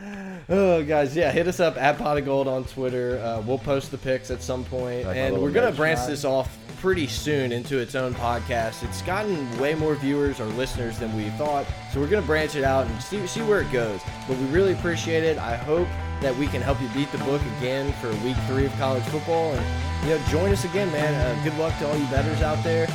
Oh, 0.53 0.83
guys, 0.83 1.15
yeah, 1.15 1.31
hit 1.31 1.47
us 1.47 1.61
up 1.61 1.77
at 1.77 1.97
Pot 1.99 2.19
of 2.19 2.25
Gold 2.25 2.49
on 2.49 2.65
Twitter. 2.65 3.21
Uh, 3.21 3.41
we'll 3.43 3.59
post 3.59 3.93
the 3.93 3.99
pics 3.99 4.33
at 4.33 4.43
some 4.43 4.65
point, 4.65 5.07
Like 5.07 5.17
and 5.17 5.39
we're 5.41 5.53
gonna 5.53 5.71
branch 5.71 6.01
shot. 6.01 6.09
this 6.09 6.25
off 6.25 6.59
pretty 6.81 7.07
soon 7.07 7.53
into 7.53 7.79
its 7.79 7.95
own 7.95 8.15
podcast. 8.15 8.83
It's 8.83 9.03
gotten 9.03 9.59
way 9.59 9.75
more 9.75 9.95
viewers 9.95 10.41
or 10.41 10.47
listeners 10.47 10.99
than 10.99 11.15
we 11.15 11.29
thought, 11.31 11.67
so 11.93 12.01
we're 12.01 12.09
gonna 12.09 12.27
branch 12.27 12.57
it 12.57 12.65
out 12.65 12.87
and 12.87 13.03
see 13.03 13.27
see 13.27 13.43
where 13.43 13.61
it 13.61 13.71
goes. 13.71 14.01
But 14.27 14.39
we 14.39 14.47
really 14.47 14.73
appreciate 14.73 15.23
it. 15.23 15.39
I 15.39 15.57
hope 15.57 15.89
that 16.23 16.35
we 16.37 16.47
can 16.47 16.63
help 16.63 16.81
you 16.81 16.89
beat 16.89 17.13
the 17.13 17.19
book 17.19 17.43
again 17.59 17.93
for 18.01 18.09
week 18.25 18.37
three 18.47 18.65
of 18.65 18.73
college 18.79 19.05
football, 19.05 19.53
and 19.53 20.09
you 20.09 20.17
know, 20.17 20.27
join 20.29 20.51
us 20.53 20.65
again, 20.65 20.91
man. 20.91 21.15
Uh, 21.15 21.45
good 21.45 21.57
luck 21.59 21.77
to 21.79 21.89
all 21.89 21.97
you 21.97 22.07
bettors 22.07 22.41
out 22.41 22.63
there. 22.65 22.87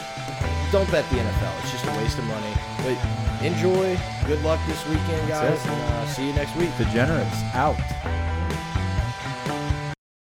Don't 0.71 0.89
bet 0.91 1.07
the 1.11 1.17
NFL; 1.17 1.59
it's 1.61 1.71
just 1.71 1.85
a 1.85 1.91
waste 1.97 2.17
of 2.17 2.25
money. 2.25 2.53
But 2.77 2.97
enjoy. 3.45 3.97
Good 4.25 4.41
luck 4.43 4.59
this 4.67 4.83
weekend, 4.87 5.27
guys, 5.27 5.63
and 5.63 5.81
uh, 5.93 6.07
see 6.07 6.27
you 6.27 6.33
next 6.33 6.55
week. 6.55 6.75
Degenerates 6.77 7.43
out. 7.53 7.77